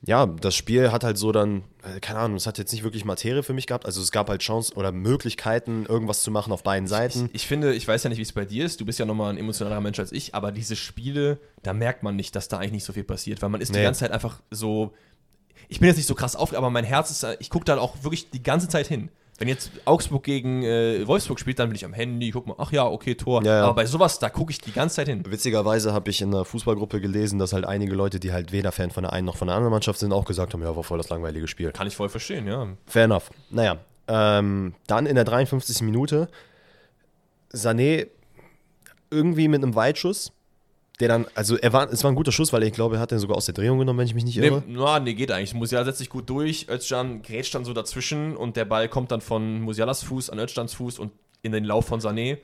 [0.06, 3.06] ja, das Spiel hat halt so dann, äh, keine Ahnung, es hat jetzt nicht wirklich
[3.06, 3.86] Materie für mich gehabt.
[3.86, 7.30] Also es gab halt Chancen oder Möglichkeiten, irgendwas zu machen auf beiden Seiten.
[7.32, 9.32] Ich finde, ich weiß ja nicht, wie es bei dir ist, du bist ja nochmal
[9.32, 12.74] ein emotionalerer Mensch als ich, aber diese Spiele, da merkt man nicht, dass da eigentlich
[12.74, 13.84] nicht so viel passiert, weil man ist die Nee.
[13.84, 14.93] ganze Zeit einfach so.
[15.70, 17.78] Ich bin jetzt nicht so krass auf, aber mein Herz ist, äh, ich gucke da
[17.78, 19.10] auch wirklich die ganze Zeit hin.
[19.39, 22.71] Wenn jetzt Augsburg gegen äh, Wolfsburg spielt, dann bin ich am Handy, guck mal, ach
[22.71, 23.43] ja, okay, Tor.
[23.43, 23.63] Ja, ja.
[23.63, 25.23] Aber bei sowas, da gucke ich die ganze Zeit hin.
[25.27, 28.91] Witzigerweise habe ich in einer Fußballgruppe gelesen, dass halt einige Leute, die halt weder Fan
[28.91, 30.97] von der einen noch von der anderen Mannschaft sind, auch gesagt haben, ja, war voll
[30.99, 31.71] das langweilige Spiel.
[31.71, 32.67] Kann ich voll verstehen, ja.
[32.86, 33.31] Fair enough.
[33.49, 33.77] Naja,
[34.07, 35.81] Ähm, dann in der 53.
[35.81, 36.27] Minute
[37.53, 38.07] Sané
[39.09, 40.31] irgendwie mit einem Weitschuss,
[40.99, 43.11] der dann, also er war, es war ein guter Schuss, weil ich glaube, er hat
[43.11, 44.63] den sogar aus der Drehung genommen, wenn ich mich nicht Nee, irre.
[44.67, 45.53] na, nee, geht eigentlich.
[45.53, 49.21] Musiala setzt sich gut durch, Özcan grätscht dann so dazwischen und der Ball kommt dann
[49.21, 52.37] von Musialas Fuß an Özcans Fuß und in den Lauf von Sané.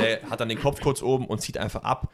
[0.00, 2.10] der hat dann den Kopf kurz oben und zieht einfach ab.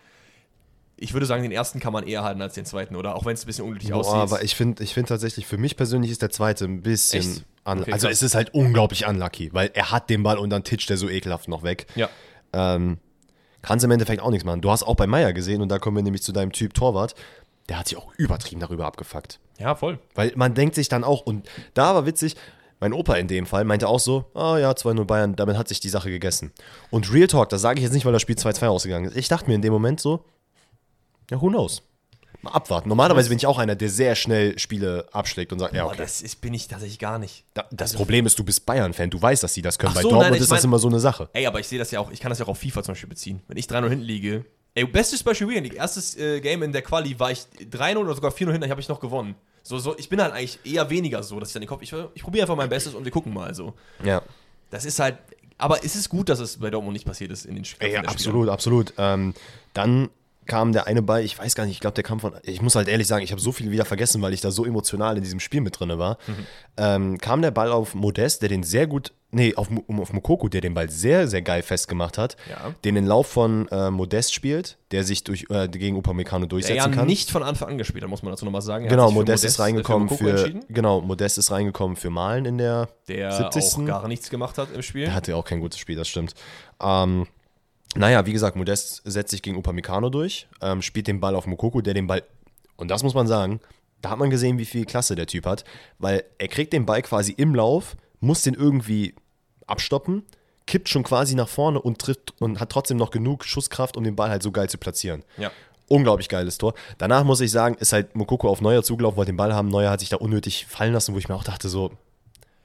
[0.97, 3.14] Ich würde sagen, den ersten kann man eher halten als den zweiten, oder?
[3.16, 4.14] Auch wenn es ein bisschen unglücklich Boah, aussieht.
[4.14, 7.45] aber ich finde ich find tatsächlich, für mich persönlich ist der zweite ein bisschen.
[7.64, 8.16] Okay, also krass.
[8.18, 11.09] es ist halt unglaublich unlucky, weil er hat den Ball und dann titscht er so
[11.09, 11.86] ekelhaft noch weg.
[11.97, 12.09] ja.
[12.53, 12.99] Ähm,
[13.63, 14.61] kannst im Endeffekt auch nichts machen.
[14.61, 17.15] Du hast auch bei Meier gesehen, und da kommen wir nämlich zu deinem Typ Torwart,
[17.69, 19.39] der hat sich auch übertrieben darüber abgefuckt.
[19.59, 19.99] ja, voll.
[20.15, 22.37] Weil man denkt sich dann auch, und da war witzig,
[22.81, 25.79] mein Opa in dem Fall meinte auch so, ah ja, 2-0 Bayern, damit hat sich
[25.79, 26.51] die Sache gegessen.
[26.91, 29.17] Und Real Talk, das sage ich jetzt nicht, weil das Spiel 2-2 ausgegangen ist.
[29.17, 30.25] Ich dachte mir in dem Moment so,
[31.31, 31.83] ja, who knows?
[32.43, 32.88] Mal abwarten.
[32.88, 36.03] Normalerweise bin ich auch einer, der sehr schnell Spiele abschlägt und sagt, ja, Aber okay.
[36.03, 37.45] das ist, bin ich tatsächlich gar nicht.
[37.55, 39.95] Da- Das Problem ist, du bist Bayern-Fan, du weißt, dass sie das können.
[39.95, 41.28] Bei so, Dortmund nein, ich ist das mein- immer so eine Sache.
[41.32, 42.93] Ey, aber ich sehe das ja auch, ich kann das ja auch auf FIFA zum
[42.93, 43.43] Beispiel beziehen.
[43.49, 44.45] Wenn ich 3-0 hinten liege.
[44.74, 45.78] Ey, bestes Beispiel Weekend League.
[45.78, 47.40] Erstes äh, Game in der Quali war ich
[47.70, 49.34] 3-0 oder sogar 4-0 hinten, habe ich noch gewonnen.
[49.62, 51.93] So, so, ich bin halt eigentlich eher weniger so, dass ich dann den Kopf, ich,
[52.14, 53.74] ich probiere einfach mein Bestes und wir gucken mal so.
[54.03, 54.22] Ja.
[54.70, 55.18] Das ist halt,
[55.59, 57.93] aber es ist gut, dass es bei Dortmund nicht passiert ist in den Spielen.
[57.93, 58.95] Ja, absolut, absolut.
[58.99, 59.34] Ähm,
[59.74, 60.09] dann
[60.47, 62.74] kam der eine Ball, ich weiß gar nicht, ich glaube, der kam von, ich muss
[62.74, 65.22] halt ehrlich sagen, ich habe so viel wieder vergessen, weil ich da so emotional in
[65.22, 66.18] diesem Spiel mit drin war.
[66.76, 69.68] Ähm, kam der Ball auf Modest, der den sehr gut, nee, auf,
[69.99, 72.74] auf Mokoko, der den Ball sehr, sehr geil festgemacht hat, Ja.
[72.84, 76.76] den den Lauf von äh, Modest spielt, der sich durch, äh, gegen Upamecano Der durchsetzen
[76.76, 77.07] ja kann.
[77.07, 78.84] nicht von Anfang an gespielt, hat, muss man dazu nochmal sagen.
[78.86, 82.45] Er Genau, für Modest, ist reingekommen Mokoko für, entschieden, genau, Modest ist reingekommen für Malen
[82.47, 83.82] in der der 70.
[83.82, 85.05] auch gar nichts gemacht hat im Spiel.
[85.05, 86.34] Der hatte auch kein gutes Spiel, das stimmt.
[86.82, 87.26] Ähm,
[87.95, 91.80] naja, wie gesagt, Modest setzt sich gegen Upamecano durch, ähm, spielt den Ball auf Mokoko,
[91.80, 92.22] der den Ball,
[92.76, 93.61] und das muss man sagen,
[94.01, 95.64] da hat man gesehen, wie viel Klasse der Typ hat,
[95.99, 99.14] weil er kriegt den Ball quasi im Lauf, muss den irgendwie
[99.66, 100.24] abstoppen,
[100.66, 104.16] kippt schon quasi nach vorne und trifft und hat trotzdem noch genug Schusskraft, um den
[104.16, 105.22] Ball halt so geil zu platzieren.
[105.36, 105.51] Ja.
[105.88, 106.74] Unglaublich geiles Tor.
[106.99, 109.68] Danach muss ich sagen, ist halt Mokoko auf Neuer zugelaufen, wollte den Ball haben.
[109.68, 111.93] Neuer hat sich da unnötig fallen lassen, wo ich mir auch dachte so,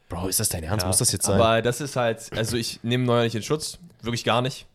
[0.10, 0.84] Bro, ist das dein Ernst?
[0.84, 1.36] Ja, muss das jetzt sein?
[1.36, 4.66] Aber das ist halt, also ich nehme Neuer nicht in Schutz, wirklich gar nicht.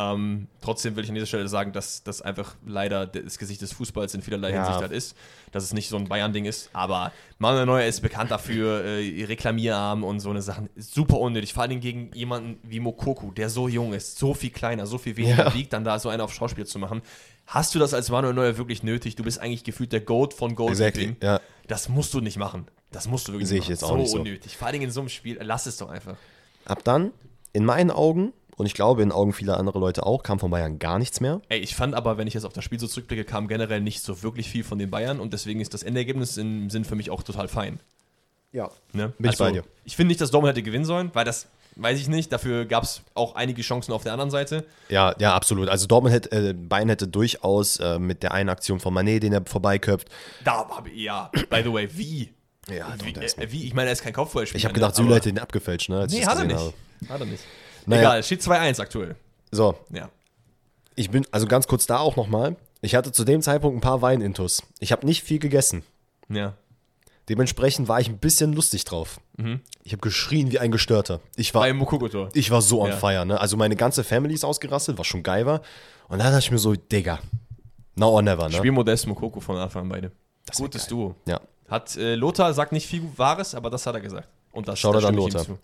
[0.00, 3.72] Ähm, trotzdem will ich an dieser Stelle sagen, dass das einfach leider das Gesicht des
[3.72, 4.58] Fußballs in vielerlei Ja.
[4.62, 5.16] Hinsicht halt ist.
[5.50, 6.70] Dass es nicht so ein Bayern-Ding ist.
[6.72, 10.68] Aber Manuel Neuer ist bekannt dafür, äh, Reklamierarm und so eine Sachen.
[10.76, 11.52] Super unnötig.
[11.52, 15.16] Vor allem gegen jemanden wie Mokoku, der so jung ist, so viel kleiner, so viel
[15.16, 15.54] weniger Ja.
[15.54, 17.02] wiegt, dann da so einen auf Schauspiel zu machen.
[17.46, 19.16] Hast du das als Manuel Neuer wirklich nötig?
[19.16, 21.10] Du bist eigentlich gefühlt der Goat von Goalkeeping.
[21.12, 21.40] Exactly, ja.
[21.66, 22.66] Das musst du nicht machen.
[22.92, 23.82] Das musst du wirklich Sehe nicht ich machen.
[23.82, 24.18] jetzt auch nicht so.
[24.18, 24.56] unnötig.
[24.56, 26.16] Vor allem in so einem Spiel, lass es doch einfach.
[26.66, 27.10] Ab dann,
[27.52, 30.78] in meinen Augen, und ich glaube in Augen vieler anderer Leute auch, kam von Bayern
[30.78, 31.40] gar nichts mehr.
[31.48, 34.02] Ey, ich fand aber, wenn ich jetzt auf das Spiel so zurückblicke, kam generell nicht
[34.02, 37.10] so wirklich viel von den Bayern und deswegen ist das Endergebnis im Sinn für mich
[37.10, 37.80] auch total fein.
[38.52, 38.70] Ja.
[38.92, 39.12] Ne?
[39.18, 39.64] Bin ich bei dir.
[39.84, 41.46] Ich finde nicht, dass Dortmund hätte gewinnen sollen, weil das
[41.76, 42.32] weiß ich nicht.
[42.32, 44.64] Dafür gab es auch einige Chancen auf der anderen Seite.
[44.88, 45.68] Ja, ja, absolut.
[45.68, 49.32] Also Dortmund hätte, äh, Bayern hätte durchaus äh, mit der einen Aktion von Manet, den
[49.32, 50.08] er vorbeiköpft.
[50.44, 52.32] Da habe ich, ja, by the way, wie?
[52.68, 53.64] Ja, wie, äh, wie?
[53.66, 54.58] Ich meine, er ist kein Kopfballspieler.
[54.58, 54.96] Ich habe gedacht, ne?
[54.96, 56.00] Süle Aber- hätte den abgefälscht, ne?
[56.00, 56.56] als Nee, hat er nicht.
[56.58, 56.72] habe.
[57.08, 57.44] Hat er nicht.
[57.88, 58.02] Naja.
[58.02, 59.16] Egal, es steht 2-1 aktuell.
[59.50, 60.10] So, Ja.
[60.94, 62.56] ich bin, also ganz kurz da auch nochmal.
[62.80, 64.62] Ich hatte zu dem Zeitpunkt ein paar Weinintus.
[64.78, 65.82] Ich habe nicht viel gegessen.
[66.28, 66.54] Ja.
[67.28, 69.20] Dementsprechend war ich ein bisschen lustig drauf.
[69.84, 71.20] Ich habe geschrien wie ein Gestörter.
[71.36, 72.30] Ich war, Bei Mokokotor.
[72.34, 72.96] ich war so on Ja.
[72.96, 73.40] fire, ne?
[73.40, 75.60] Also meine ganze Family ist ausgerastet, was schon geil war.
[76.08, 77.18] Und dann dachte ich mir so, Digga,
[77.94, 78.54] now or never, ne?
[78.54, 80.08] Spiel Modest Mokoko von Anfang an beide.
[80.10, 80.86] wär Gutes.
[80.86, 81.14] Duo.
[81.26, 81.40] Ja.
[81.68, 84.26] Hat äh, Lothar sagt nicht viel Wahres, aber das hat er gesagt.
[84.52, 85.58] Und das, das an stimme ich ihm Lothar.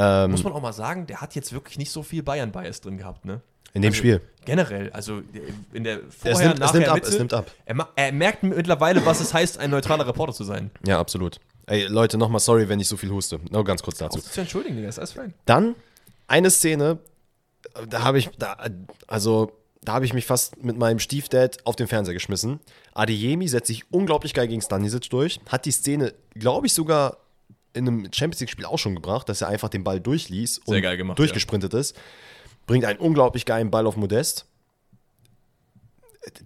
[0.00, 2.98] Ähm, Muss man auch mal sagen, der hat jetzt wirklich nicht so viel Bayern-Bias drin
[2.98, 3.40] gehabt, ne?
[3.74, 4.20] in dem Also, Spiel.
[4.44, 5.20] Generell, also
[5.72, 7.50] in der Vorher, Es nimmt, es nachher, nimmt ab, Mitte, es nimmt ab.
[7.66, 10.70] Er, er merkt mittlerweile, was es heißt, ein neutraler Reporter zu sein.
[10.86, 11.38] Ja, absolut.
[11.66, 13.40] Ey, Leute, nochmal sorry, wenn ich so viel huste.
[13.50, 14.20] Nur ganz kurz dazu.
[14.20, 15.34] Zu entschuldigen, Digga, ist alles fein.
[15.44, 15.74] Dann
[16.28, 16.98] eine Szene,
[17.88, 18.56] da habe ich, da,
[19.06, 22.60] also da habe ich mich fast mit meinem Stiefdad auf den Fernseher geschmissen.
[22.94, 27.18] Adeyemi setzt sich unglaublich geil gegen Stanisic durch, hat die Szene, glaube ich, sogar
[27.72, 30.82] in einem Champions League-Spiel auch schon gebracht, dass er einfach den Ball durchließ und Sehr
[30.82, 31.96] geil gemacht, durchgesprintet ist.
[32.66, 34.46] Bringt einen unglaublich geilen Ball auf Modest.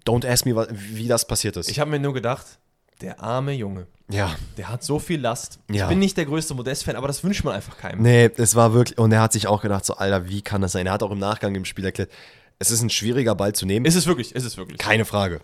[0.05, 1.69] Don't ask me, wie das passiert ist.
[1.69, 2.59] Ich habe mir nur gedacht,
[3.01, 5.59] der arme Junge, ja, der hat so viel Last.
[5.69, 5.85] Ja.
[5.85, 8.01] Ich bin nicht der größte Modest-Fan, aber das wünscht man einfach keinem.
[8.01, 10.73] Nee, es war wirklich, und er hat sich auch gedacht, so, Alter, wie kann das
[10.73, 10.85] sein?
[10.85, 12.11] Er hat auch im Nachgang im Spiel erklärt,
[12.59, 13.85] es ist ein schwieriger Ball zu nehmen.
[13.85, 14.77] Ist es wirklich, ist es wirklich.
[14.77, 15.41] Keine Frage.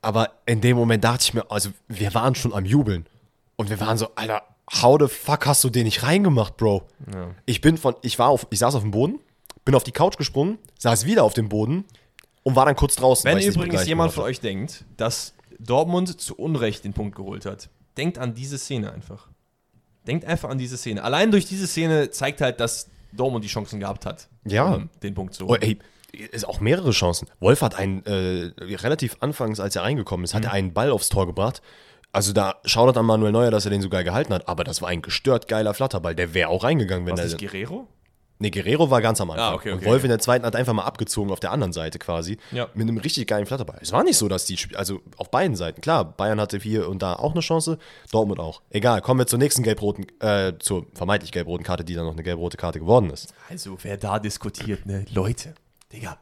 [0.00, 3.06] Aber in dem Moment dachte ich mir, also wir waren schon am Jubeln.
[3.56, 4.42] Und wir waren so, Alter,
[4.82, 6.82] how the fuck hast du den nicht reingemacht, Bro?
[7.12, 7.34] Ja.
[7.46, 9.18] Ich bin von, ich war auf, ich saß auf dem Boden,
[9.64, 11.84] bin auf die Couch gesprungen, saß wieder auf dem Boden
[12.42, 13.24] und war dann kurz draußen.
[13.30, 18.18] Wenn übrigens jemand von euch denkt, dass Dortmund zu Unrecht den Punkt geholt hat, denkt
[18.18, 19.28] an diese Szene einfach.
[20.06, 21.04] denkt einfach an diese Szene.
[21.04, 24.74] Allein durch diese Szene zeigt halt, dass Dortmund die Chancen gehabt hat, Ja.
[24.74, 25.60] um den Punkt zu Oh, holen.
[25.60, 25.78] ey,
[26.30, 27.28] ist auch mehrere Chancen.
[27.40, 31.10] Wolf hat einen, äh, relativ anfangs, als er reingekommen ist, hat er einen Ball aufs
[31.10, 31.60] Tor gebracht.
[32.12, 34.80] Also da schaut an Manuel Neuer, dass er den so geil gehalten hat, aber das
[34.80, 36.14] war ein gestört geiler Flatterball.
[36.14, 37.26] Der wäre auch reingegangen, wenn Was er.
[37.26, 37.86] ist Guerrero?
[38.40, 39.52] Nee, Guerrero war ganz am Anfang.
[39.52, 40.06] Ah, okay, Und okay, Wolf okay.
[40.06, 42.38] in der zweiten hat einfach mal abgezogen auf der anderen Seite quasi.
[42.52, 42.68] Ja.
[42.72, 43.78] Mit einem richtig geilen Flatterball.
[43.82, 47.02] Es war nicht so, dass die, also auf beiden Seiten, klar, Bayern hatte hier und
[47.02, 47.78] da auch eine Chance,
[48.12, 48.62] Dortmund auch.
[48.70, 52.22] Egal, kommen wir zur nächsten gelb-roten, äh, zur vermeintlich gelb-roten Karte, die dann noch eine
[52.22, 53.34] gelb-rote Karte geworden ist.
[53.48, 55.04] Also, wer da diskutiert, ne?
[55.12, 55.54] Leute,
[55.92, 56.18] Digga.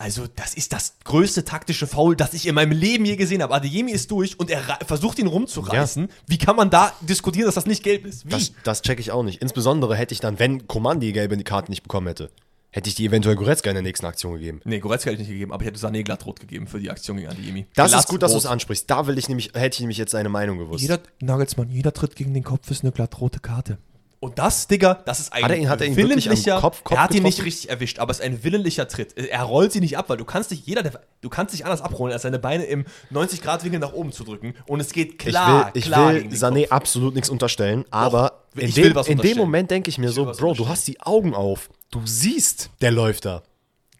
[0.00, 3.52] Also, das ist das größte taktische Foul, das ich in meinem Leben je gesehen habe.
[3.52, 6.08] Adeyemi ist durch und er versucht ihn rumzureißen.
[6.28, 8.24] Wie kann man da diskutieren, dass das nicht gelb ist?
[8.24, 8.30] Wie?
[8.30, 9.42] Das, das check ich auch nicht.
[9.42, 12.30] Insbesondere hätte ich dann, wenn Coman die gelbe Karte nicht bekommen hätte,
[12.70, 14.60] hätte ich die eventuell Goretzka in der nächsten Aktion gegeben.
[14.64, 16.90] nee, Goretzka hätte ich nicht gegeben, aber ich hätte Sané glatt rot gegeben für die
[16.90, 17.66] Aktion gegen Adeyemi.
[17.74, 18.88] Das Glatt ist gut, dass du es ansprichst.
[18.88, 20.82] Da will ich nämlich, hätte ich nämlich jetzt seine Meinung gewusst.
[20.82, 23.78] Jeder, Nagelsmann, jeder Tritt gegen den Kopf ist eine glatt rote Karte.
[24.20, 26.60] Und das, Digga, das ist ein Hat er ihn- hat er ihn wirklich am willentlicher,
[26.60, 27.44] Kopf- Kopf er hat ihn nicht getroffen?
[27.44, 29.16] richtig erwischt, aber es ist ein willentlicher Tritt.
[29.16, 31.80] Er rollt sie nicht ab, weil du kannst dich, jeder, der, du kannst dich anders
[31.80, 34.54] abholen, als seine Beine im 90-Grad-Winkel nach oben zu drücken.
[34.66, 36.72] Und es geht ich klar, will, ich klar will gegen den Sané Kopf.
[36.72, 39.38] absolut nichts unterstellen, aber ich in, will dem, in dem.
[39.38, 41.70] Moment denke ich mir will so, Bro, du hast die Augen auf.
[41.92, 43.42] Du siehst, der läuft da.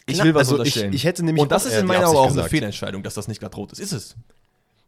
[0.07, 0.89] Ich will was also unterstellen.
[0.95, 2.51] Ich, ich hätte nämlich Und das ist in meiner Augen auch eine gesagt.
[2.51, 3.79] Fehlentscheidung, dass das nicht glatt rot ist.
[3.79, 4.17] Ist es.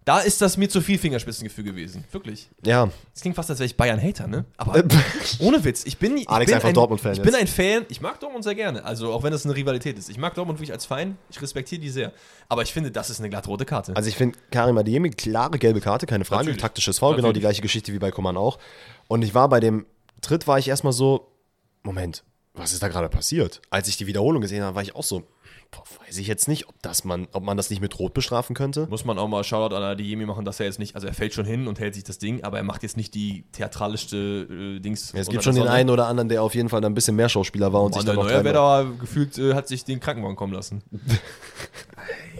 [0.07, 2.05] Da ist das mir zu viel Fingerspitzengefühl gewesen.
[2.11, 2.49] Wirklich.
[2.65, 4.47] Ja, Es klingt fast, als wäre ich Bayern-Hater, ne?
[4.57, 4.83] Aber
[5.41, 8.01] ohne Witz, ich bin, ich Alex bin einfach ein, Dortmund-Fan Ich bin ein Fan, ich
[8.01, 10.09] mag Dortmund sehr gerne, also auch wenn das eine Rivalität ist.
[10.09, 12.13] Ich mag Dortmund wirklich als Feind, ich respektiere die sehr.
[12.49, 13.95] Aber ich finde, das ist eine glattrote Karte.
[13.95, 16.45] also ich finde Karim Adeyemi, klare gelbe Karte, keine Frage.
[16.45, 16.63] Natürlich.
[16.63, 18.59] Taktisches Foul, genau die gleiche Geschichte wie bei Coman auch.
[19.07, 19.85] Und ich war bei dem
[20.23, 21.29] Tritt, war ich erstmal so,
[21.83, 22.25] Moment,
[22.55, 23.61] was ist da gerade passiert?
[23.71, 25.23] Als ich die Wiederholung gesehen habe, war ich auch so,
[26.07, 28.87] weiß ich jetzt nicht, ob, das man, ob man das nicht mit Rot bestrafen könnte.
[28.89, 31.35] Muss man auch mal Shoutout an Adeyemi machen, dass er jetzt nicht, also er fällt
[31.35, 34.81] schon hin und hält sich das Ding, aber er macht jetzt nicht die theatralischste äh,
[34.81, 35.13] Dings.
[35.13, 37.29] Ja, es gibt schon den einen oder anderen, der auf jeden Fall ein bisschen mehr
[37.29, 40.37] Schauspieler war und sich Manuel dann noch Neuer wäre gefühlt, äh, hat sich den Krankenwagen
[40.37, 40.83] kommen lassen.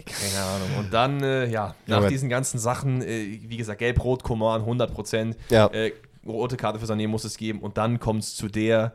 [0.05, 0.69] Keine Ahnung.
[0.79, 4.93] Und dann, äh, ja, nach aber- diesen ganzen Sachen, äh, wie gesagt, Gelb-Rot, Coman, 100
[4.93, 5.37] Prozent.
[5.49, 5.67] Ja.
[5.67, 5.93] Äh,
[6.25, 7.59] rote Karte für Sané muss es geben.
[7.59, 8.93] Und dann kommt es zu der,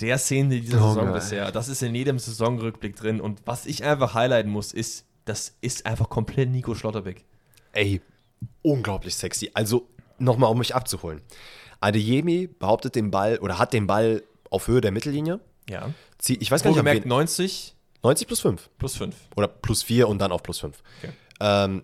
[0.00, 1.14] der Szene dieser Oh, Saison geil.
[1.14, 1.52] bisher.
[1.52, 3.20] Das ist in jedem Saisonrückblick drin.
[3.20, 7.24] Und was ich einfach highlighten muss, ist, das ist einfach komplett Nico Schlotterbeck.
[7.72, 8.00] Ey,
[8.62, 9.50] unglaublich sexy.
[9.54, 9.86] Also,
[10.18, 11.20] nochmal, um mich abzuholen.
[11.80, 15.40] Adeyemi behauptet den Ball oder hat den Ball auf Höhe der Mittellinie.
[15.68, 15.90] Ja.
[16.26, 18.70] Ich weiß gar nicht, wen- 90 90 plus 5.
[18.78, 19.14] plus 5.
[19.36, 20.82] Oder plus 4 und dann auf plus 5.
[21.02, 21.12] Okay.
[21.40, 21.82] Ähm,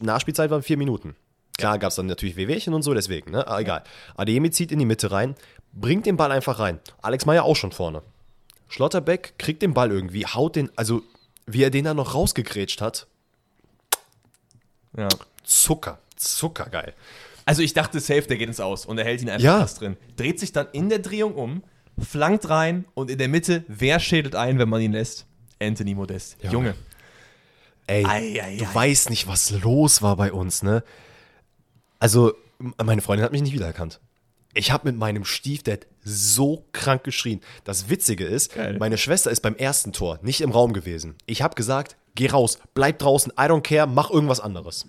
[0.00, 1.14] Nachspielzeit waren 4 Minuten.
[1.56, 3.46] Klar gab es dann natürlich Wehwehchen und so, deswegen, ne?
[3.46, 3.84] Aber egal.
[4.16, 5.36] Adeyemi zieht in die Mitte rein,
[5.74, 6.80] bringt den Ball einfach rein.
[7.02, 8.02] Alex Meyer auch schon vorne.
[8.68, 11.02] Schlotterbeck kriegt den Ball irgendwie, haut den, also
[11.46, 13.06] wie er den dann noch rausgegrätscht hat,
[14.96, 15.08] Ja.
[15.42, 16.94] Zucker, zuckergeil.
[17.44, 19.60] Also ich dachte, safe, der geht ins Aus und er hält ihn einfach Ja.
[19.60, 19.96] fast drin.
[20.16, 21.62] Dreht sich dann in der Drehung um,
[21.98, 25.26] flankt rein und in der Mitte, wer schädelt ein, wenn man ihn lässt?
[25.60, 26.36] Anthony Modest.
[26.42, 26.50] Ja.
[26.50, 26.74] Junge.
[27.86, 28.74] Ey, Ei, ei, du ei.
[28.74, 30.82] weißt nicht, was los war bei uns, ne?
[31.98, 32.32] Also,
[32.82, 34.00] meine Freundin hat mich nicht wiedererkannt.
[34.54, 37.40] Ich habe mit meinem Stiefdad so krank geschrien.
[37.64, 38.76] Das Witzige ist, Geil.
[38.78, 41.16] meine Schwester ist beim ersten Tor nicht im Raum gewesen.
[41.26, 44.86] Ich habe gesagt, geh raus, bleib draußen, I don't care, mach irgendwas anderes.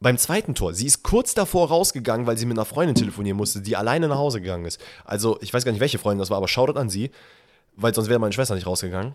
[0.00, 3.62] Beim zweiten Tor, sie ist kurz davor rausgegangen, weil sie mit einer Freundin telefonieren musste,
[3.62, 4.80] die alleine nach Hause gegangen ist.
[5.04, 7.10] Also, ich weiß gar nicht, welche Freundin das war, aber shoutout an sie,
[7.76, 9.14] weil sonst wäre meine Schwester nicht rausgegangen.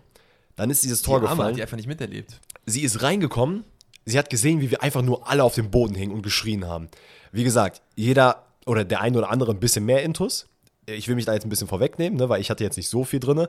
[0.56, 2.40] Dann ist dieses Tor Die Arme gefallen hat die einfach nicht miterlebt.
[2.66, 3.64] sie ist reingekommen,
[4.04, 6.88] sie hat gesehen, wie wir einfach nur alle auf dem Boden hingen und geschrien haben.
[7.30, 10.46] Wie gesagt, jeder oder der eine oder andere ein bisschen mehr Intus.
[10.86, 13.04] Ich will mich da jetzt ein bisschen vorwegnehmen, ne, weil ich hatte jetzt nicht so
[13.04, 13.46] viel drin.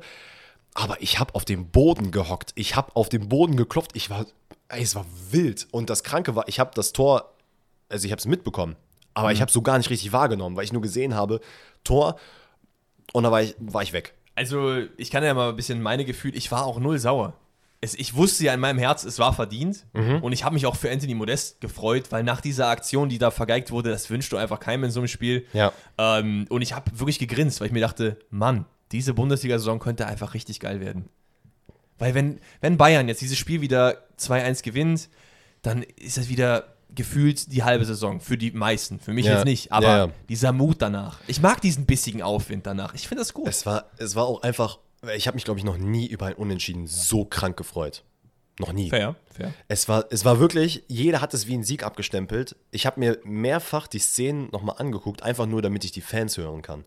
[0.73, 2.51] Aber ich habe auf dem Boden gehockt.
[2.55, 3.91] Ich habe auf dem Boden geklopft.
[3.95, 4.25] Ich war,
[4.69, 5.67] ey, es war wild.
[5.71, 7.33] Und das Kranke war, ich habe das Tor,
[7.89, 8.75] also ich habe es mitbekommen.
[9.13, 11.41] Aber ich habe es so gar nicht richtig wahrgenommen, weil ich nur gesehen habe,
[11.83, 12.15] Tor.
[13.11, 14.13] Und da war ich, war ich weg.
[14.35, 17.33] Also, ich kann ja mal ein bisschen meine Gefühle, ich war auch null sauer.
[17.83, 19.85] Es, ich wusste ja in meinem Herz, es war verdient.
[19.93, 23.31] Und ich habe mich auch für Anthony Modest gefreut, weil nach dieser Aktion, die da
[23.31, 25.45] vergeigt wurde, das wünschst du einfach keinem in so einem Spiel.
[25.53, 25.71] Ja.
[25.97, 30.35] Ähm, und ich habe wirklich gegrinst, weil ich mir dachte, Mann, diese Bundesliga-Saison könnte einfach
[30.35, 31.09] richtig geil werden.
[31.97, 35.09] Weil wenn, wenn Bayern jetzt dieses Spiel wieder 2-1 gewinnt,
[35.63, 38.99] dann ist das wieder gefühlt die halbe Saison für die meisten.
[38.99, 39.35] Für mich Ja.
[39.35, 40.11] jetzt nicht, aber Ja, ja.
[40.29, 41.19] dieser Mut danach.
[41.27, 42.93] Ich mag diesen bissigen Aufwind danach.
[42.93, 43.47] Ich finde das gut.
[43.47, 44.79] Es war, es war auch einfach,
[45.15, 48.03] ich habe mich, glaube ich, noch nie über ein Unentschieden so krank gefreut.
[48.59, 48.89] Noch nie.
[48.89, 49.53] fair, fair.
[49.67, 52.55] Es war, es war wirklich, jeder hat es wie ein Sieg abgestempelt.
[52.69, 56.61] Ich habe mir mehrfach die Szenen nochmal angeguckt, einfach nur, damit ich die Fans hören
[56.61, 56.85] kann.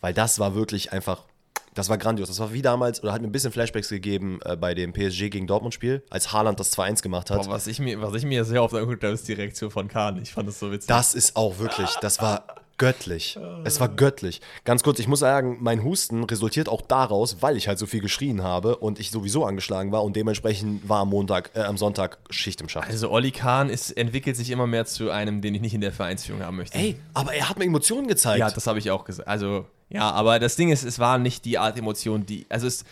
[0.00, 1.24] Weil das war wirklich einfach,
[1.72, 2.28] das war grandios.
[2.28, 5.30] Das war wie damals, oder hat mir ein bisschen Flashbacks gegeben äh, bei dem PSG
[5.30, 7.44] gegen Dortmund-Spiel, als Haaland das 2-1 gemacht hat.
[7.44, 9.88] Boah, was, ich mir, was ich mir sehr oft angeguckt habe, ist die Reaktion von
[9.88, 10.20] Kahn.
[10.20, 10.88] Ich fand das so witzig.
[10.88, 12.44] Das ist auch wirklich, das war
[12.78, 13.38] göttlich.
[13.64, 14.40] Es war göttlich.
[14.64, 18.00] Ganz kurz, ich muss sagen, mein Husten resultiert auch daraus, weil ich halt so viel
[18.00, 22.18] geschrien habe und ich sowieso angeschlagen war und dementsprechend war am Montag, äh, am Sonntag
[22.30, 22.88] Schicht im Schacht.
[22.88, 25.92] Also Olli Kahn ist, entwickelt sich immer mehr zu einem, den ich nicht in der
[25.92, 26.76] Vereinsführung haben möchte.
[26.76, 28.40] Ey, aber er hat mir Emotionen gezeigt.
[28.40, 29.28] Ja, das habe ich auch gesagt.
[29.28, 32.46] Also, ja, aber das Ding ist, es war nicht die Art Emotion, die.
[32.48, 32.84] Also, es,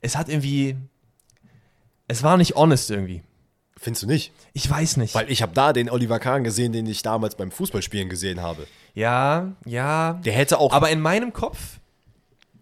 [0.00, 0.76] es hat irgendwie.
[2.08, 3.22] Es war nicht honest irgendwie.
[3.78, 4.32] Findest du nicht?
[4.54, 5.14] Ich weiß nicht.
[5.14, 8.66] Weil ich habe da den Oliver Kahn gesehen, den ich damals beim Fußballspielen gesehen habe.
[8.96, 10.14] Ja, ja.
[10.24, 10.72] Der hätte auch.
[10.72, 11.78] Aber in meinem Kopf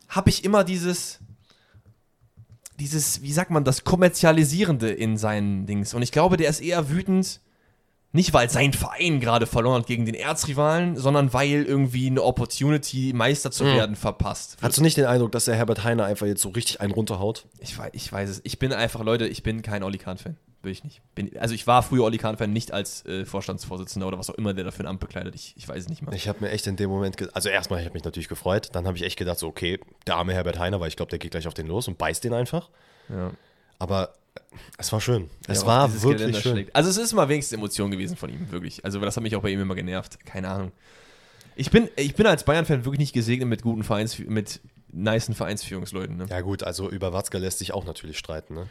[0.08, 1.20] habe ich immer dieses.
[2.80, 5.94] Dieses, wie sagt man das, kommerzialisierende in seinen Dings.
[5.94, 7.40] Und ich glaube, der ist eher wütend,
[8.10, 13.12] nicht weil sein Verein gerade verloren hat gegen den Erzrivalen, sondern weil irgendwie eine Opportunity,
[13.14, 14.56] Meister zu werden, verpasst.
[14.60, 17.46] Hast du nicht den Eindruck, dass der Herbert Heiner einfach jetzt so richtig einen runterhaut?
[17.60, 18.40] Ich weiß, ich weiß es.
[18.42, 20.36] Ich bin einfach, Leute, ich bin kein Olli Kahn-Fan.
[20.64, 21.00] Bin ich nicht.
[21.14, 24.52] Bin, also ich war früher Olli Kahn-Fan, nicht als äh, Vorstandsvorsitzender oder was auch immer
[24.54, 25.34] der dafür ein Amt bekleidet.
[25.34, 26.14] Ich, ich weiß es nicht mal.
[26.14, 28.86] Ich habe mir echt in dem Moment, also erstmal, ich habe mich natürlich gefreut, dann
[28.86, 31.30] habe ich echt gedacht, so, okay, der arme Herbert Heiner, weil ich glaube, der geht
[31.30, 32.70] gleich auf den los und beißt den einfach.
[33.08, 33.30] Ja.
[33.78, 34.14] Aber
[34.78, 35.30] es war schön.
[35.46, 36.52] Es Ja, war wirklich Geländer schön.
[36.52, 36.74] schlägt.
[36.74, 38.84] Also es ist mal wenigstens Emotion gewesen von ihm, wirklich.
[38.84, 40.24] Also das hat mich auch bei ihm immer genervt.
[40.24, 40.72] Keine Ahnung.
[41.56, 44.60] Ich bin, ich bin als Bayern-Fan wirklich nicht gesegnet mit guten Vereins, mit
[44.90, 46.16] nicen Vereinsführungsleuten.
[46.16, 46.26] Ne?
[46.30, 48.66] Ja gut, also über Watzke lässt sich auch natürlich streiten, ne?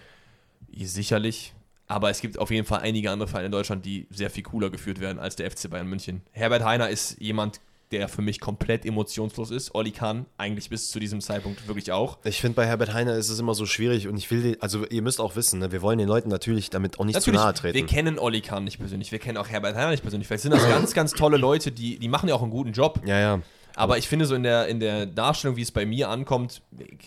[0.76, 1.54] Sicherlich.
[1.94, 4.72] Aber es gibt auf jeden Fall einige andere Vereine in Deutschland, die sehr viel cooler
[4.72, 6.22] geführt werden als der FC Bayern München.
[6.32, 7.62] Herbert Heiner ist jemand,
[7.92, 9.76] der für mich komplett emotionslos ist.
[9.76, 12.18] Olli Kahn eigentlich bis zu diesem Zeitpunkt wirklich auch.
[12.24, 14.88] Ich finde, bei Herbert Heiner ist es immer so schwierig und ich will, den, also
[14.88, 17.46] ihr müsst auch wissen, ne, wir wollen den Leuten natürlich damit auch nicht Natürlich, zu
[17.46, 17.76] nahe treten.
[17.76, 20.28] wir kennen Olli Kahn nicht persönlich, wir kennen auch Herbert Heiner nicht persönlich.
[20.28, 23.02] Vielleicht sind das ganz, ganz tolle Leute, die, die machen ja auch einen guten Job.
[23.06, 23.42] ja, ja.
[23.76, 26.62] Aber ich finde so in der, in der Darstellung, wie es bei mir ankommt,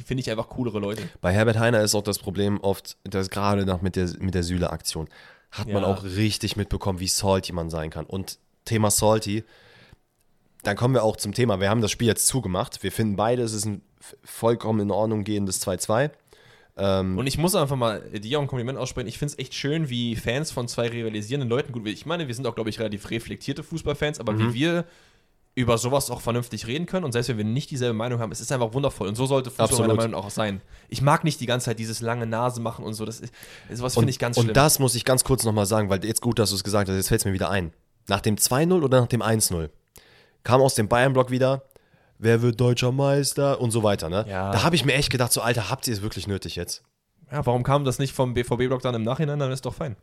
[0.04, 1.02] finde ich einfach coolere Leute.
[1.20, 4.42] Bei Herbert Heiner ist auch das Problem oft, dass gerade nach mit der, mit der
[4.42, 5.08] Süle-Aktion
[5.52, 5.88] hat man Ja.
[5.88, 8.04] auch richtig mitbekommen, wie salty man sein kann.
[8.04, 9.44] Und Thema salty,
[10.64, 11.60] dann kommen wir auch zum Thema.
[11.60, 12.82] Wir haben das Spiel jetzt zugemacht.
[12.82, 13.82] Wir finden beide, es ist ein
[14.24, 16.10] vollkommen in Ordnung gehendes 2-2.
[16.76, 19.08] Und ich muss einfach mal dir auch ein Kompliment aussprechen.
[19.08, 22.34] Ich finde es echt schön, wie Fans von zwei rivalisierenden Leuten, gut, ich meine, wir
[22.34, 24.84] sind auch, glaube ich, relativ reflektierte Fußballfans, aber wie wir
[25.56, 28.40] über sowas auch vernünftig reden können und selbst wenn wir nicht dieselbe Meinung haben, es
[28.40, 30.60] ist einfach wundervoll und so sollte Fußball meiner Meinung auch sein.
[30.90, 33.32] Ich mag nicht die ganze Zeit dieses lange Nase machen und so, das ist,
[33.72, 34.54] sowas Und, finde ich ganz und schlimm.
[34.54, 36.96] das muss ich ganz kurz nochmal sagen, weil jetzt gut, dass du es gesagt hast,
[36.96, 37.72] jetzt fällt es mir wieder ein.
[38.06, 39.70] Nach dem 2-0 oder nach dem 1-0
[40.44, 41.62] kam aus dem Bayern-Block wieder,
[42.18, 44.10] wer wird deutscher Meister und so weiter.
[44.10, 44.26] Ne?
[44.28, 44.52] Ja.
[44.52, 46.82] Da habe ich mir echt gedacht, so Alter, habt ihr es wirklich nötig jetzt?
[47.32, 49.96] ja, warum kam das nicht vom BVB-Block dann im Nachhinein, dann ist doch fein.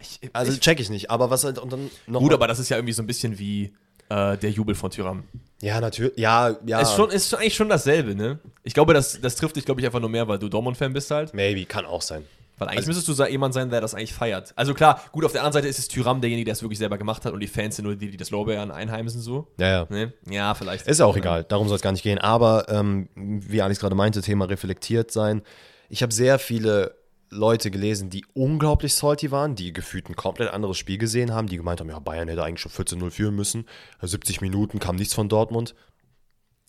[0.00, 2.46] Ich, Also ich, check ich nicht, aber was halt und dann noch gut, mal- aber
[2.46, 3.74] das ist ja irgendwie so ein bisschen wie
[4.08, 5.24] äh, der Jubel von Tyram.
[5.60, 6.16] Ja, natürlich.
[6.16, 6.80] Ja, ja.
[6.80, 8.38] Ist, schon, ist eigentlich schon dasselbe, ne?
[8.62, 11.10] Ich glaube, das, das trifft dich, glaube ich, einfach nur mehr, weil du Dortmund-Fan bist
[11.10, 11.34] halt.
[11.34, 12.24] Maybe, kann auch sein.
[12.58, 14.52] Weil eigentlich Also- müsstest du jemand sein, der das eigentlich feiert.
[14.56, 16.98] Also klar, gut, auf der anderen Seite ist es Tyram derjenige, der es wirklich selber
[16.98, 19.46] gemacht hat und die Fans sind nur die, die das Lorbeeren einheimsen so.
[19.58, 19.86] Ja, ja.
[19.90, 20.12] Ne?
[20.28, 20.86] Ja, vielleicht.
[20.86, 22.18] Ist ja auch egal, darum soll es gar nicht gehen.
[22.18, 25.42] Aber ähm, wie Alex gerade meinte, Thema reflektiert sein.
[25.88, 26.94] Ich habe sehr viele
[27.30, 31.56] Leute gelesen, die unglaublich salty waren, die gefühlt ein komplett anderes Spiel gesehen haben, die
[31.56, 33.66] gemeint haben, ja, Bayern hätte eigentlich schon 14-0 führen müssen.
[34.00, 35.74] 70 Minuten kam nichts von Dortmund.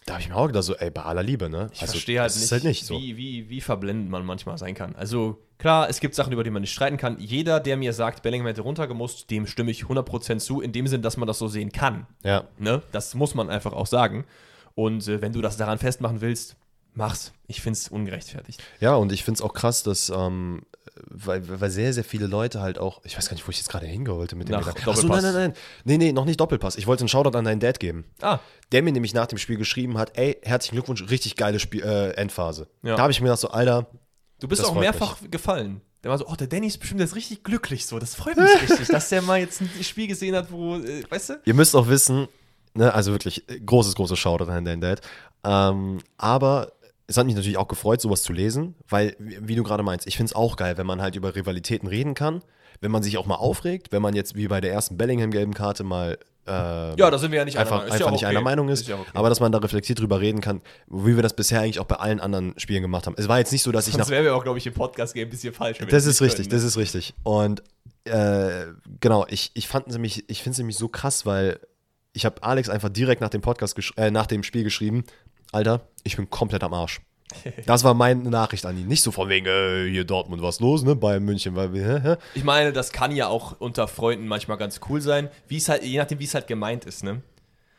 [0.06, 1.70] Da habe ich mir auch gedacht, so, ey, bei aller Liebe, ne?
[1.74, 2.96] Ich verstehe halt das nicht, halt nicht so.
[3.00, 4.96] wie, wie, wie verblendend man manchmal sein kann.
[4.96, 7.20] Also klar, es gibt Sachen, über die man nicht streiten kann.
[7.20, 11.02] Jeder, der mir sagt, Bellingham hätte runtergemusst, dem stimme ich 100% zu, in dem Sinn,
[11.02, 12.08] dass man das so sehen kann.
[12.24, 12.82] Ja, Ne?
[12.92, 14.26] Das muss man einfach auch sagen.
[14.74, 16.56] Und äh, wenn du das daran festmachen willst,
[16.94, 17.32] mach's.
[17.48, 18.62] Ich finde es ungerechtfertigt.
[18.80, 20.64] Ja, und ich finde es auch krass, dass, ähm,
[21.10, 23.70] weil, weil sehr, sehr viele Leute halt auch, ich weiß gar nicht, wo ich jetzt
[23.70, 24.86] gerade hingehen wollte mit dem Nach Gedanken.
[24.86, 25.24] Doppelpass.
[25.24, 25.54] nein, nein, nein.
[25.86, 26.76] Nee, nee, noch nicht Doppelpass.
[26.76, 28.06] Ich wollte einen Shoutout an deinen Dad geben.
[28.22, 28.40] Ah,
[28.72, 32.12] Der mir nämlich nach dem Spiel geschrieben hat, ey, herzlichen Glückwunsch, richtig geile Spiel, äh,
[32.12, 32.68] Endphase.
[32.84, 32.96] Ja.
[32.96, 33.88] Da habe ich mir gedacht, so, Alter,
[34.40, 35.82] Du bist auch mehrfach gefallen.
[36.04, 38.00] Der war so, oh, der Danny ist bestimmt jetzt richtig glücklich so.
[38.00, 41.30] Das freut mich richtig, dass der mal jetzt ein Spiel gesehen hat, wo, äh, weißt
[41.32, 41.34] du?
[41.44, 42.30] ihr müsst auch wissen,
[42.74, 45.02] ne, also wirklich, äh, großes, großes Shoutout an deinen Dad.
[45.44, 46.72] Ähm, aber
[47.10, 50.16] es hat mich natürlich auch gefreut, sowas zu lesen, weil, wie du gerade meinst, ich
[50.16, 52.44] finde es auch geil, wenn man halt über Rivalitäten reden kann,
[52.82, 55.84] wenn man sich auch mal aufregt, wenn man jetzt wie bei der ersten Bellingham-gelben Karte
[55.84, 57.88] mal äh, Ja, da sind wir ja nicht einfach, einer Meinung.
[57.88, 58.30] Ist einfach ja nicht okay.
[58.30, 59.10] einer Meinung ist, Ist ja okay.
[59.16, 61.96] aber dass man da reflektiert drüber reden kann, wie wir das bisher eigentlich auch bei
[61.96, 63.16] allen anderen Spielen gemacht haben.
[63.18, 64.74] Es war jetzt nicht so, dass ich nach Sonst wären wir auch, glaube ich, im
[64.74, 65.80] Podcast-Game ein bisschen falsch.
[65.80, 67.16] das das ist richtig, können, das ist richtig.
[67.24, 67.64] Und
[68.04, 68.66] äh,
[69.00, 71.60] genau, ich, ich fand nämlich, ich finde es nämlich so krass, weil
[72.14, 75.04] ich habe Alex einfach direkt nach dem Podcast, äh, nach dem Spiel geschrieben,
[75.52, 77.02] Alter, ich bin komplett am Arsch.
[77.68, 78.88] Das war meine Nachricht an ihn.
[78.88, 80.96] Nicht so von wegen, äh, hier Dortmund, was los, ne?
[80.96, 82.18] Bayern München, weil wir?
[82.34, 85.84] Ich meine, das kann ja auch unter Freunden manchmal ganz cool sein, wie es halt,
[85.84, 87.22] je nachdem, wie es halt gemeint ist, ne?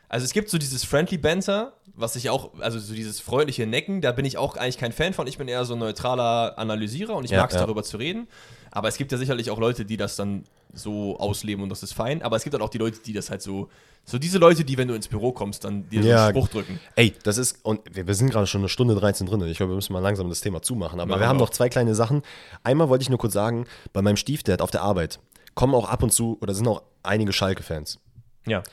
[0.07, 4.01] Also es gibt so dieses Friendly Banter, was ich auch, also so dieses freundliche Necken,
[4.01, 5.27] da bin ich auch eigentlich kein Fan von.
[5.27, 7.61] Ich bin eher so ein neutraler Analysierer und ich Ja, mag es ja.
[7.61, 8.27] darüber zu reden.
[8.71, 11.93] Aber es gibt ja sicherlich auch Leute, die das dann so ausleben und das ist
[11.93, 12.21] fein.
[12.21, 13.69] Aber es gibt dann auch die Leute, die das halt so,
[14.05, 16.27] so diese Leute, die, wenn du ins Büro kommst, dann dir so Ja.
[16.27, 16.79] einen Spruch drücken.
[16.95, 19.41] Ey, das ist, und wir, sind gerade schon eine Stunde 13 drin.
[19.43, 20.99] Ich glaube, wir müssen mal langsam das Thema zumachen.
[20.99, 22.21] Aber Machen wir haben noch zwei kleine Sachen.
[22.63, 25.19] Einmal wollte ich nur kurz sagen, bei meinem Stiefdad auf der Arbeit
[25.53, 27.99] kommen auch ab und zu, oder sind auch einige Schalke-Fans.
[28.47, 28.63] Ja.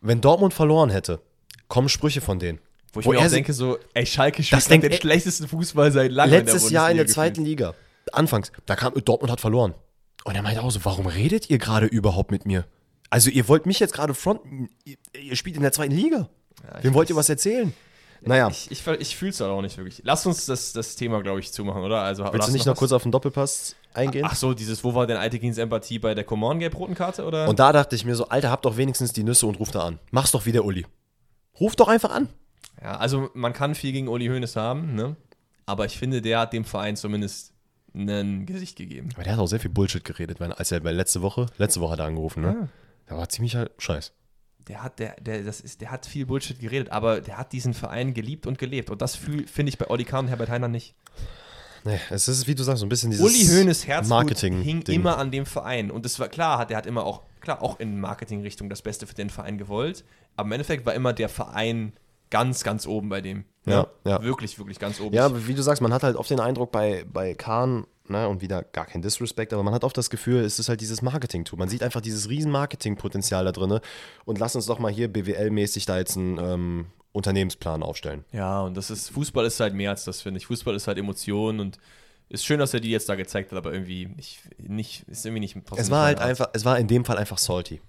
[0.00, 1.20] Wenn Dortmund verloren hätte,
[1.68, 2.58] kommen Sprüche von denen.
[2.92, 6.10] Wo ich Wo mir auch denke, so, ey, Schalke Das spielt den schlechtesten Fußball seit
[6.12, 6.32] langem.
[6.32, 7.74] Letztes Jahr in der zweiten Liga,
[8.12, 9.74] anfangs, da kam Dortmund hat verloren.
[10.24, 12.64] Und er meinte auch so, warum redet ihr gerade überhaupt mit mir?
[13.10, 16.28] Also ihr wollt mich jetzt gerade fronten, ihr, ihr spielt in der zweiten Liga.
[16.78, 17.72] ich Wem wollt ihr was erzählen?
[18.24, 20.00] Naja, Ich, ich, ich fühle es auch nicht wirklich.
[20.04, 22.02] Lass uns das, das Thema, glaube ich, zumachen, oder?
[22.02, 22.78] Also, willst du nicht noch was?
[22.78, 24.24] kurz auf den Doppelpass eingehen?
[24.24, 27.48] Ach so, dieses, wo war denn alte Kings Empathie bei der Command gelb-roten Karte, oder?
[27.48, 29.82] Und da dachte ich mir so, Alter, habt doch wenigstens die Nüsse und ruft da
[29.82, 29.98] an.
[30.12, 30.86] Mach's doch wie der Uli.
[31.58, 32.28] Ruf doch einfach an.
[32.80, 35.16] ja, also man kann viel gegen Uli Hoeneß haben, ne?
[35.66, 37.51] Aber ich finde, der hat dem Verein zumindest
[37.94, 39.10] ein Gesicht gegeben.
[39.14, 41.80] Aber der hat auch sehr viel Bullshit geredet, weil- als er bei letzte Woche, letzte
[41.80, 42.56] Woche hat er angerufen, ne?
[42.60, 42.68] Ja.
[43.06, 44.12] Da war ziemlich halt Scheiß.
[44.68, 47.74] Der hat, der, der, das ist, der hat viel Bullshit geredet, aber der hat diesen
[47.74, 48.90] Verein geliebt und gelebt.
[48.90, 50.94] Und das finde ich bei Olli Kahn und Herbert Heiner nicht.
[51.84, 54.94] Nee, es ist, wie du sagst, so ein bisschen dieses Uli Hoeneß Herzblut hing Ding.
[54.94, 55.90] immer an dem Verein.
[55.90, 59.08] Und das war klar, hat, der hat immer auch, klar, auch in Marketingrichtung das Beste
[59.08, 60.04] für den Verein gewollt.
[60.36, 61.92] Aber im Endeffekt war immer der Verein
[62.32, 63.44] ganz, ganz oben bei dem.
[63.64, 64.20] Ja, ja.
[64.22, 65.14] Wirklich, wirklich ganz oben.
[65.14, 68.26] Ja, Ich- wie du sagst, man hat halt oft den Eindruck bei, bei Kahn, ne,
[68.28, 71.00] und wieder gar kein Disrespect, aber man hat oft das Gefühl, es ist halt dieses
[71.02, 71.56] Marketing-Tool.
[71.58, 73.78] Man sieht einfach dieses riesen Marketing-Potenzial da drin.
[74.24, 78.24] Und lass uns doch mal hier BWL-mäßig da jetzt einen ähm, Unternehmensplan aufstellen.
[78.32, 80.46] Ja, und das ist, Fußball ist halt mehr als das, finde ich.
[80.46, 81.78] Fußball ist halt Emotion und
[82.28, 85.40] ist schön, dass er die jetzt da gezeigt hat, aber irgendwie nicht, nicht ist irgendwie
[85.40, 86.28] nicht Es nicht war halt Art.
[86.28, 87.80] einfach, es war in dem Fall einfach salty.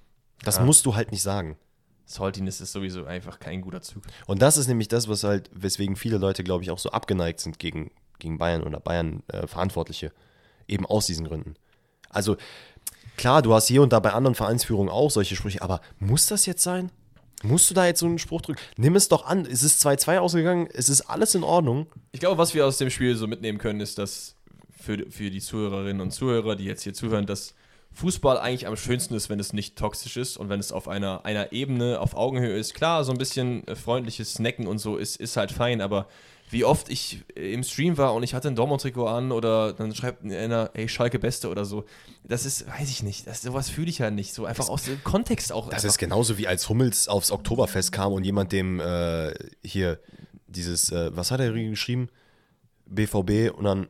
[0.43, 0.63] Das Ja.
[0.65, 1.55] musst du halt nicht sagen.
[2.05, 4.03] Saltiness ist sowieso einfach kein guter Zug.
[4.27, 7.39] Und das ist nämlich das, was halt, weswegen viele Leute, glaube ich, auch so abgeneigt
[7.39, 10.11] sind gegen, gegen Bayern oder Bayern-Verantwortliche.
[10.67, 11.55] Eben aus diesen Gründen.
[12.09, 12.37] Also,
[13.17, 16.45] klar, du hast hier und da bei anderen Vereinsführungen auch solche Sprüche, aber muss das
[16.45, 16.91] jetzt sein?
[17.43, 18.61] Musst du da jetzt so einen Spruch drücken?
[18.77, 19.45] Nimm es doch an.
[19.45, 21.87] Es ist 2-2 ausgegangen, es ist alles in Ordnung.
[22.13, 24.35] Ich glaube, was wir aus dem Spiel so mitnehmen können, ist, dass
[24.71, 27.53] für, für die Zuhörerinnen und Zuhörer, die jetzt hier zuhören, dass
[27.93, 31.25] Fußball eigentlich am schönsten ist, wenn es nicht toxisch ist und wenn es auf einer,
[31.25, 32.73] einer Ebene, auf Augenhöhe ist.
[32.73, 36.07] Klar, so ein bisschen äh, freundliches Snacken und so ist, ist halt fein, aber
[36.49, 39.93] wie oft ich äh, im Stream war und ich hatte ein Dortmund-Trikot an oder dann
[39.93, 41.85] schreibt einer, ey, Schalke Beste oder so.
[42.23, 44.33] Das ist, weiß ich nicht, das, sowas fühle ich ja nicht.
[44.33, 45.65] So einfach aus dem Kontext auch.
[45.65, 45.89] Das einfach.
[45.89, 49.33] ist genauso wie als Hummels aufs Oktoberfest kam und jemand dem äh,
[49.63, 49.99] hier
[50.47, 52.09] dieses, äh, was hat er geschrieben?
[52.85, 53.87] BVB und dann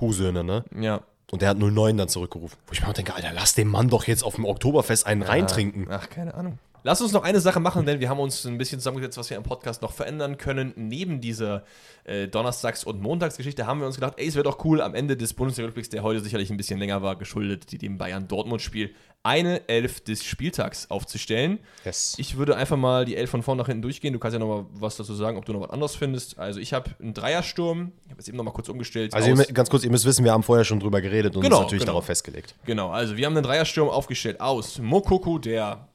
[0.00, 0.64] Husöne, ne?
[0.78, 1.02] Ja.
[1.30, 2.58] Und der hat 09 dann zurückgerufen.
[2.66, 5.22] Wo ich mir auch denke, Alter, lass dem Mann doch jetzt auf dem Oktoberfest einen
[5.22, 5.86] reintrinken.
[5.90, 6.58] Ach, keine Ahnung.
[6.84, 9.36] Lass uns noch eine Sache machen, denn wir haben uns ein bisschen zusammengesetzt, was wir
[9.36, 10.72] im Podcast noch verändern können.
[10.76, 11.64] Neben dieser
[12.04, 15.16] äh, Donnerstags- und Montagsgeschichte haben wir uns gedacht, ey, es wäre doch cool, am Ende
[15.16, 18.94] des Bundesliga-Rückblicks, der heute sicherlich ein bisschen länger war, geschuldet die dem Bayern-Dortmund-Spiel,
[19.24, 21.58] eine Elf des Spieltags aufzustellen.
[21.84, 22.14] Yes.
[22.18, 24.12] Ich würde einfach mal die Elf von vorn nach hinten durchgehen.
[24.12, 26.38] Du kannst ja noch mal was dazu sagen, ob du noch was anderes findest.
[26.38, 27.92] Also ich habe einen Dreiersturm.
[28.04, 29.12] Ich habe jetzt eben noch mal kurz umgestellt.
[29.14, 31.56] Also ihr, ganz kurz, ihr müsst wissen, wir haben vorher schon drüber geredet und Genau,
[31.56, 31.92] uns natürlich genau.
[31.92, 32.54] darauf festgelegt.
[32.64, 35.88] Genau, also wir haben einen Dreiersturm aufgestellt aus Mokoku, der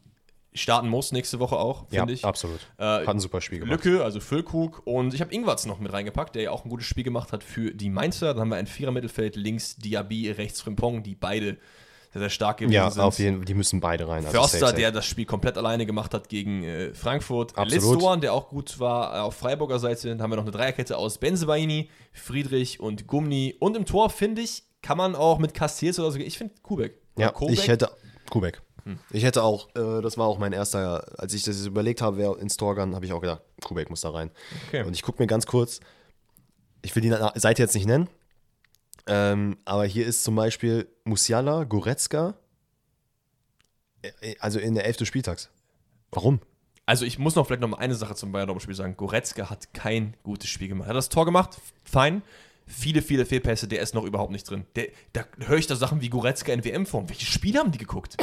[0.55, 2.23] starten muss nächste Woche auch, finde ich.
[2.25, 2.59] absolut.
[2.77, 3.83] Äh, Hat ein super Spiel gemacht.
[3.83, 4.81] Lücke, also Füllkrug.
[4.85, 7.43] Und ich habe Ingwarz noch mit reingepackt, der ja auch ein gutes Spiel gemacht hat
[7.43, 8.33] für die Mainzer.
[8.33, 11.57] Dann haben wir ein Vierer-Mittelfeld, links Diaby, rechts Frimpong, die beide
[12.11, 13.01] sehr, sehr stark gewesen Ja, sind.
[13.01, 14.23] auf jeden Fall, die müssen beide rein.
[14.25, 14.81] also Förster, safe, safe.
[14.81, 17.57] der das Spiel komplett alleine gemacht hat gegen äh, Frankfurt.
[17.57, 17.73] Absolut.
[17.95, 20.09] Listoan, der auch gut war äh, auf Freiburger Seite.
[20.09, 23.55] Dann haben wir noch eine Dreierkette aus Benzebaini, Friedrich und Gumni.
[23.59, 26.99] Und im Tor, finde ich, kann man auch mit Castells oder so, ich finde Kubek.
[27.17, 27.53] Ja, Kobek.
[27.57, 27.89] ich hätte.
[28.29, 28.61] Kubek.
[28.85, 28.99] Hm.
[29.11, 32.37] Ich hätte auch, äh, das war auch mein erster, als ich das überlegt habe, wer
[32.37, 34.31] ins Tor kann, habe ich auch gedacht, Kubek muss da rein.
[34.67, 34.83] Okay.
[34.83, 35.79] Und ich gucke mir ganz kurz,
[36.81, 38.09] ich will die Seite jetzt nicht nennen,
[39.07, 42.35] ähm, aber hier ist zum Beispiel Musiala, Goretzka,
[44.01, 45.05] äh, also in der 11.
[45.05, 45.49] Spieltags.
[46.11, 46.39] Warum?
[46.85, 48.97] Also ich muss noch vielleicht noch mal eine Sache zum Bayern Dortmund-Spiel sagen.
[48.97, 50.87] Goretzka hat kein gutes Spiel gemacht.
[50.87, 52.21] Er hat das Tor gemacht, fein.
[52.65, 54.65] Viele, viele Fehlpässe, der ist noch überhaupt nicht drin.
[54.75, 57.09] Der, da höre ich da Sachen wie Goretzka in WM-Form.
[57.09, 58.15] Welche Spiele haben die geguckt?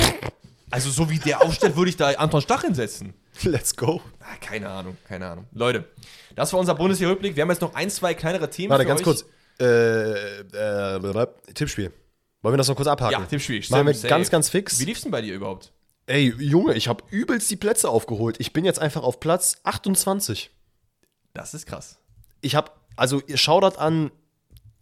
[0.71, 3.15] Also so wie der aufstellt, würde ich da Anton Stach hinsetzen.
[3.43, 4.01] Let's go.
[4.21, 5.47] Ah, keine Ahnung, keine Ahnung.
[5.53, 5.85] Leute,
[6.37, 7.35] das war unser Bundesliga-Rückblick.
[7.35, 9.05] Wir haben jetzt noch ein, zwei kleinere Themen Warte, ganz euch.
[9.05, 9.25] kurz.
[9.59, 11.27] Äh, äh.
[11.55, 11.93] Tippspiel.
[12.43, 13.21] Wollen wir das noch kurz abhaken?
[13.21, 13.63] Ja, Tippspiel.
[13.69, 14.33] Machen wir stimmt, ganz, safe.
[14.33, 14.81] ganz fix.
[14.81, 15.73] Wie lief's denn bei dir überhaupt?
[16.07, 18.37] Ey, Junge, ich habe übelst die Plätze aufgeholt.
[18.41, 20.51] Ich bin jetzt einfach auf Platz 28.
[21.35, 21.99] Das ist krass.
[22.41, 24.11] Ich habe, also ihr schaudert an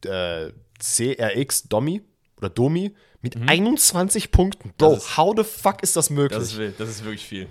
[0.07, 2.03] äh, CRX Domi
[2.37, 4.73] oder Domi mit 21 Punkten.
[4.79, 4.97] Bro, Mhm.
[4.99, 6.39] Ist- how the fuck ist das möglich?
[6.39, 7.49] Das ist wild, das ist wirklich viel.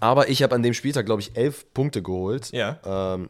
[0.00, 2.50] Aber ich habe an dem Spieltag, glaube ich, elf Punkte geholt.
[2.52, 2.78] Ja.
[3.14, 3.28] Ähm,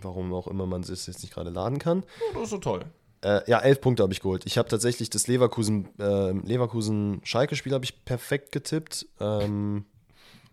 [0.00, 2.02] warum auch immer man es jetzt nicht gerade laden kann.
[2.30, 2.84] Oh, das ist so toll.
[3.24, 4.44] Äh, ja, elf Punkte habe ich geholt.
[4.46, 9.06] Ich habe tatsächlich das Leverkusen, äh, Leverkusen-Schalke-Spiel habe ich perfekt getippt.
[9.20, 9.84] Ähm,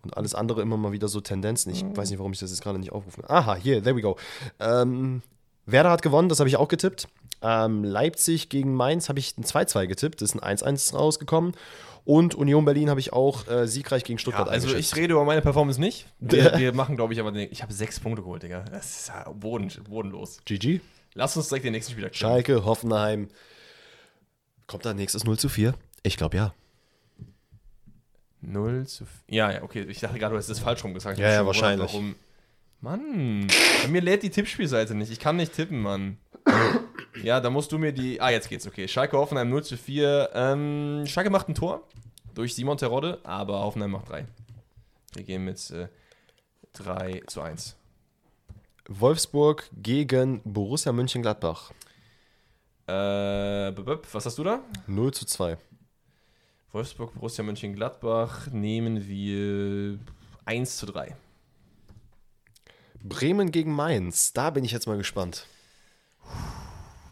[0.02, 1.72] und alles andere immer mal wieder so Tendenzen.
[1.72, 3.36] Ich weiß nicht, warum ich das jetzt gerade nicht aufrufen kann.
[3.36, 4.16] Aha, hier, there we go.
[4.60, 5.22] Ähm,
[5.66, 7.08] Werder hat gewonnen, das habe ich auch getippt.
[7.42, 10.20] Ähm, Leipzig gegen Mainz habe ich ein 2-2 getippt.
[10.20, 11.54] Das ist ein 1-1 rausgekommen.
[12.04, 14.92] Und Union Berlin habe ich auch äh, siegreich gegen Ja, Stuttgart also eingeschätzt.
[14.92, 16.06] ich rede über meine Performance nicht.
[16.18, 18.62] Wir, wir machen, glaube ich, aber ne, ich habe sechs Punkte geholt, Digga.
[18.70, 20.40] Das ist ja boden, bodenlos.
[20.44, 20.80] GG.
[21.14, 22.28] Lass uns direkt den nächsten Spieler checken.
[22.28, 23.28] Schalke, Hoffenheim.
[24.66, 25.74] Kommt da nächstes 0 zu 4?
[26.02, 26.54] Ich glaube ja.
[28.42, 29.36] 0 zu 4.
[29.36, 29.82] Ja, ja, okay.
[29.88, 31.18] Ich dachte gerade, du hast das falsch rum gesagt.
[31.18, 31.90] Ich Ja, ja, wahrscheinlich.
[31.90, 32.16] gewundert,
[32.80, 33.46] Mann,
[33.82, 35.12] bei mir lädt die Tippspielseite nicht.
[35.12, 36.16] Ich kann nicht tippen, Mann.
[37.22, 38.20] ja, da musst du mir die.
[38.20, 38.88] Ah, jetzt geht's, okay.
[38.88, 40.30] Schalke Hoffenheim 0 zu 4.
[40.32, 41.86] Ähm, Schalke macht ein Tor
[42.34, 44.26] durch Simon Terodde, aber Hoffenheim macht 3.
[45.14, 45.88] Wir gehen mit äh,
[46.72, 47.76] 3 zu 1.
[48.88, 51.72] Wolfsburg gegen Borussia Mönchengladbach.
[52.86, 52.92] Äh,
[54.12, 54.60] was hast du da?
[54.86, 55.58] 0 zu 2.
[56.72, 59.98] Wolfsburg, Borussia Mönchengladbach nehmen wir
[60.46, 61.14] 1 zu 3.
[63.02, 64.32] Bremen gegen Mainz.
[64.32, 65.46] Da bin ich jetzt mal gespannt.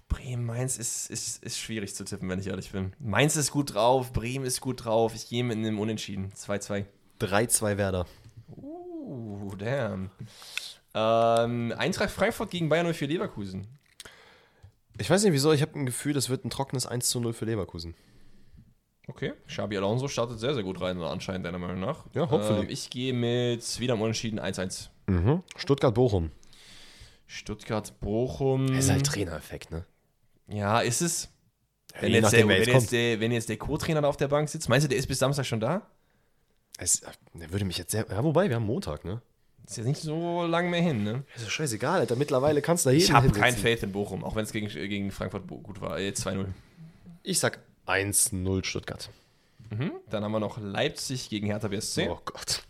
[0.08, 2.92] Bremen, Mainz ist, ist, ist schwierig zu tippen, wenn ich ehrlich bin.
[2.98, 5.14] Mainz ist gut drauf, Bremen ist gut drauf.
[5.14, 6.32] Ich gehe mit einem Unentschieden.
[6.34, 6.84] 2-2.
[7.20, 8.06] 3-2 Werder.
[8.56, 10.10] Uh, damn.
[10.94, 13.66] Ähm, Eintracht Frankfurt gegen Bayern 04 Leverkusen.
[14.98, 17.32] Ich weiß nicht wieso, ich habe ein Gefühl, das wird ein trockenes 1 zu 0
[17.32, 17.94] für Leverkusen.
[19.06, 19.32] Okay.
[19.46, 22.04] Xabi Alonso startet sehr, sehr gut rein, anscheinend, deiner Meinung nach.
[22.14, 22.64] Ja, hopefully.
[22.64, 24.88] Ähm, ich gehe mit wieder im Unentschieden 1-1.
[25.08, 25.42] Mhm.
[25.56, 26.30] Stuttgart-Bochum.
[27.26, 28.68] Stuttgart-Bochum.
[28.68, 29.84] Das ist halt Trainereffekt, ne?
[30.48, 31.28] Ja, ist es.
[32.00, 34.16] Wenn, Je jetzt, der, wer wenn, jetzt jetzt der, wenn jetzt der Co-Trainer da auf
[34.16, 35.86] der Bank sitzt, meinst du, der ist bis Samstag schon da?
[36.78, 37.02] Es,
[37.34, 38.06] der würde mich jetzt sehr.
[38.08, 39.20] Ja, wobei, wir haben Montag, ne?
[39.66, 41.24] Ist jetzt nicht so lang mehr hin, ne?
[41.36, 42.16] Ist doch scheißegal, Alter.
[42.16, 44.68] Mittlerweile kannst du da jeden Ich habe kein Faith in Bochum, auch wenn es gegen,
[44.68, 45.98] gegen Frankfurt gut war.
[45.98, 46.46] Äh, 2-0.
[47.22, 49.10] Ich sag 1-0 Stuttgart.
[49.70, 49.92] Mhm.
[50.08, 52.08] Dann haben wir noch Leipzig gegen Hertha BSC.
[52.08, 52.62] Oh Gott.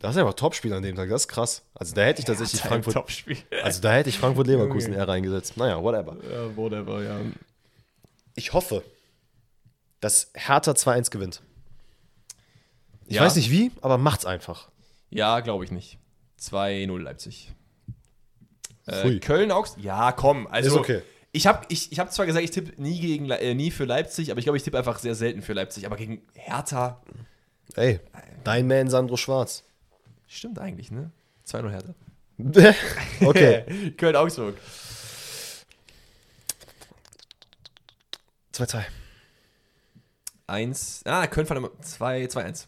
[0.00, 1.62] Das ist einfach Topspiel an dem Tag, das ist krass.
[1.74, 3.24] Also da hätte ich tatsächlich im Frankfurt.
[3.62, 5.56] Also da hätte ich Frankfurt-Leverkusen eher reingesetzt.
[5.56, 6.16] Naja, whatever.
[6.30, 7.20] ja, whatever, ja.
[8.36, 8.84] Ich hoffe,
[10.00, 11.42] dass Hertha 2-1 gewinnt.
[13.06, 13.22] Ich Ja.
[13.24, 14.68] weiß nicht wie, aber macht's einfach.
[15.10, 15.98] Ja, glaube ich nicht.
[16.40, 17.52] 2-0 Leipzig.
[18.86, 19.18] Äh.
[19.18, 19.84] Köln, Augsburg.
[19.84, 20.46] Ja, komm.
[20.46, 21.02] Also, Ist okay.
[21.32, 24.30] Ich habe ich, ich hab zwar gesagt, ich tippe nie, gegen, äh, nie für Leipzig,
[24.30, 25.84] aber ich glaube, ich tippe einfach sehr selten für Leipzig.
[25.86, 27.02] Aber gegen Hertha
[27.74, 28.00] Ey,
[28.44, 29.62] dein Man Sandro Schwarz.
[30.28, 31.10] Stimmt eigentlich, ne?
[31.46, 31.94] 2-0 Hertha.
[33.26, 33.90] okay.
[33.96, 34.56] Köln, Augsburg.
[38.54, 38.84] 2-2.
[40.46, 41.02] 1.
[41.04, 42.66] Ah, Köln verloren 2 2-1.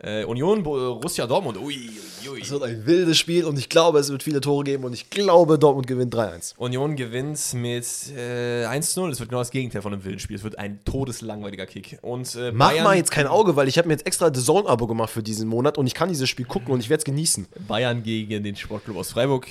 [0.00, 1.58] Äh, Union, Borussia Dortmund.
[1.58, 1.90] Ui,
[2.22, 2.40] ui, ui.
[2.40, 5.10] Es wird ein wildes Spiel und ich glaube, es wird viele Tore geben und ich
[5.10, 6.54] glaube, Dortmund gewinnt 3-1.
[6.56, 7.84] Union gewinnt mit
[8.16, 9.10] äh, 1-0.
[9.10, 10.36] Es wird genau das Gegenteil von einem wilden Spiel.
[10.36, 11.98] Es wird ein todeslangweiliger Kick.
[12.02, 14.40] Und äh, Mach Bayern, mal jetzt kein Auge, weil ich habe mir jetzt extra The
[14.40, 17.04] Zone-Abo gemacht für diesen Monat und ich kann dieses Spiel gucken und ich werde es
[17.04, 17.48] genießen.
[17.66, 19.48] Bayern gegen den Sportclub aus Freiburg.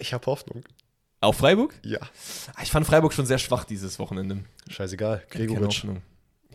[0.00, 0.64] Ich habe Hoffnung.
[1.20, 1.74] Auf Freiburg?
[1.84, 2.00] Ja.
[2.56, 4.38] Ah, Ich fand Freiburg schon sehr schwach dieses Wochenende.
[4.68, 5.22] Scheißegal.
[5.30, 5.78] Gregoritsch.
[5.84, 6.02] Hoffnung.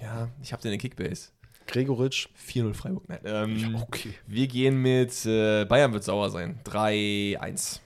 [0.02, 1.30] Ja, ich habe den in Kickbase.
[1.68, 2.30] Gregoritsch.
[2.49, 3.03] 4-0 Freiburg.
[3.07, 4.14] Nein, ähm, Okay.
[4.26, 6.60] Wir gehen mit äh, Bayern wird sauer sein.
[6.65, 7.80] 3-1.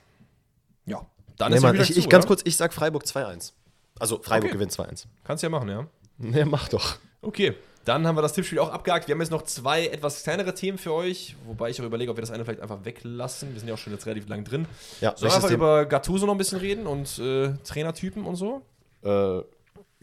[0.86, 1.06] Ja.
[1.38, 3.54] Dann Nee, ist Mann, ich, zu, ich ganz kurz, ich sag Freiburg 2-1.
[4.00, 4.54] Also Freiburg Okay.
[4.54, 5.06] gewinnt 2-1.
[5.24, 5.88] Kannst ja machen, ja.
[6.18, 6.98] Ne, mach doch.
[7.22, 7.54] Okay,
[7.86, 9.08] dann haben wir das Tippspiel auch abgehakt.
[9.08, 12.18] Wir haben jetzt noch zwei etwas kleinere Themen für euch, wobei ich auch überlege, ob
[12.18, 13.54] wir das eine vielleicht einfach weglassen.
[13.54, 14.68] Wir sind ja auch schon jetzt relativ lang drin.
[15.02, 18.62] Ja, Sollen wir einfach über Gattuso noch ein bisschen reden und äh, Trainertypen und so?
[19.04, 19.42] Äh,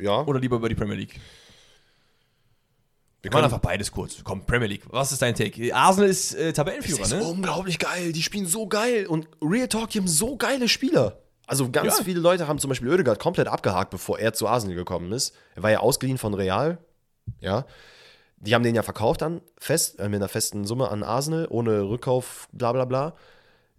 [0.02, 0.22] ja.
[0.24, 1.20] Oder lieber über die Premier League?
[3.22, 4.16] Wir machen einfach beides kurz.
[4.22, 4.82] Komm, Premier League.
[4.90, 5.74] Was ist dein Take?
[5.74, 7.22] Arsenal ist äh, Tabellenführer, ist ne?
[7.24, 8.12] unglaublich geil.
[8.12, 9.06] Die spielen so geil.
[9.06, 11.18] Und Real Talk, die haben so geile Spieler.
[11.46, 12.04] Also ganz Ja.
[12.04, 15.34] viele Leute haben zum Beispiel Oedegaard komplett abgehakt, bevor er zu Arsenal gekommen ist.
[15.56, 16.78] Er war ja ausgeliehen von Real.
[17.40, 17.64] Ja.
[18.36, 21.88] Die haben den ja verkauft dann, fest, äh, mit einer festen Summe an Arsenal, ohne
[21.88, 23.14] Rückkauf, bla bla bla.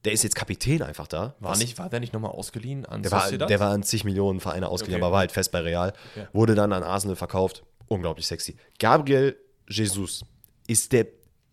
[0.03, 1.35] Der ist jetzt Kapitän einfach da.
[1.39, 4.03] War, Was- nicht, war der nicht nochmal ausgeliehen an Der war, der war an zig
[4.03, 5.05] Millionen Vereine ausgeliehen, Okay.
[5.05, 5.93] aber war halt fest bei Real.
[6.13, 6.27] Okay.
[6.33, 7.63] Wurde dann an Arsenal verkauft.
[7.89, 8.55] Unglaublich sexy.
[8.79, 9.35] Gabriel
[9.67, 10.23] Jesus
[10.67, 11.07] ist der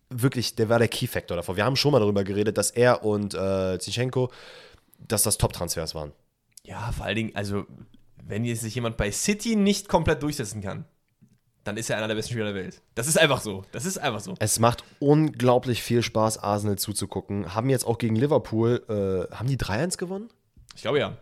[0.09, 1.57] wirklich, der war der Key-Factor davor.
[1.57, 4.31] Wir haben schon mal darüber geredet, dass er und äh, Zichenko,
[4.99, 6.13] dass das Top-Transfers waren.
[6.63, 7.65] Ja, vor allen Dingen, also,
[8.23, 10.85] wenn jetzt sich jemand bei City nicht komplett durchsetzen kann,
[11.63, 12.81] dann ist er einer der besten Spieler der Welt.
[12.95, 13.65] Das ist einfach so.
[13.73, 14.35] Das ist einfach so.
[14.39, 17.53] Es macht unglaublich viel Spaß, Arsenal zuzugucken.
[17.53, 20.29] Haben jetzt auch gegen Liverpool, äh, haben die 3-1 gewonnen?
[20.75, 21.17] Ich glaube ja.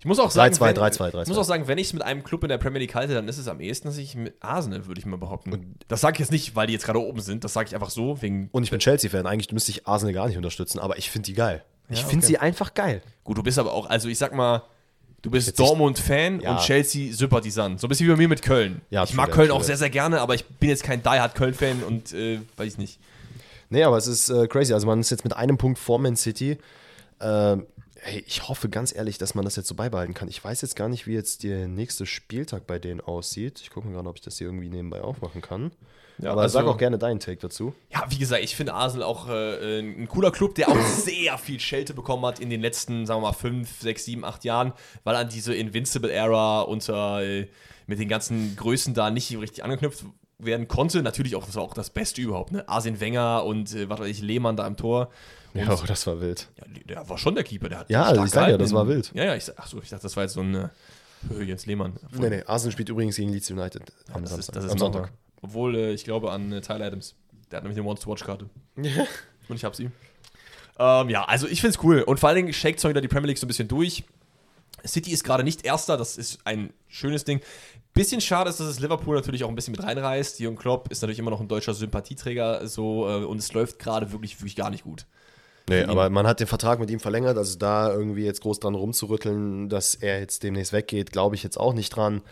[0.00, 1.22] Ich muss auch sagen, 3-2, wenn- 3-2, 3-2.
[1.22, 3.14] ich muss auch sagen, wenn ich es mit einem Club in der Premier League halte,
[3.14, 5.74] dann ist es am ehesten, dass ich mit Arsenal, würde ich mal behaupten.
[5.88, 7.42] das sage ich jetzt nicht, weil die jetzt gerade oben sind.
[7.42, 8.48] Das sage ich einfach so, wegen.
[8.52, 9.26] Und ich bin Chelsea-Fan.
[9.26, 11.64] Eigentlich müsste ich Arsenal gar nicht unterstützen, aber ich finde die geil.
[11.88, 12.34] Ich Ja, finde okay.
[12.34, 13.02] sie einfach geil.
[13.24, 14.62] Gut, du bist aber auch, also ich sag mal,
[15.22, 16.52] du bist Dortmund-Fan Ja.
[16.52, 17.80] und Chelsea-Sympathisant.
[17.80, 18.82] So ein bisschen wie bei mir mit Köln.
[18.90, 22.12] Ja, ich mag Köln auch sehr, sehr gerne, aber ich bin jetzt kein Die-Hard-Köln-Fan und
[22.12, 23.00] äh, weiß ich nicht.
[23.70, 24.72] Nee, aber es ist äh, crazy.
[24.74, 26.56] Also man ist jetzt mit einem Punkt vor Man City.
[27.20, 27.66] Ähm,
[28.02, 30.28] hey, ich hoffe ganz ehrlich, dass man das jetzt so beibehalten kann.
[30.28, 33.60] Ich weiß jetzt gar nicht, wie jetzt der nächste Spieltag bei denen aussieht.
[33.60, 35.72] Ich gucke mal gerade, ob ich das hier irgendwie nebenbei aufmachen kann.
[36.18, 37.74] Ja, aber also- sag auch gerne deinen Take dazu.
[37.92, 41.60] Ja, wie gesagt, ich finde Arsenal auch äh, ein cooler Club, der auch sehr viel
[41.60, 44.72] Schelte bekommen hat in den letzten, sagen wir mal, fünf, sechs, sieben, acht Jahren,
[45.04, 47.48] weil an diese Invincible-Era unter äh,
[47.86, 50.04] mit den ganzen Größen da nicht richtig angeknüpft
[50.38, 51.02] werden konnte.
[51.02, 52.68] Natürlich auch, das war auch das Beste überhaupt, ne?
[52.68, 55.10] Arsene Wenger und äh, was weiß ich, Lehmann da im Tor.
[55.54, 56.48] Ja, das war wild.
[56.56, 58.86] ja, der war schon der Keeper, der hat Ja, stark ich sag ja, das war
[58.86, 59.10] wild.
[59.14, 60.68] Ja, ja, ich, ach so, ich dachte, das war jetzt so ein äh,
[61.42, 61.94] Jens Lehmann.
[62.12, 64.54] Nee, nee, Arsenal spielt übrigens gegen Leeds United am Das ist, Samstag.
[64.54, 65.00] das ist am Sonntag.
[65.02, 65.18] Sonntag.
[65.42, 67.14] Obwohl, äh, ich glaube an äh, Tyler Adams.
[67.50, 68.50] Der hat nämlich eine Once-to-Watch-Karte.
[68.76, 69.90] Und ich hab sie.
[70.78, 72.02] Ähm, ja, also ich find's cool.
[72.02, 74.04] Und vor allen Dingen zwar wieder die Premier League so ein bisschen durch.
[74.86, 77.40] City ist gerade nicht Erster, das ist ein schönes Ding.
[77.94, 80.38] Bisschen schade ist, dass es Liverpool natürlich auch ein bisschen mit reinreißt.
[80.38, 84.12] Jürgen Klopp ist natürlich immer noch ein deutscher Sympathieträger so äh, und es läuft gerade
[84.12, 85.06] wirklich, wirklich gar nicht gut.
[85.68, 88.74] Nee, aber man hat den Vertrag mit ihm verlängert, also da irgendwie jetzt groß dran
[88.74, 92.22] rumzurütteln, dass er jetzt demnächst weggeht, glaube ich jetzt auch nicht dran.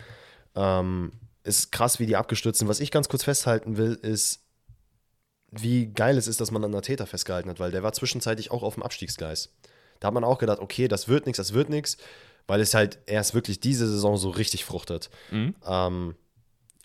[0.55, 1.13] Ähm,
[1.45, 2.69] ist krass, wie die abgestürzt sind.
[2.69, 4.41] Was ich ganz kurz festhalten will, ist,
[5.51, 8.63] wie geil es ist, dass man an Täter festgehalten hat, weil der war zwischenzeitlich auch
[8.63, 9.51] auf dem Abstiegsgleis.
[10.01, 11.97] Da hat man auch gedacht, okay, das wird nichts, das wird nichts,
[12.47, 15.11] weil es halt erst wirklich diese Saison so richtig fruchtet.
[15.67, 16.15] Ähm,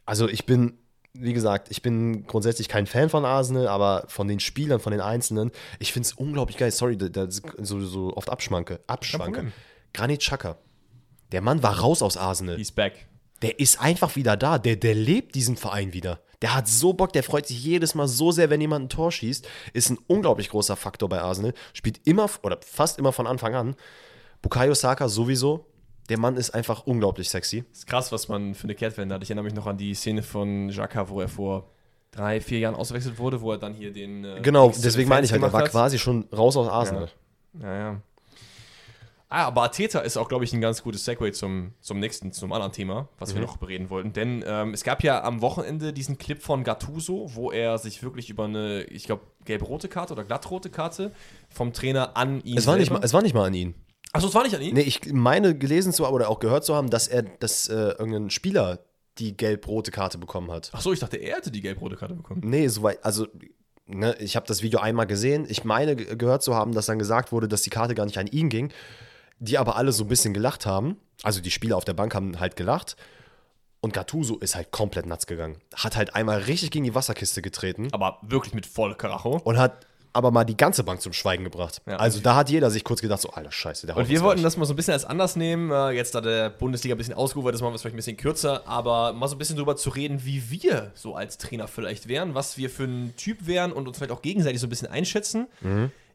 [0.06, 0.78] also ich bin,
[1.14, 5.02] wie gesagt, ich bin grundsätzlich kein Fan von Arsenal, aber von den Spielern, von den
[5.02, 6.72] Einzelnen, ich finde es unglaublich geil.
[6.72, 8.80] Sorry, da- da so, so oft abschwanke.
[8.88, 9.52] Abschwanke.
[9.94, 10.58] Granit Xhaka.
[11.32, 12.58] Der Mann war raus aus Arsenal.
[12.58, 13.08] He's back.
[13.42, 14.58] Der ist einfach wieder da.
[14.58, 16.20] Der, der lebt diesen Verein wieder.
[16.42, 19.12] Der hat so Bock, der freut sich jedes Mal so sehr, wenn jemand ein Tor
[19.12, 19.48] schießt.
[19.74, 21.54] Ist ein unglaublich großer Faktor bei Arsenal.
[21.74, 23.76] Spielt immer oder fast immer von Anfang an.
[24.42, 25.66] Bukayo Saka sowieso.
[26.12, 27.64] Der Mann ist einfach unglaublich sexy.
[27.72, 29.24] ist krass, was man für eine Kehrtwende hat.
[29.24, 31.70] Ich erinnere mich noch an die Szene von Jacques, wo er vor
[32.12, 34.26] drei, vier Jahren ausgewechselt wurde, wo er dann hier den.
[34.26, 35.72] Äh, Genau, deswegen meine ich halt, er war hat.
[35.72, 37.10] quasi schon raus aus Arsenal.
[37.60, 38.02] Ja, ja.
[39.34, 42.52] Ah, aber Arteta ist auch, glaube ich, ein ganz gutes Segway zum, zum nächsten, zum
[42.52, 43.36] anderen Thema, was Mhm.
[43.38, 44.12] wir noch bereden wollten.
[44.12, 48.30] Denn ähm, es gab ja am Wochenende diesen Clip von Gattuso, wo er sich wirklich
[48.30, 51.14] über eine, ich glaube, gelb-rote Karte oder glattrote Karte
[51.50, 53.76] vom Trainer an ihn Es war, nicht mal, es war nicht mal an ihn.
[54.14, 54.74] Achso, es war nicht an ihn?
[54.74, 57.74] Nee, ich meine gelesen zu haben oder auch gehört zu haben, dass er, dass äh,
[57.74, 58.80] irgendein Spieler
[59.18, 60.70] die gelb-rote Karte bekommen hat.
[60.74, 62.42] Achso, ich dachte, er hätte die gelb-rote Karte bekommen.
[62.44, 63.28] Nee, soweit, also,
[63.86, 65.46] ne, ich habe das Video einmal gesehen.
[65.50, 68.18] Ich meine ge- gehört zu haben, dass dann gesagt wurde, dass die Karte gar nicht
[68.18, 68.72] an ihn ging.
[69.40, 70.98] Die aber alle so ein bisschen gelacht haben.
[71.24, 72.96] Also die Spieler auf der Bank haben halt gelacht.
[73.80, 75.58] Und Gattuso ist halt komplett nuts gegangen.
[75.74, 79.38] Hat halt einmal richtig gegen die Wasserkiste getreten Aber wirklich mit voll Karacho.
[79.44, 81.82] und hat aber mal die ganze Bank zum Schweigen gebracht.
[81.88, 81.98] Ja.
[81.98, 84.44] also da hat jeder sich kurz gedacht, so, alter Scheiße, der haut Und wir wollten
[84.44, 85.72] das mal so ein bisschen als anders nehmen.
[85.72, 88.18] Äh, Jetzt, da der Bundesliga ein bisschen ausgeufert ist, machen wir es vielleicht ein bisschen
[88.18, 88.68] kürzer.
[88.68, 92.36] Aber mal so ein bisschen drüber zu reden, wie wir so als Trainer vielleicht wären,
[92.36, 95.48] was wir für ein Typ wären und uns vielleicht auch gegenseitig so ein bisschen einschätzen.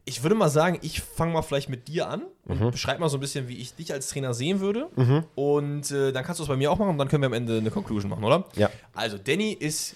[0.05, 3.17] Ich würde mal sagen, ich fange mal vielleicht mit dir an und beschreib mal so
[3.17, 4.87] ein bisschen, wie ich dich als Trainer sehen würde.
[5.35, 7.33] Und äh, dann kannst du es bei mir auch machen und dann können wir am
[7.33, 8.45] Ende eine Conclusion machen, oder?
[8.55, 8.69] Ja.
[8.93, 9.95] Also, Danny ist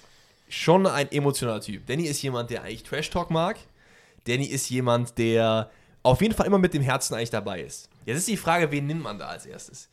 [0.50, 1.86] schon ein emotionaler Typ.
[1.88, 3.58] Danny ist jemand, der eigentlich Trash-Talk mag.
[4.26, 5.70] Danny ist jemand, der
[6.04, 7.90] auf jeden Fall immer mit dem Herzen eigentlich dabei ist.
[8.06, 9.90] Jetzt ist die Frage, wen nimmt man da als erstes?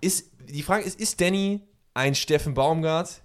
[0.00, 1.60] Ist, die Frage ist, ist Danny
[1.94, 3.22] ein Steffen Baumgart?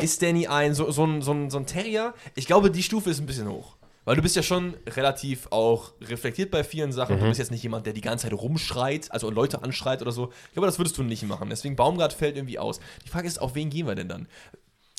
[0.00, 2.14] Ist Danny ein so, so, ein, so, ein, so ein Terrier?
[2.34, 3.76] Ich glaube, die Stufe ist ein bisschen hoch.
[4.06, 7.18] Weil du bist ja schon relativ auch reflektiert bei vielen Sachen.
[7.18, 10.32] Du bist jetzt nicht jemand, der die ganze Zeit rumschreit, also Leute anschreit oder so.
[10.46, 11.50] Ich glaube, das würdest du nicht machen.
[11.50, 12.78] Deswegen Baumgart fällt irgendwie aus.
[13.04, 14.28] Die Frage ist, auf wen gehen wir denn dann?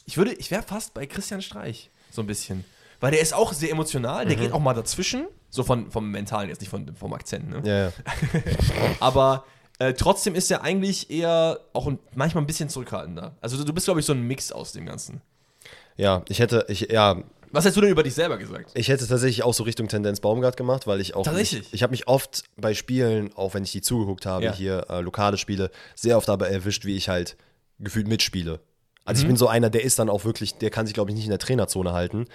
[0.06, 2.66] Ich würde, ich wäre fast bei Christian Streich, so ein bisschen.
[3.00, 6.50] Weil der ist auch sehr emotional, der geht auch mal dazwischen, so von, vom Mentalen,
[6.50, 7.62] jetzt nicht von, vom Akzent, ne?
[7.64, 7.92] Ja, ja.
[9.00, 9.46] Aber
[9.80, 13.36] äh, trotzdem ist er eigentlich eher auch ein, manchmal ein bisschen zurückhaltender.
[13.42, 15.22] Also du, bist, glaube ich, so ein Mix aus dem Ganzen.
[15.96, 17.18] ja, ich hätte, ich, ja,
[17.52, 18.72] Was hättest du denn über dich selber gesagt?
[18.74, 21.24] Ich hätte tatsächlich auch so Richtung Tendenz Baumgart gemacht, weil ich auch.
[21.24, 21.68] Tatsächlich?
[21.68, 24.54] Ich, ich habe mich oft bei Spielen, auch wenn ich die zugeguckt habe, Ja.
[24.54, 27.38] hier äh, lokale Spiele, sehr oft dabei erwischt, wie ich halt
[27.80, 28.60] gefühlt mitspiele.
[29.06, 29.24] Also Mhm.
[29.24, 31.26] ich bin so einer, der ist dann auch wirklich, der kann sich, glaube ich, nicht
[31.26, 32.26] in der Trainerzone halten.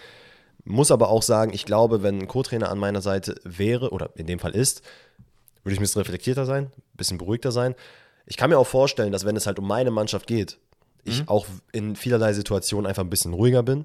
[0.65, 4.27] Muss aber auch sagen, ich glaube, wenn ein Co-Trainer an meiner Seite wäre, oder in
[4.27, 4.83] dem Fall ist,
[5.65, 7.75] würde ich ein bisschen reflektierter sein, ein bisschen beruhigter sein.
[8.27, 10.59] Ich kann mir auch vorstellen, dass wenn es halt um meine Mannschaft geht,
[11.05, 11.11] Mhm.
[11.11, 13.85] ich auch in vielerlei Situationen einfach ein bisschen ruhiger bin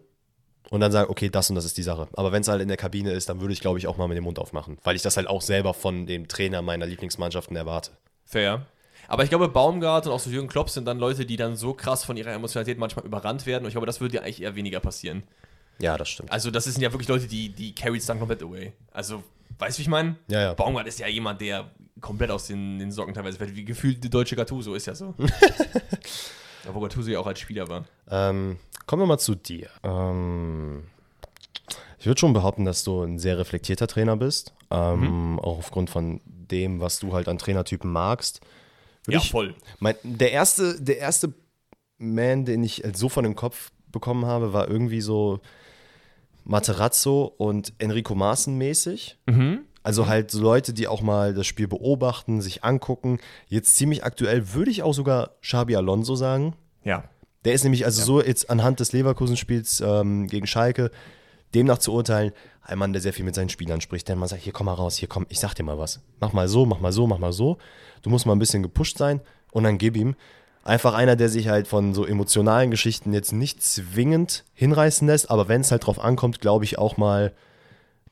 [0.69, 2.07] und dann sage, okay, das und das ist die Sache.
[2.13, 4.07] Aber wenn es halt in der Kabine ist, dann würde ich, glaube ich, auch mal
[4.07, 7.55] mit dem Mund aufmachen, weil ich das halt auch selber von dem Trainer meiner Lieblingsmannschaften
[7.55, 7.91] erwarte.
[8.23, 8.67] Fair.
[9.07, 11.73] Aber ich glaube, Baumgart und auch so Jürgen Klopp sind dann Leute, die dann so
[11.73, 13.63] krass von ihrer Emotionalität manchmal überrannt werden.
[13.63, 15.23] Und ich glaube, das würde ja eigentlich eher weniger passieren.
[15.79, 16.31] Ja, das stimmt.
[16.31, 18.73] Also, das sind ja wirklich Leute, die, die carry dann komplett away.
[18.91, 19.23] Also,
[19.59, 20.15] weißt du, wie ich meine?
[20.27, 20.53] Ja, ja.
[20.53, 21.69] Baumgart ist ja jemand, der
[22.01, 23.55] komplett aus den, den Socken teilweise fällt.
[23.55, 25.13] Wie gefühlt die deutsche Gattuso ist ja so.
[26.67, 27.85] Obwohl Gattuso ja auch als Spieler war.
[28.09, 29.69] Ähm, kommen wir mal zu dir.
[29.83, 30.83] Ähm,
[31.99, 34.53] ich würde schon behaupten, dass du ein sehr reflektierter Trainer bist.
[34.69, 35.39] Ähm, Mhm.
[35.39, 38.41] Auch aufgrund von dem, was du halt an Trainertypen magst.
[39.05, 39.55] Würde Ja, ich, voll.
[39.79, 41.33] Mein, der, erste, der erste
[41.97, 45.39] Man, den ich halt so von dem Kopf bekommen habe, war irgendwie so
[46.47, 49.17] Materazzo und Enrico Maaßen mäßig.
[49.83, 53.19] Also halt so Leute, die auch mal das Spiel beobachten, sich angucken.
[53.47, 56.55] Jetzt ziemlich aktuell würde ich auch sogar Xabi Alonso sagen.
[56.83, 57.03] Ja.
[57.45, 60.91] Der ist nämlich also so jetzt anhand des Leverkusen-Spiels ähm, gegen Schalke,
[61.53, 64.41] demnach zu urteilen, ein Mann, der sehr viel mit seinen Spielern spricht, der man sagt,
[64.41, 66.01] hier komm mal raus, hier komm, ich sag dir mal was.
[66.19, 67.57] Mach mal so, mach mal so, mach mal so.
[68.01, 69.21] Du musst mal ein bisschen gepusht sein
[69.51, 70.15] und dann gib ihm.
[70.67, 75.47] Einfach einer, der sich halt von so emotionalen Geschichten jetzt nicht zwingend hinreißen lässt, aber
[75.47, 77.31] wenn es halt drauf ankommt, glaube ich auch mal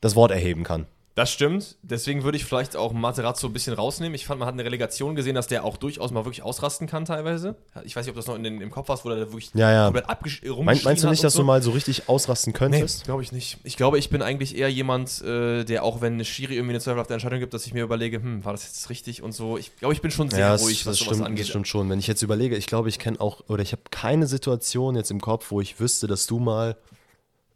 [0.00, 0.86] das Wort erheben kann.
[1.16, 1.76] Das stimmt.
[1.82, 4.14] Deswegen würde ich vielleicht auch Materazzo ein bisschen rausnehmen.
[4.14, 7.06] Ich fand, man hat eine Relegation gesehen, dass der auch durchaus mal wirklich ausrasten kann
[7.06, 7.56] teilweise.
[7.84, 9.72] Ich weiß nicht, ob das noch in den, im Kopf war, wo der wirklich Ja,
[9.72, 9.84] ja.
[9.86, 11.38] komplett abgesch- Mein, rumgeschrien meinst du nicht, dass so?
[11.40, 13.04] du mal so richtig ausrasten Nee, könntest?
[13.04, 13.56] glaube ich nicht.
[13.64, 16.80] Ich glaube, ich bin eigentlich eher jemand, äh, der auch wenn eine Schiri irgendwie eine
[16.80, 19.56] zweifelhafte Entscheidung gibt, dass ich mir überlege, hm, war das jetzt richtig und so.
[19.56, 21.44] Ich glaube, ich bin schon sehr Ja, das, ruhig, was das, sowas stimmt, angeht.
[21.44, 21.88] das stimmt schon.
[21.88, 25.10] Wenn ich jetzt überlege, ich glaube, ich kenne auch, oder ich habe keine Situation jetzt
[25.10, 26.76] im Kopf, wo ich wüsste, dass du mal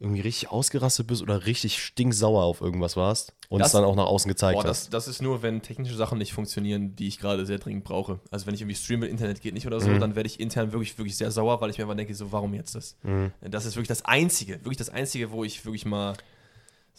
[0.01, 3.95] irgendwie richtig ausgerastet bist oder richtig stinksauer auf irgendwas warst und Das- es dann auch
[3.95, 4.85] nach außen gezeigt Boah, hast.
[4.85, 8.19] das, das ist nur, wenn technische Sachen nicht funktionieren, die ich gerade sehr dringend brauche.
[8.31, 9.99] Also wenn ich irgendwie streame, Internet geht nicht oder so, Mhm.
[9.99, 12.53] dann werde ich intern wirklich, wirklich sehr sauer, weil ich mir einfach denke, so, warum
[12.55, 12.95] jetzt das?
[13.03, 13.31] Mhm.
[13.41, 16.13] Das ist wirklich das Einzige, wirklich das Einzige, wo ich wirklich mal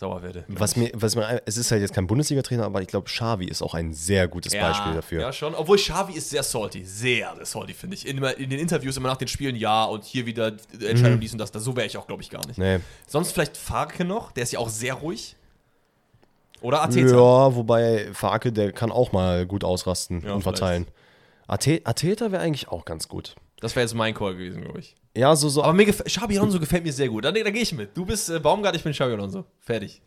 [0.03, 0.45] sauer werde.
[0.49, 3.63] Was mir, was mir, es ist halt jetzt kein Bundesliga-Trainer, aber ich glaube, Xavi ist
[3.63, 5.21] auch ein sehr gutes Beispiel dafür.
[5.21, 5.55] Ja, schon.
[5.55, 6.85] Obwohl Xavi ist sehr salty.
[6.85, 8.07] Sehr, sehr salty, finde ich.
[8.07, 10.49] In, in den Interviews immer nach den Spielen, ja, und hier wieder
[10.87, 11.51] Entscheidung dies und das.
[11.53, 12.59] so wäre ich auch, glaube ich, gar nicht.
[12.59, 12.81] Nee.
[13.07, 15.37] Sonst vielleicht Farke noch, der ist ja auch sehr ruhig.
[16.61, 17.11] Oder Arteta.
[17.15, 20.87] Ja, wobei Farke, der kann auch mal gut ausrasten Ja, und verteilen.
[21.47, 23.35] Arte- Arteta wäre eigentlich auch ganz gut.
[23.61, 24.95] Das wäre jetzt mein Call gewesen, glaube ich.
[25.15, 25.63] Ja, so, so.
[25.63, 27.25] Aber mir gefällt, Xabi Alonso gefällt mir sehr gut.
[27.27, 27.95] Da, da gehe ich mit.
[27.95, 29.45] Du bist äh, Baumgart, ich bin Xabi Alonso.
[29.61, 30.01] Fertig.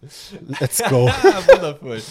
[0.59, 1.07] Let's go.
[1.07, 2.01] Wundervoll.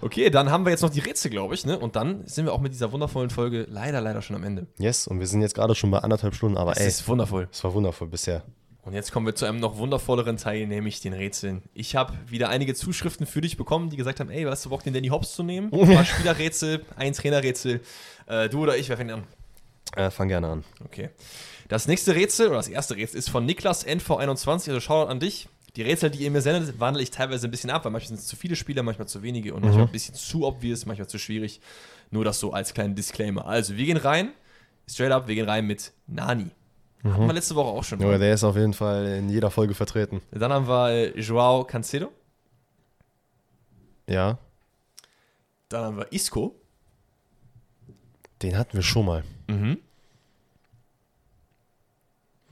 [0.00, 1.76] Okay, dann haben wir jetzt noch die Rätsel, glaube ich, ne?
[1.76, 4.66] Und dann sind wir auch mit dieser wundervollen Folge leider, leider schon am Ende.
[4.78, 7.48] yes, und wir sind jetzt gerade schon bei anderthalb Stunden, aber Es ey, ist wundervoll.
[7.50, 8.42] es war wundervoll bisher.
[8.84, 11.64] Und jetzt kommen wir zu einem noch wundervolleren Teil, nämlich den Rätseln.
[11.74, 14.84] Ich habe wieder einige Zuschriften für dich bekommen, die gesagt haben, ey, hast du Bock,
[14.84, 15.72] den Danny Hobbs zu nehmen?
[15.72, 17.80] Ein paar Spielerrätsel, ein Trainerrätsel.
[18.28, 19.24] Äh, du oder ich, wer fängt an?
[19.96, 20.64] Äh, fang gerne an.
[20.84, 21.10] Okay.
[21.68, 25.48] Das nächste Rätsel, oder das erste Rätsel, ist von Niklas NV21, also Shoutout an dich.
[25.74, 28.20] Die Rätsel, die ihr mir sendet, wandle ich teilweise ein bisschen ab, weil manchmal sind
[28.20, 31.18] es zu viele Spieler, manchmal zu wenige und manchmal ein bisschen zu obvious, manchmal zu
[31.18, 31.60] schwierig.
[32.10, 33.46] Nur das so als kleinen Disclaimer.
[33.46, 34.30] Also, wir gehen rein,
[34.88, 36.50] straight up, wir gehen rein mit Nani.
[37.04, 38.00] Hatten wir letzte Woche auch schon.
[38.00, 40.22] Junge, der ist auf jeden Fall in jeder Folge vertreten.
[40.32, 42.10] Dann haben wir äh, Joao Cancelo.
[44.08, 44.38] Ja,
[45.68, 46.54] Dann haben wir Isco.
[48.42, 49.24] den hatten wir schon mal.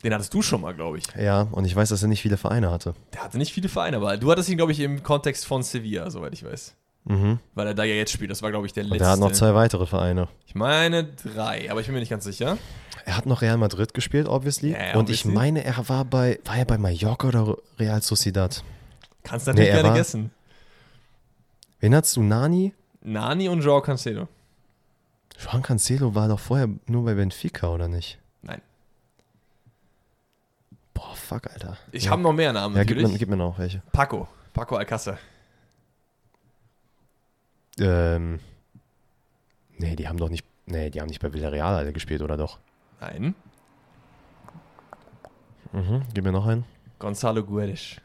[0.04, 1.04] Den hattest du schon mal, glaube ich.
[1.18, 2.94] Ja, und ich weiß, dass er nicht viele Vereine hatte.
[3.14, 6.10] Der hatte nicht viele Vereine, aber du hattest ihn, glaube ich, im Kontext von Sevilla,
[6.10, 6.74] soweit ich weiß.
[7.06, 7.38] Mhm.
[7.54, 8.30] Weil er da ja jetzt spielt.
[8.30, 9.04] Das war, glaube ich, der Und letzte.
[9.04, 10.28] er hat noch zwei weitere Vereine.
[10.46, 12.56] Ich meine drei, aber ich bin mir nicht ganz sicher.
[13.06, 14.72] Er hat noch Real Madrid gespielt, obviously.
[14.72, 18.62] Ja, ja, und ich meine, er war bei, war er bei Mallorca oder Real Sociedad?
[19.22, 20.30] Kannst natürlich Nee, er gerne war- guessen.
[21.80, 22.22] Wen hattest du?
[22.22, 22.72] Nani?
[23.02, 24.28] Nani und Joao Cancelo.
[25.38, 28.18] Juan Cancelo war doch vorher nur bei Benfica, oder nicht?
[28.42, 28.62] Nein.
[31.34, 31.76] Fuck, Alter.
[31.90, 32.10] Ich ja.
[32.12, 33.82] habe noch mehr Namen Ja, gib mir, gib mir noch welche.
[33.90, 34.28] Paco.
[34.52, 35.18] Paco Alcázar.
[37.80, 38.38] Ähm.
[39.76, 40.46] Nee, die haben doch nicht.
[40.66, 42.60] Nee, die haben nicht bei Villarreal alle gespielt, oder doch?
[43.00, 43.34] Nein.
[45.72, 46.02] Mhm.
[46.14, 46.64] Gib mir noch einen.
[47.00, 47.96] Gonzalo Guedes.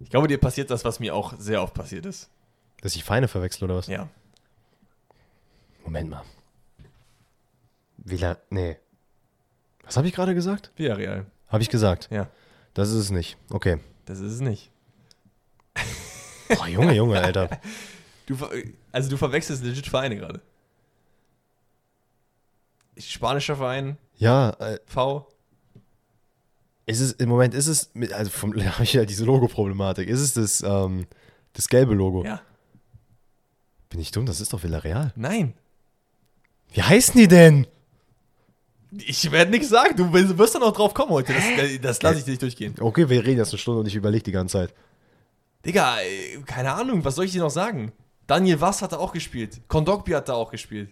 [0.00, 2.28] Ich glaube, dir passiert das, was mir auch sehr oft passiert ist.
[2.80, 3.86] Dass ich Feine verwechsel, oder was?
[3.86, 4.08] Ja.
[5.84, 6.24] Moment mal.
[7.98, 8.36] Villa.
[8.50, 8.78] Nee.
[9.86, 10.70] Was habe ich gerade gesagt?
[10.76, 11.26] Villarreal.
[11.48, 12.08] Habe ich gesagt.
[12.10, 12.28] Ja.
[12.74, 13.36] Das ist es nicht.
[13.50, 13.78] Okay.
[14.06, 14.70] Das ist es nicht.
[16.56, 17.48] Boah, Junge, Junge, Alter.
[18.26, 18.38] Du,
[18.90, 20.40] also du verwechselst legit Vereine gerade.
[22.96, 25.28] Spanischer Verein, Ja, äh, V.
[26.86, 30.08] ist es, im Moment ist es, also vom, da habe ich ja diese Logo-Problematik.
[30.08, 31.06] Ist es das, ähm,
[31.52, 32.24] das gelbe Logo?
[32.24, 32.40] Ja.
[33.90, 34.24] Bin ich dumm?
[34.24, 35.12] Das ist doch Villarreal.
[35.16, 35.54] Nein.
[36.72, 37.66] Wie heißen die denn?
[39.06, 39.96] Ich werde nichts sagen.
[39.96, 41.32] Du wirst dann auch drauf kommen heute.
[41.32, 42.74] Das, das lasse ich dir nicht durchgehen.
[42.78, 44.74] Okay, wir reden jetzt eine Stunde und ich überlege die ganze Zeit.
[45.64, 47.04] Digga, äh, keine Ahnung.
[47.04, 47.92] Was soll ich dir noch sagen?
[48.26, 49.60] Daniel Wass hat da auch gespielt.
[49.68, 50.90] Kondogbi hat da auch gespielt.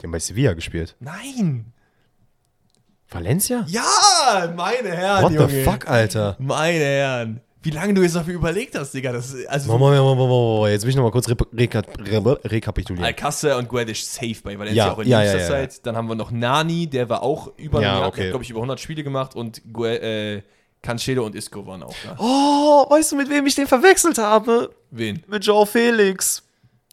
[0.00, 0.96] Die haben bei Sevilla gespielt.
[1.00, 1.72] Nein!
[3.10, 3.64] Valencia?
[3.66, 5.48] Ja, meine Herren, What Junge.
[5.48, 6.36] the fuck, Alter?
[6.38, 7.40] Meine Herren.
[7.68, 9.12] Wie lange du jetzt dafür überlegt hast, Digga.
[9.12, 11.82] Das also, Moment, Moment, Moment, Moment, jetzt will ich nochmal kurz reka
[12.46, 13.06] rekapitulieren.
[13.06, 15.50] Alcácer und Guedes safe bei Valencia Ja, auch in ja, jüngster ja, ja.
[15.50, 15.84] Zeit.
[15.84, 18.30] Dann haben wir noch Nani, der war auch über, Ja, Jahr, okay.
[18.30, 20.42] glaube ich, über 100 Spiele gemacht und Gue äh,
[20.80, 22.16] Cancelo und Isco waren auch da.
[22.18, 24.70] Oh, weißt du, mit wem ich den verwechselt habe?
[24.90, 25.22] Wen?
[25.26, 26.42] Mit Joe Felix.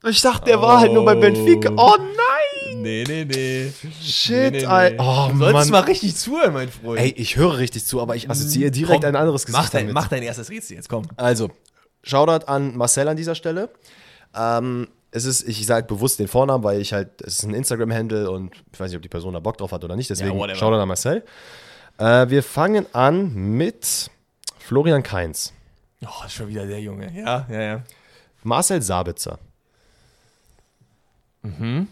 [0.03, 1.71] Ich dachte, der war halt nur bei Benfica.
[1.77, 2.24] Oh nein!
[2.85, 3.71] Nee, nee, nee.
[4.01, 4.95] Shit, nee, nee, nee.
[4.99, 5.69] Oh, du solltest Mann.
[5.69, 6.99] mal richtig zuhören, mein Freund.
[6.99, 9.81] Ey, ich höre richtig zu, aber ich assoziiere direkt Komm, ein anderes Gesicht mach dein,
[9.87, 9.93] damit.
[9.95, 11.05] mach dein erstes Rätsel jetzt, komm.
[11.17, 11.49] Also,
[12.03, 13.69] Shoutout an Marcel an dieser Stelle.
[14.35, 18.29] Ähm, es ist, ich sage bewusst den Vornamen, weil ich halt, es ist ein Instagram-Handle
[18.29, 20.57] und ich weiß nicht, ob die Person da Bock drauf hat oder nicht, deswegen whatever.
[20.59, 21.23] Shoutout an Marcel.
[21.97, 24.11] Äh, wir fangen an mit
[24.59, 25.53] Florian Kainz,
[26.05, 27.11] Oh, schon wieder der Junge.
[27.17, 27.83] Ja, ja, ja.
[28.43, 29.39] Marcel Sabitzer,
[31.41, 31.87] mhm.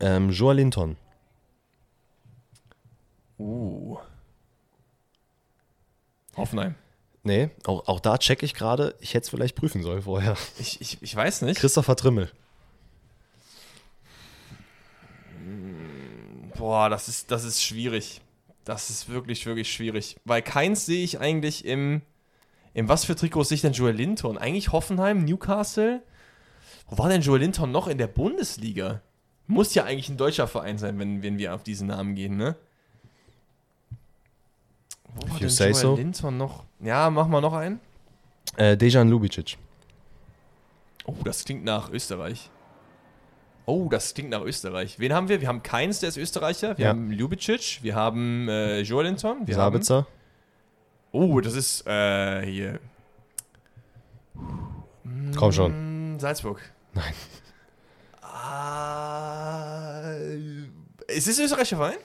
[0.00, 0.96] Ähm, Joa Linton,
[3.38, 3.96] Uh.
[6.36, 6.74] Hoffenheim.
[7.22, 10.36] nee, auch, auch da checke ich gerade, ich hätte es vielleicht prüfen sollen vorher.
[10.58, 11.58] Ich, ich, ich weiß nicht.
[11.60, 12.30] Christopher Trimmel,
[16.56, 18.20] Boah, das ist, das ist schwierig.
[18.64, 20.16] Das ist wirklich, wirklich schwierig.
[20.24, 22.02] Weil keins sehe ich eigentlich im.
[22.74, 24.36] In was für Trikots sehe ich denn Joel Linton?
[24.38, 26.02] Eigentlich Hoffenheim, Newcastle.
[26.88, 29.00] Wo war denn Joel Linton noch in der Bundesliga?
[29.48, 32.54] Muss ja eigentlich ein deutscher Verein sein, wenn, wenn wir auf diesen Namen gehen, ne?
[35.14, 35.96] Wo war you denn Joel so.
[35.96, 36.64] Linton noch?
[36.80, 37.80] Ja, mach mal noch einen.
[38.56, 39.56] äh, Dejan Lubicic,
[41.06, 42.50] Oh, das klingt nach Österreich.
[43.64, 44.98] Oh, das klingt nach Österreich.
[44.98, 45.40] Wen haben wir?
[45.40, 46.76] Wir haben Keins, der ist Österreicher.
[46.76, 46.90] Wir Ja.
[46.90, 47.78] haben Ljubicic.
[47.82, 49.46] Wir haben äh, Joelinton.
[49.46, 50.06] Wir Sabitzer, Haben,
[51.12, 52.80] oh, das ist äh, hier.
[55.36, 56.14] komm schon.
[56.16, 56.60] Mm, Salzburg.
[56.94, 57.14] Nein.
[58.30, 60.02] Ah,
[61.08, 61.96] ist es ein österreichischer Verein?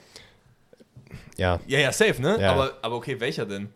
[1.36, 2.38] Ja, Ja, ja, safe, ne?
[2.40, 2.52] Ja.
[2.52, 3.68] Aber, aber okay, welcher denn?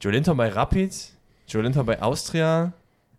[0.00, 0.92] Joelinton bei Rapid.
[1.48, 2.72] Joelinton bei Austria.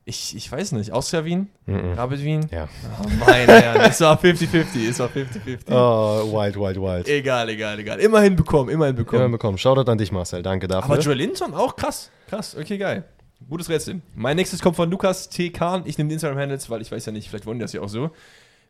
[0.06, 0.92] Ich, ich weiß nicht.
[0.92, 1.50] Austria Wien?
[1.68, 1.94] Mhm.
[1.94, 2.48] Rapid Wien?
[2.52, 2.68] ja.
[3.04, 5.60] Oh, meine Herren, es war 50-50, es war 50-50.
[5.70, 7.08] Oh, wild, wild, wild.
[7.08, 8.00] Egal, egal, egal.
[8.00, 9.32] Immerhin bekommen, immerhin bekommen.
[9.32, 9.58] bekommen.
[9.60, 10.42] Shoutout an dich, Marcel.
[10.42, 10.86] Danke dafür.
[10.92, 12.10] Aber Joel Linton auch krass.
[12.30, 13.04] Krass, okay, geil.
[13.50, 14.02] Gutes Rätsel.
[14.16, 15.50] Mein nächstes kommt von Lukas T.
[15.50, 15.84] Kahn.
[15.86, 17.90] Ich nehme die Instagram-Handles, weil ich weiß ja nicht, vielleicht wollen die das ja auch
[17.90, 18.12] so.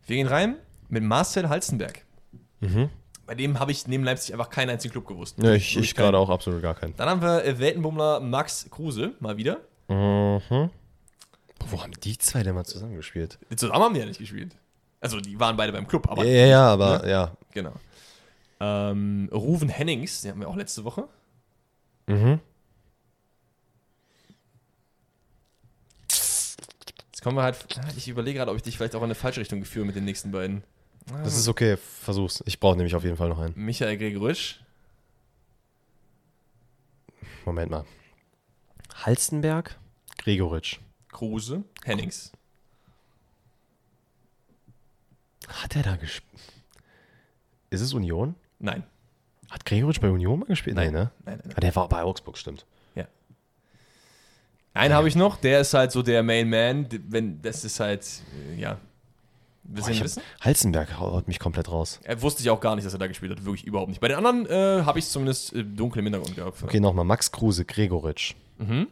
[0.07, 0.55] Wir gehen rein
[0.89, 2.03] mit Marcel Halstenberg.
[3.25, 5.37] Bei dem habe ich neben Leipzig einfach keinen einzigen Club gewusst.
[5.41, 6.95] ja, ich, ich gerade auch absolut gar keinen.
[6.95, 9.61] Dann haben wir Weltenbummler Max Kruse, mal wieder.
[9.87, 10.69] Mhm.
[11.67, 13.39] Wo haben die zwei denn mal zusammengespielt?
[13.55, 14.55] Zusammen haben die ja nicht gespielt.
[14.99, 17.31] Also, die waren beide beim Club, aber ja, ja, ja, aber ja.
[17.51, 17.73] genau.
[18.59, 21.07] Ähm, Ruven Hennings, den haben wir auch letzte Woche.
[22.07, 22.39] Mhm.
[27.21, 27.77] Jetzt kommen wir halt.
[27.77, 29.95] ah, Ich überlege gerade, ob ich dich vielleicht auch in eine falsche Richtung geführe mit
[29.95, 30.63] den nächsten beiden.
[31.23, 32.41] Das ist okay, versuch's.
[32.47, 33.53] Ich brauche nämlich auf jeden Fall noch einen.
[33.55, 34.59] Michael Gregorisch.
[37.45, 37.85] Moment mal.
[39.05, 39.77] Halstenberg?
[40.17, 40.79] Gregoritsch.
[41.11, 41.63] Kruse.
[41.83, 42.31] Hennings.
[45.47, 46.41] Hat er da gespielt?
[47.69, 48.33] Ist es Union?
[48.57, 48.81] Nein.
[49.51, 50.75] Hat Gregoritsch bei Union mal gespielt?
[50.75, 50.87] Nein.
[50.87, 51.11] Nee, ne?
[51.23, 51.53] Nein, nein, nein.
[51.55, 52.65] Ah, der war bei Augsburg, stimmt.
[54.73, 56.87] Einen habe ich noch, der ist halt so der Main Man.
[57.07, 58.05] Wenn, das ist halt,
[58.55, 58.77] äh, ja.
[59.63, 60.23] Boah, wissen?
[60.41, 61.99] Halstenberg haut mich komplett raus.
[62.03, 63.45] Er wusste ich auch gar nicht, dass er da gespielt hat.
[63.45, 64.01] Wirklich überhaupt nicht.
[64.01, 66.63] Bei den anderen äh, habe ich es zumindest äh, dunkel im Hintergrund gehabt.
[66.63, 67.05] Okay, nochmal.
[67.05, 68.33] Max Kruse, Gregoritsch.
[68.57, 68.87] Mhm.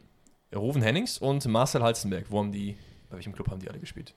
[0.55, 2.25] Ruven Hennings und Marcel Halzenberg.
[2.29, 2.77] Wo haben die,
[3.09, 4.13] bei welchem Club haben die alle gespielt?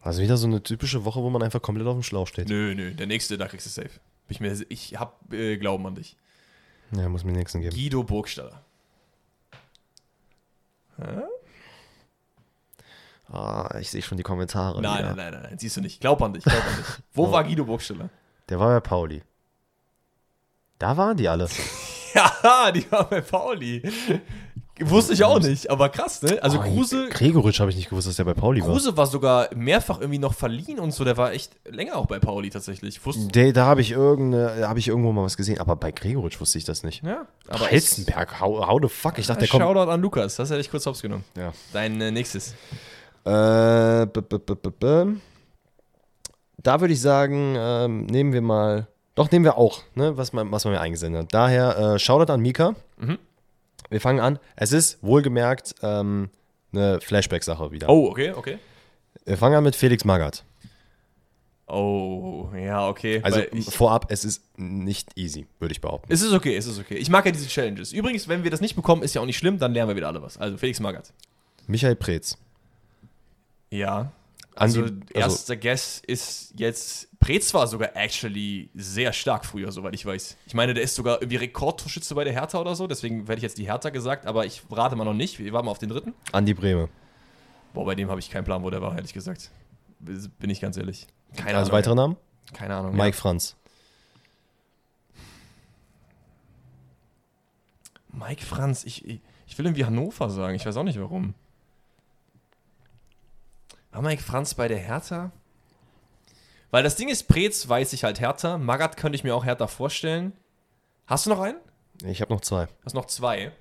[0.00, 2.48] Also wieder so eine typische Woche, wo man einfach komplett auf dem Schlauch steht.
[2.48, 4.00] Nö, nö, der nächste, da kriegst du safe.
[4.28, 6.16] Ich, mir, ich hab äh, Glauben an dich.
[6.96, 7.74] Ja, muss mir den nächsten geben.
[7.74, 8.62] Guido Burgstaller.
[13.30, 14.80] Ah, ich sehe schon die Kommentare.
[14.80, 15.14] Nein, wieder.
[15.14, 16.00] nein, nein, nein, siehst du nicht.
[16.00, 16.86] Glaub an dich, glaub an dich.
[17.12, 18.08] Wo war Guido Burgstaller?
[18.48, 19.22] Der war bei Pauli.
[20.78, 21.48] Da waren die alle.
[22.14, 23.82] Ja, die war bei Pauli.
[24.80, 26.38] Wusste ich auch nicht, aber krass, ne?
[26.42, 28.68] Also Oh, Kruse, Gregoritsch habe ich nicht gewusst, dass der bei Pauli war.
[28.68, 31.04] Kruse war sogar mehrfach irgendwie noch verliehen und so.
[31.04, 33.04] Der war echt länger auch bei Pauli tatsächlich.
[33.04, 36.40] Wusste, Der, da habe ich, irgendeine- hab ich irgendwo mal was gesehen, aber bei Gregoritsch
[36.40, 37.02] wusste ich das nicht.
[37.04, 39.18] ja, aber Halstenberg, how, how the fuck?
[39.18, 39.62] Ich dachte, der kommt.
[39.62, 41.24] Shoutout an Lukas, das hätte ich kurz hops genommen.
[41.36, 41.52] Ja.
[41.72, 42.54] Dein äh, nächstes.
[43.24, 45.16] Äh, -b -b -b.
[46.62, 48.86] Da würde ich sagen, ähm, nehmen wir mal.
[49.14, 51.34] Doch, nehmen wir auch, ne, was man, was man mir eingesendet hat.
[51.34, 52.74] Daher, äh, Shoutout an Mika.
[52.98, 53.18] Mhm.
[53.90, 54.38] Wir fangen an.
[54.56, 56.30] Es ist wohlgemerkt ähm,
[56.72, 57.88] eine Flashback-Sache wieder.
[57.88, 58.58] Oh, okay, okay.
[59.24, 60.44] Wir fangen an mit Felix Magath.
[61.66, 63.20] Oh, ja, okay.
[63.22, 66.10] Also ich, vorab, es ist nicht easy, würde ich behaupten.
[66.10, 66.94] es ist okay, es ist okay.
[66.94, 67.92] Ich mag ja diese Challenges.
[67.92, 70.08] Übrigens, wenn wir das nicht bekommen, ist ja auch nicht schlimm, dann lernen wir wieder
[70.08, 70.38] alle was.
[70.38, 71.12] Also Felix Magath.
[71.66, 72.38] Michael Preetz.
[73.70, 74.12] Ja.
[74.60, 77.08] Also, Andi- also- erster Guess ist jetzt.
[77.20, 80.36] Preetz war sogar actually sehr stark früher, soweit ich weiß.
[80.46, 83.42] Ich meine, der ist sogar irgendwie Rekordtorschütze bei der Hertha oder so, deswegen werde ich
[83.42, 85.38] jetzt die Hertha gesagt, aber ich rate mal noch nicht.
[85.38, 86.14] Wir warten mal auf den dritten.
[86.32, 86.88] Andi Brehme.
[87.74, 89.50] Boah, bei dem habe ich keinen Plan, wo der war, ehrlich gesagt.
[90.00, 91.06] Bin ich ganz ehrlich.
[91.36, 91.72] Keine Also Ahnung.
[91.78, 92.16] weitere Namen?
[92.54, 92.96] Keine Ahnung.
[92.96, 93.56] Mike Franz.
[98.12, 98.26] Ja.
[98.28, 101.34] Mike Franz, ich, ich, ich will irgendwie Hannover sagen, ich weiß auch nicht warum.
[103.92, 105.32] War Mike Franz bei der Hertha?
[106.70, 108.58] Weil das Ding ist, Preetz weiß ich halt Hertha.
[108.58, 110.32] Magath könnte ich mir auch Hertha vorstellen.
[111.06, 111.56] Hast du noch einen?
[112.04, 112.68] Ich habe noch zwei.
[112.84, 113.52] Hast noch zwei?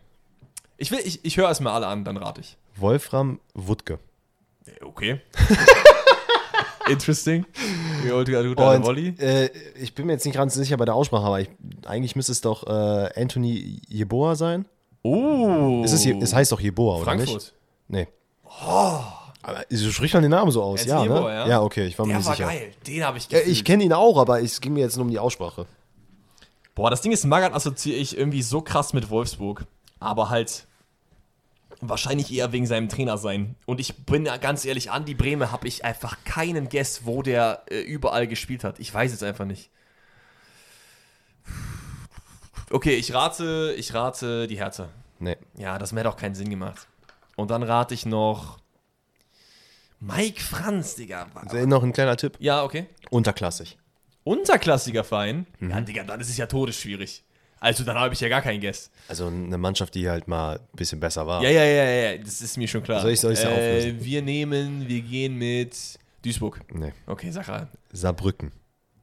[0.77, 2.57] Ich will, ich, ich höre erstmal alle an, dann rate ich.
[2.75, 3.99] Wolfram Wuttke.
[4.81, 5.21] Okay.
[6.89, 7.45] Interesting.
[8.03, 9.09] Wie old Und, Wolli.
[9.19, 11.49] äh, ich bin mir jetzt nicht ganz sicher bei der Aussprache, aber ich,
[11.85, 14.65] eigentlich müsste es doch äh, Anthony Jeboa sein.
[15.01, 15.81] Oh.
[15.83, 17.29] Es, ist, es heißt doch Jeboa, oder nicht?
[17.29, 17.53] Frankfurt.
[17.87, 18.07] Nee.
[19.47, 21.05] Aber so spricht man den Namen so aus, ja, ne?
[21.05, 21.47] Yeboah, ja?
[21.47, 22.47] Ja, okay, ich war mir Der nicht war sicher.
[22.49, 22.73] geil.
[22.85, 23.47] Den habe ich gefühlt.
[23.47, 25.65] ich kenne ihn auch, aber es ging mir jetzt nur um die Aussprache.
[26.75, 29.63] Boah, das Ding ist, Magath assoziiere ich irgendwie so krass mit Wolfsburg.
[30.01, 30.67] Aber halt
[31.79, 33.55] wahrscheinlich eher wegen seinem Trainer sein.
[33.65, 37.63] Und ich bin ja ganz ehrlich, Andi Brehme habe ich einfach keinen Guess, wo der
[37.71, 38.79] äh, überall gespielt hat.
[38.79, 39.69] Ich weiß es einfach nicht.
[42.69, 44.89] Okay, ich rate, ich rate die Hertha.
[45.19, 45.37] Nee.
[45.57, 46.85] Ja, das hätte auch keinen Sinn gemacht.
[47.37, 48.59] Und dann rate ich noch
[49.99, 51.27] Mike Franz, Digga.
[51.65, 52.37] Noch ein kleiner Tipp.
[52.39, 52.85] Ja, okay.
[53.09, 53.77] Unterklassig.
[54.23, 55.47] Unterklassiger Verein?
[55.59, 57.23] Ja, Digga, dann ist es ja todesschwierig.
[57.59, 58.91] Also, dann habe ich ja gar keinen Guess.
[59.07, 61.41] Also eine Mannschaft, die halt mal ein bisschen besser war.
[61.41, 63.01] Ja, ja, ja, ja, das ist mir schon klar.
[63.01, 64.03] Soll ich- soll ich's ja äh, auflösen?
[64.05, 65.75] Wir nehmen, wir gehen mit
[66.23, 66.61] Duisburg.
[66.71, 66.93] Nee.
[67.07, 67.67] Okay, sag rein.
[67.91, 68.51] Saarbrücken.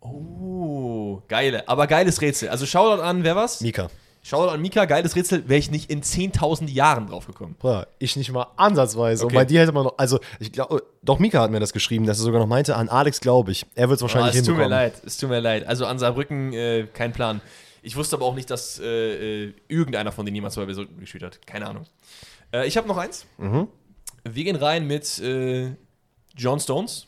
[0.01, 2.49] Oh, geile, aber geiles Rätsel.
[2.51, 3.61] Also Shoutout an, wer was?
[3.61, 3.91] Mika.
[4.27, 7.57] Shoutout an Mika, geiles Rätsel, wäre ich nicht in 10.000 Jahren drauf gekommen.
[7.59, 9.25] Bruder, ich nicht mal ansatzweise.
[9.27, 9.35] Okay.
[9.35, 12.07] Und bei dir hätte man noch, also ich glaube, doch Mika hat mir das geschrieben,
[12.07, 13.67] dass er sogar noch meinte, an Alex glaube ich.
[13.75, 14.71] Er wird es Ah, wahrscheinlich es tut mir hinbekommen.
[14.71, 15.67] leid, es tut mir leid.
[15.67, 17.43] Also an Saarbrücken, äh, kein Plan.
[17.83, 21.23] Ich wusste aber auch nicht, dass äh, äh, irgendeiner von denen jemals bei Versuchen gespielt
[21.23, 21.47] hat.
[21.47, 21.85] Keine Ahnung.
[22.51, 23.27] Äh, ich habe noch eins.
[23.37, 23.69] Mhm.
[24.27, 25.73] Wir gehen rein mit äh,
[26.35, 27.07] John Stones.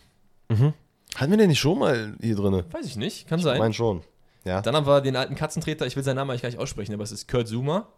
[0.51, 2.62] Hatten wir den nicht schon mal hier drin?
[2.70, 3.59] Weiß ich nicht, kann Ich sein.
[3.59, 4.02] meine schon.
[4.47, 4.62] Ja.
[4.62, 7.02] Dann haben wir den alten Katzentreter, ich will seinen Namen eigentlich gar nicht aussprechen, aber
[7.02, 7.89] es ist Kurt Zuma.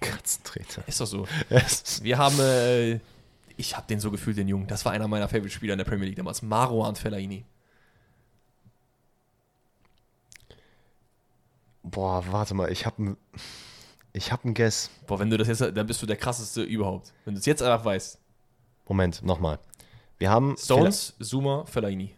[0.00, 0.82] Katzentreter.
[0.88, 1.28] Ist doch so.
[1.48, 2.02] Yes.
[2.02, 2.98] Wir haben, äh,
[3.56, 4.66] ich habe den so gefühlt, den Jungen.
[4.66, 6.42] Das war einer meiner Favorite-Spieler in der Premier League damals.
[6.42, 7.44] Marouane Fellaini.
[11.84, 13.16] Boah, warte mal, ich habe
[14.12, 14.90] ich habe ein Guess.
[15.06, 17.12] Boah, wenn du das jetzt, dann bist du der krasseste überhaupt.
[17.24, 18.18] Wenn du es jetzt einfach weißt.
[18.88, 19.60] Moment, nochmal.
[20.18, 22.16] Wir haben Stones, Zuma, Fellaini.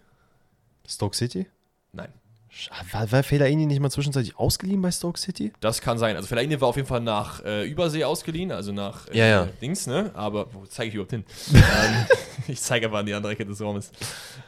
[0.86, 1.46] Stoke City?
[1.92, 2.12] Nein.
[2.56, 5.52] Sch- War, war Fellaini nicht mal zwischenzeitlich ausgeliehen bei Stoke City?
[5.60, 6.16] Das kann sein.
[6.16, 9.48] Also Fellaini war auf jeden Fall nach äh, Übersee ausgeliehen, also nach äh, Ja, ja.
[9.60, 10.10] Dings, ne?
[10.14, 11.24] Aber wo zeige ich überhaupt hin?
[11.54, 12.06] ähm,
[12.48, 13.90] ich zeige aber an die andere Ecke des Raumes.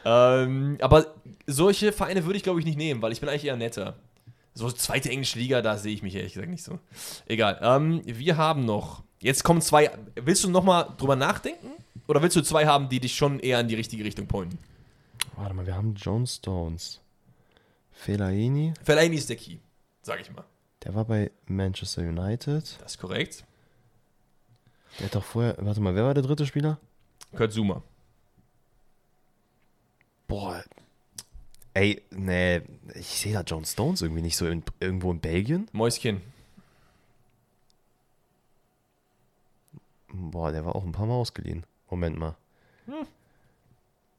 [0.04, 1.06] Ähm, aber
[1.46, 3.94] solche Vereine würde ich, glaube ich, nicht nehmen, weil ich bin eigentlich eher netter.
[4.54, 6.78] So zweite englische Liga, da sehe ich mich ehrlich gesagt nicht so.
[7.26, 7.58] Egal.
[7.62, 9.02] Ähm, wir haben noch.
[9.20, 9.90] Jetzt kommen zwei.
[10.16, 11.68] Willst du nochmal drüber nachdenken?
[12.06, 14.58] Oder willst du zwei haben, die dich schon eher in die richtige Richtung pointen?
[15.36, 17.00] Warte mal, wir haben John Stones.
[18.00, 19.58] Fellaini, Fellaini ist der Key,
[20.02, 20.44] sag ich mal.
[20.84, 22.78] der war bei Manchester United.
[22.80, 23.44] Das ist korrekt.
[24.98, 26.78] Der hat doch vorher, warte mal, wer war der dritte Spieler?
[27.36, 27.82] Kurt Zuma.
[30.28, 30.62] Boah.
[31.74, 32.62] Ey, nee,
[32.94, 35.68] ich sehe da John Stones irgendwie nicht so in, irgendwo in Belgien.
[35.72, 36.22] Mäuschen.
[40.10, 41.64] Boah, der war auch ein paar Mal ausgeliehen.
[41.90, 42.36] Moment mal.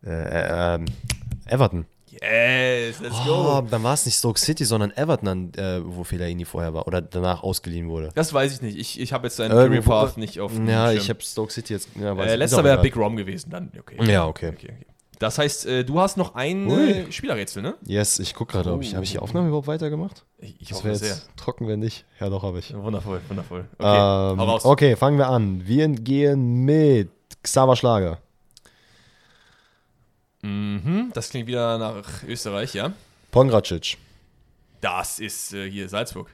[0.03, 0.85] Äh, äh, ähm,
[1.45, 1.85] Everton.
[2.22, 6.74] Yes, let's Oh, dann war es nicht Stoke City, sondern Everton, äh, wo Fellaini vorher
[6.74, 8.10] war oder danach ausgeliehen wurde.
[8.16, 8.78] Das weiß ich nicht.
[8.78, 11.90] Ich, ich habe jetzt seinen Career Path nicht auf Ja, ich habe Stoke City jetzt.
[12.00, 12.82] Ja, äh, letzter wäre.
[12.82, 13.98] Big Rom gewesen, dann okay.
[14.12, 14.50] Ja, okay.
[14.50, 14.86] okay, okay.
[15.20, 17.76] Das heißt, äh, du hast noch ein äh, Spielerrätsel, ne?
[17.86, 20.24] Yes, ich gucke gerade, ob ich, habe ich die Aufnahme überhaupt weitergemacht?
[20.38, 21.10] Ich, ich Das hoffe wäre sehr.
[21.10, 22.06] jetzt trocken, wenn nicht.
[22.22, 22.74] Ja, doch, habe ich.
[22.74, 23.66] Wundervoll, wundervoll.
[23.78, 25.62] Okay, Ähm, okay, fangen wir an.
[25.68, 27.10] Wir gehen mit
[27.44, 28.20] Xaver Schlager.
[30.41, 32.94] Mhm, das klingt wieder nach Österreich, ja?
[33.32, 33.98] Pongracic.
[34.82, 36.30] Das ist äh, hier Salzburg.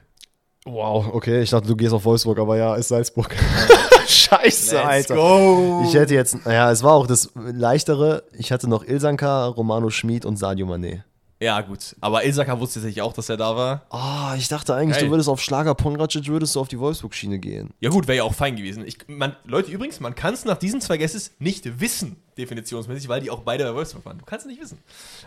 [0.64, 3.34] Wow, okay, ich dachte, du gehst auf Wolfsburg, aber ja, ist Salzburg.
[4.08, 5.14] Scheiße, Alter.
[5.14, 5.84] go!
[5.86, 8.24] Ich hätte jetzt, naja, es war auch das leichtere.
[8.32, 11.02] Ich hatte noch Ilsanka, Romano Schmid und Sadio Mané.
[11.38, 11.94] Ja, gut.
[12.00, 13.82] Aber Ilsaka wusste tatsächlich auch, dass er da war.
[13.90, 15.06] Ah, ich dachte eigentlich, Geil.
[15.06, 17.74] du würdest auf Schlager Pongracic, würdest du auf die Wolfsburg-Schiene gehen.
[17.80, 18.86] Ja, gut, wäre ja auch fein gewesen.
[18.86, 23.20] Ich, man, Leute, übrigens, man kann es nach diesen zwei Guesses nicht wissen, definitionsmäßig, weil
[23.20, 24.18] die auch beide bei Wolfsburg waren.
[24.18, 24.78] Du kannst es nicht wissen.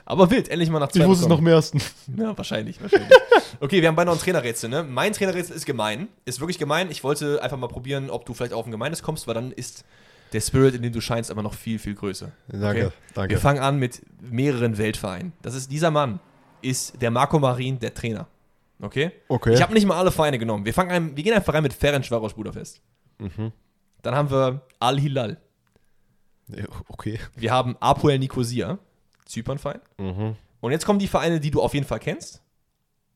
[0.03, 1.39] Aber wild, endlich mal nach zwei bekommen.
[1.39, 1.79] im ersten.
[2.17, 3.09] Ja, wahrscheinlich, wahrscheinlich.
[3.61, 4.83] Okay, wir haben beide noch ein Trainerrätsel, ne?
[4.83, 6.07] Mein Trainerrätsel ist gemein.
[6.23, 6.89] Ist wirklich gemein.
[6.91, 9.83] Ich wollte einfach mal probieren, ob du vielleicht auf ein gemeines kommst, weil dann ist
[10.33, 12.31] der Spirit, in dem du scheinst, aber noch viel, viel größer.
[12.47, 13.31] Danke, danke.
[13.31, 15.33] Wir fangen an mit mehreren Weltvereinen.
[15.41, 16.19] Das ist dieser Mann,
[16.61, 18.27] ist der Marco Marin, der Trainer.
[18.81, 19.11] Okay?
[19.27, 19.53] Okay.
[19.53, 20.65] Ich habe nicht mal alle Vereine genommen.
[20.65, 22.81] Wir, fangen an, wir gehen einfach rein mit Ferencvaros Budapest.
[23.17, 23.51] Mhm.
[24.01, 25.37] Dann haben wir Al-Hilal.
[26.47, 27.19] Ja, Okay.
[27.35, 28.79] Wir haben Apoel Nicosia,
[29.25, 29.81] Zypernverein.
[29.97, 30.35] Mhm.
[30.61, 32.41] Und jetzt kommen die Vereine, die du auf jeden Fall kennst.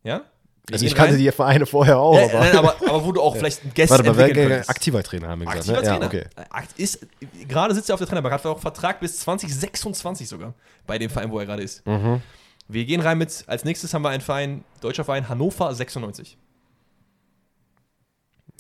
[0.04, 0.26] Ja?
[0.72, 1.20] Also ich kannte rein.
[1.20, 2.40] die Vereine vorher auch, Ja, aber.
[2.40, 5.28] nein, aber, aber wo du auch vielleicht ein Guest Warte mal, entwickeln wer aktiver Trainer
[5.28, 6.10] haben wir gesagt, Aktiver ne?
[6.10, 6.24] Trainer.
[6.38, 6.74] Ja, okay.
[6.78, 7.06] Ist,
[7.50, 10.54] gerade sitzt er auf der Trainerbank, hat auch Vertrag bis 2026 sogar
[10.88, 11.86] bei dem Verein, wo er gerade ist.
[11.86, 12.22] Mhm.
[12.70, 16.38] Wir gehen rein mit, als nächstes haben wir einen Verein, deutscher Verein, Hannover 96.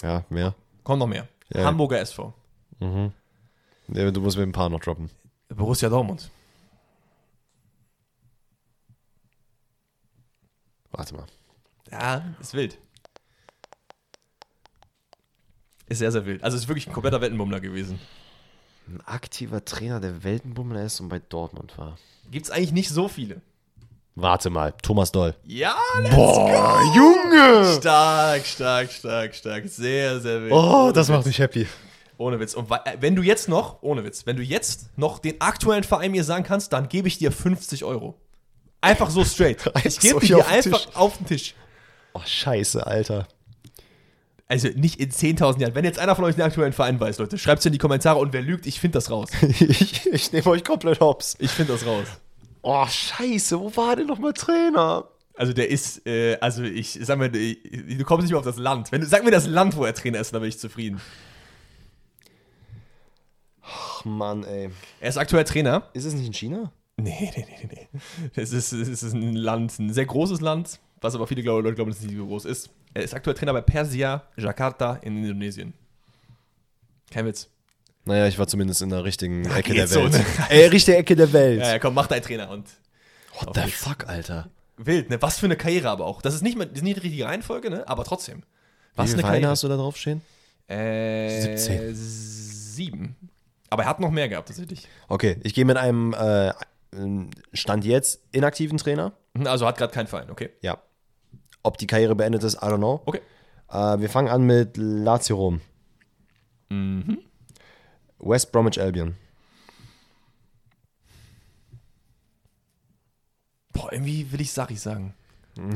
[0.02, 0.56] Ja, mehr.
[0.84, 1.30] Kommt noch mehr.
[1.54, 1.64] Ja.
[1.64, 2.34] Hamburger SV.
[2.80, 3.14] Mhm.
[3.88, 5.10] Ja, du musst mir ein paar noch droppen.
[5.48, 6.30] Borussia Dortmund.
[10.92, 11.26] Warte mal.
[11.94, 12.78] Ja, ist wild.
[15.88, 16.44] Ist sehr, sehr wild.
[16.44, 18.00] Also ist wirklich ein kompletter Wettenbummler gewesen.
[18.88, 21.98] Ein aktiver Trainer, der Weltenbummler ist und bei Dortmund war.
[22.32, 23.42] Gibt es eigentlich nicht so viele.
[24.16, 25.36] Warte mal, Thomas Doll.
[25.44, 25.76] Ja,
[26.12, 27.76] Boah, Junge!
[27.80, 29.68] stark, stark, stark, stark.
[29.68, 30.52] Sehr, sehr wild.
[30.52, 31.16] Oh, Ohne das Witz.
[31.16, 31.68] macht mich happy.
[32.18, 32.54] Ohne Witz.
[32.54, 36.12] Und äh, wenn du jetzt noch, ohne Witz, wenn du jetzt noch den aktuellen Verein
[36.12, 38.16] mir sagen kannst, dann gebe ich dir 50 Euro.
[38.82, 39.72] Einfach so straight.
[39.84, 40.96] Ich gebe so dir auf einfach Tisch.
[40.96, 41.56] auf den Tisch.
[42.14, 43.28] Oh, scheiße, Alter.
[44.48, 45.76] Also nicht in 10.000 Jahren.
[45.76, 48.20] Wenn jetzt einer von euch den aktuellen Verein weiß, Leute, schreibt es in die Kommentare
[48.20, 49.30] und wer lügt, ich finde das raus.
[49.60, 51.36] ich ich nehme euch komplett hops.
[51.40, 52.06] Ich finde das raus.
[52.62, 55.06] Oh, scheiße, wo war denn nochmal Trainer?
[55.36, 57.64] Also der ist, äh, also ich sag mal, ich-
[57.98, 58.92] du kommst nicht mehr auf das Land.
[58.92, 61.02] Wenn du, sag mir das Land, wo er Trainer ist, dann bin ich zufrieden.
[63.64, 64.70] Ach, Mann, ey.
[65.00, 65.90] Er ist aktuell Trainer.
[65.94, 66.72] Ist es nicht in China?
[66.98, 68.32] Nee, nee, nee, nee, nee.
[68.36, 71.92] Es ist, es ist ein Land, ein sehr großes Land, was aber viele Leute glauben,
[71.92, 72.70] dass es nicht so groß ist.
[72.94, 75.74] Er ist aktuell Trainer bei Persia, Jakarta in Indonesien.
[77.12, 77.50] Kein Witz.
[78.06, 80.14] Naja, ich war zumindest in der richtigen Ecke der so, Welt.
[80.14, 80.26] ne?
[80.50, 81.60] Ey, richtige Ecke der Welt.
[81.62, 82.68] Ja, ja, komm, mach deinen Trainer und
[83.40, 83.74] What the nix.
[83.78, 84.50] fuck, Alter?
[84.78, 85.22] wild, ne?
[85.22, 86.22] Was für eine Karriere aber auch.
[86.22, 87.88] Das ist nicht, mal, das ist nicht die richtige Reihenfolge, ne?
[87.88, 88.44] Aber trotzdem.
[88.96, 89.52] Was Wie eine viele Vereine Karriere.
[89.52, 90.22] hast du da drauf stehen?
[90.68, 91.96] Äh, 17.
[91.96, 93.16] Sieben.
[93.70, 94.88] Aber er hat noch mehr gehabt, tatsächlich.
[95.08, 96.52] Okay, ich gehe mit einem äh,
[97.54, 99.14] Stand jetzt inaktiven Trainer.
[99.46, 100.50] Also hat gerade keinen Verein, okay.
[100.62, 100.78] Ja.
[101.64, 103.02] Ob die Karriere beendet ist, I don't know.
[103.06, 103.22] Okay.
[103.70, 105.62] Äh, wir fangen an mit Lazio Rom.
[106.70, 107.20] Mhm.
[108.20, 109.16] West Bromwich Albion.
[113.74, 115.14] Boah, irgendwie will ich Sari sagen.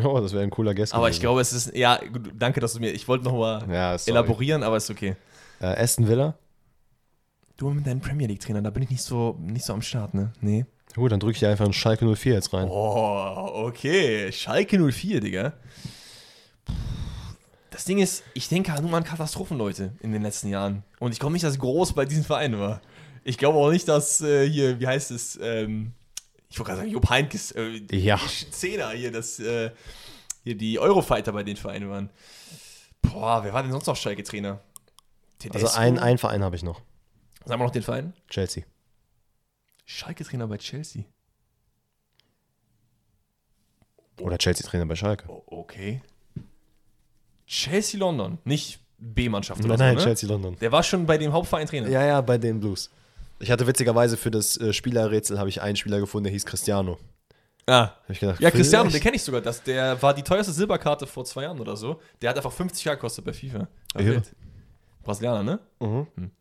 [0.03, 0.95] Oh, das wäre ein cooler Guest.
[0.95, 1.75] Aber ich glaube, es ist.
[1.75, 1.99] Ja,
[2.33, 2.91] danke, dass du mir.
[2.93, 5.15] Ich wollte noch mal Ja, elaborieren, aber ist okay.
[5.59, 6.33] Äh, Aston Villa.
[7.57, 10.33] Du mit deinen Premier League-Trainern, da bin ich nicht so, nicht so am Start, ne?
[10.41, 10.65] Nee.
[10.95, 12.67] Gut, dann drücke ich einfach einen Schalke 04 jetzt rein.
[12.69, 14.31] Oh, okay.
[14.31, 15.53] Schalke 04, Digga.
[17.69, 20.83] Das Ding ist, ich denke nur an Katastrophen, Leute, in den letzten Jahren.
[20.99, 22.81] Und ich glaube nicht, dass groß bei diesen Vereinen war.
[23.23, 25.93] Ich glaube auch nicht, dass äh, hier, wie heißt es, ähm,
[26.49, 28.19] ich wollte gerade sagen, Jupp Heynckes, äh, Ja.
[28.49, 29.69] Zehner hier, dass äh,
[30.43, 32.09] hier die Eurofighter bei den Vereinen waren.
[33.01, 34.59] Boah, wer war denn sonst noch Schalke-Trainer?
[35.53, 36.81] Also ein, ein Verein habe ich noch.
[37.45, 38.13] Sagen wir noch den Verein?
[38.29, 38.63] Chelsea.
[39.87, 41.05] Schalke-Trainer bei Chelsea.
[44.19, 45.25] Oder Chelsea-Trainer bei Schalke.
[45.45, 46.01] Okay.
[47.45, 50.03] Chelsea London, nicht B-Mannschaft oder Nein, nein, so, ne?
[50.05, 50.57] Chelsea London.
[50.59, 51.87] Der war schon bei dem Hauptverein Trainer.
[51.87, 52.89] Ja, ja, bei den Blues.
[53.39, 56.97] Ich hatte witzigerweise für das äh, Spielerrätsel habe ich einen Spieler gefunden, der hieß Cristiano.
[57.65, 57.81] Ah.
[57.83, 59.39] Hab ich gedacht, Ja, Cristiano, den kenne ich sogar.
[59.39, 62.01] Das, der war die teuerste Silberkarte vor zwei Jahren oder so.
[62.21, 63.67] Der hat einfach 50 Jahre gekostet bei FIFA.
[63.97, 64.21] Ja.
[65.03, 65.59] Brasilianer, ne?
[65.79, 66.31] Mhm.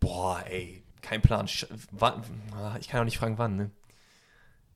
[0.00, 1.48] Boah, ey, kein Plan.
[1.48, 2.22] Sch wann,
[2.56, 3.70] ah, ich kann auch nicht fragen, wann, ne?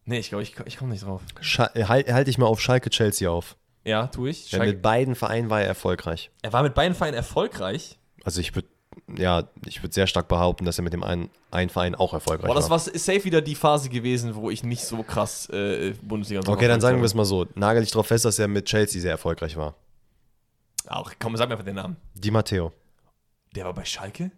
[0.05, 1.23] Nee, ich glaube, ich, ich komme nicht drauf.
[1.75, 3.57] Äh, halt, dich mal auf Schalke Chelsea auf.
[3.85, 4.49] Ja, tue ich.
[4.49, 6.31] Schalke, mit beiden Vereinen war er erfolgreich.
[6.43, 7.99] er war mit beiden Vereinen erfolgreich.
[8.25, 8.69] Also ich würde
[9.17, 12.47] ja, ich würde sehr stark behaupten, dass er mit dem einen, einen Verein auch erfolgreich
[12.47, 12.79] Boah, das war.
[12.85, 16.81] war safe wieder die Phase gewesen, wo ich nicht so krass äh, Bundesliga Okay, dann
[16.81, 17.47] sagen wir es mal so.
[17.55, 19.75] Nagel ich darauf fest, dass er mit Chelsea sehr erfolgreich war.
[20.87, 21.97] Auch, komm, sag mir einfach den Namen.
[22.15, 22.73] Di Matteo.
[23.55, 24.31] Der war bei Schalke?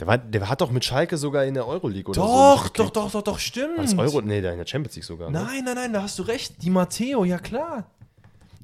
[0.00, 2.26] Der, war, der hat doch mit Schalke sogar in der Euroleague oder so.
[2.26, 2.96] Doch, mitgespielt.
[2.96, 3.78] doch, doch, doch, doch, stimmt.
[3.78, 4.20] War das Euro?
[4.20, 5.30] Nee, der in der Champions League sogar.
[5.30, 5.42] Ne?
[5.42, 6.62] Nein, nein, nein, da hast du recht.
[6.62, 7.90] Die Matteo, ja klar.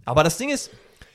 [0.04, 0.70] Aber das Ding ist,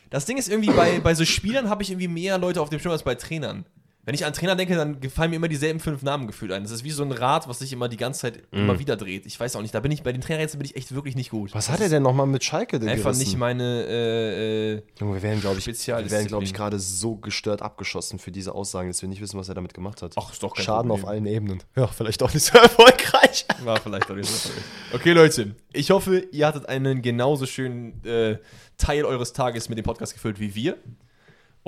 [0.10, 2.80] das Ding ist irgendwie, bei, bei so Spielern habe ich irgendwie mehr Leute auf dem
[2.80, 3.66] Schirm als bei Trainern.
[4.10, 6.64] Wenn ich an Trainer denke, dann gefallen mir immer dieselben fünf Namen gefühlt ein.
[6.64, 8.80] Das ist wie so ein Rad, was sich immer die ganze Zeit immer Mhm.
[8.80, 9.28] wieder dreht.
[9.28, 11.30] Ich weiß auch nicht, da bin ich bei den Trainerrätseln bin ich echt wirklich nicht
[11.30, 11.54] gut.
[11.54, 13.20] Was hat er denn nochmal mit Schalke Einfach gerissen?
[13.20, 17.18] nicht meine äh, äh, Junge, wir werden, glaube ich, wir werden, glaube ich, gerade so
[17.18, 20.16] gestört abgeschossen für diese Aussagen, dass wir nicht wissen, was er damit gemacht hat.
[20.18, 21.04] Ach, ist doch kein Schaden Problem.
[21.06, 21.60] auf allen Ebenen.
[21.76, 23.46] Ja, vielleicht auch nicht so erfolgreich.
[23.64, 24.66] War vielleicht auch nicht so erfolgreich.
[24.92, 28.40] Okay, Leute, ich hoffe, ihr hattet einen genauso schönen äh,
[28.80, 30.78] Teil eures Tages mit dem Podcast gefüllt wie wir.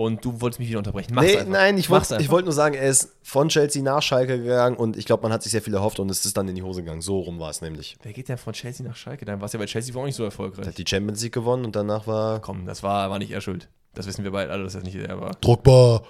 [0.02, 1.14] Und du wolltest mich wieder unterbrechen.
[1.14, 1.52] Mach's Nee, einfach.
[1.52, 5.06] nein, ich wollte wollt nur sagen, er ist von Chelsea nach Schalke gegangen und ich
[5.06, 7.02] glaube, man hat sich sehr viel erhofft und es ist dann in die Hose gegangen.
[7.02, 7.98] So rum war es nämlich.
[8.04, 9.26] Wer geht denn von Chelsea nach Schalke?
[9.26, 10.66] Dann war es ja bei Chelsea auch nicht so Er erfolgreich.
[10.68, 13.70] hat die Champions League gewonnen und danach war Komm, das war, war nicht er schuld.
[13.94, 15.32] Das wissen wir beide alle, dass das nicht er war.
[15.42, 16.04] druckbar.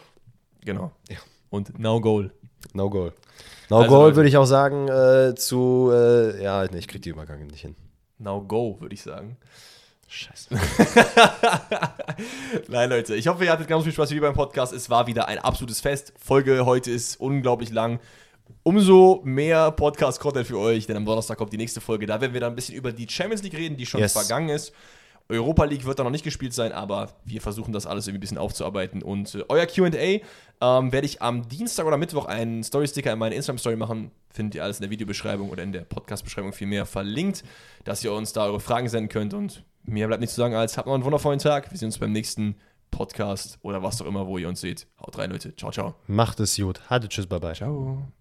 [0.64, 0.92] Genau.
[1.10, 1.18] Ja.
[1.50, 2.32] Und now goal.
[2.74, 3.14] No goal.
[3.70, 7.10] No Also, goal würde ich auch sagen äh, zu, äh, ja, nee, ich krieg die
[7.10, 7.76] Übergänge nicht hin.
[8.20, 9.38] Now go, würde ich sagen.
[10.14, 10.50] Scheiße.
[12.68, 14.74] Nein, Leute, ich hoffe, ihr hattet ganz viel Spaß wie beim Podcast.
[14.74, 16.12] Es war wieder ein absolutes Fest.
[16.22, 18.02] Folge heute ist unglaublich lang.
[18.64, 22.08] Umso mehr Podcast-Content für euch, denn am Donnerstag kommt die nächste Folge.
[22.08, 24.12] Da werden wir dann ein bisschen über die Champions League reden, die schon Yes.
[24.12, 24.74] vergangen ist.
[25.30, 28.20] Europa League wird da noch nicht gespielt sein, aber wir versuchen das alles irgendwie ein
[28.20, 29.02] bisschen aufzuarbeiten.
[29.02, 30.22] Und äh, euer QA ähm,
[30.92, 34.12] werde ich am Dienstag oder Mittwoch einen Story-Sticker in meine Instagram-Story machen.
[34.30, 37.46] Findet ihr alles in der Videobeschreibung oder in der Podcast-Beschreibung vielmehr verlinkt,
[37.86, 39.34] dass ihr uns da eure Fragen senden könnt.
[39.34, 41.72] Und mir bleibt nichts zu sagen als habt noch einen wundervollen Tag.
[41.72, 42.56] Wir sehen uns beim nächsten
[42.92, 44.88] Podcast oder was auch immer, wo ihr uns seht.
[45.00, 45.56] Haut rein, Leute.
[45.56, 45.96] Ciao, ciao.
[46.08, 46.82] Macht es gut.
[46.90, 47.54] Hatte tschüss, bye bye.
[47.54, 48.12] Ciao.